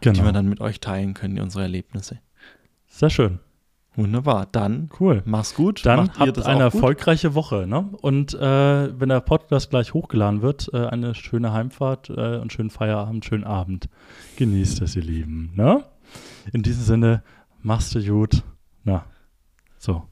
genau. 0.03 0.19
die 0.19 0.25
wir 0.25 0.31
dann 0.31 0.47
mit 0.47 0.61
euch 0.61 0.79
teilen 0.79 1.13
können, 1.13 1.39
unsere 1.39 1.63
Erlebnisse. 1.63 2.19
Sehr 2.87 3.09
schön. 3.09 3.39
Wunderbar. 3.95 4.47
Dann 4.51 4.89
cool. 4.99 5.21
Mach's 5.25 5.53
gut. 5.53 5.85
Dann 5.85 6.07
Macht 6.07 6.19
habt 6.19 6.45
eine 6.45 6.63
erfolgreiche 6.63 7.35
Woche. 7.35 7.67
Ne? 7.67 7.89
Und 8.01 8.33
äh, 8.33 8.99
wenn 8.99 9.09
der 9.09 9.21
Podcast 9.21 9.69
gleich 9.69 9.93
hochgeladen 9.93 10.41
wird, 10.41 10.69
äh, 10.73 10.87
eine 10.87 11.13
schöne 11.13 11.53
Heimfahrt 11.53 12.09
äh, 12.09 12.37
und 12.37 12.51
schönen 12.51 12.71
Feierabend, 12.71 13.23
schönen 13.25 13.43
Abend. 13.43 13.89
Genießt 14.37 14.81
es, 14.81 14.95
ihr 14.95 15.03
Lieben. 15.03 15.51
Ne? 15.55 15.83
In 16.51 16.63
diesem 16.63 16.83
Sinne, 16.83 17.23
machst 17.61 17.93
du 17.93 18.03
gut. 18.03 18.43
Na, 18.83 19.05
so. 19.77 20.03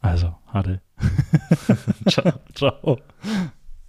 Also, 0.00 0.36
Hade. 0.52 0.80
Ciao. 2.08 2.32
Ciao. 2.54 2.98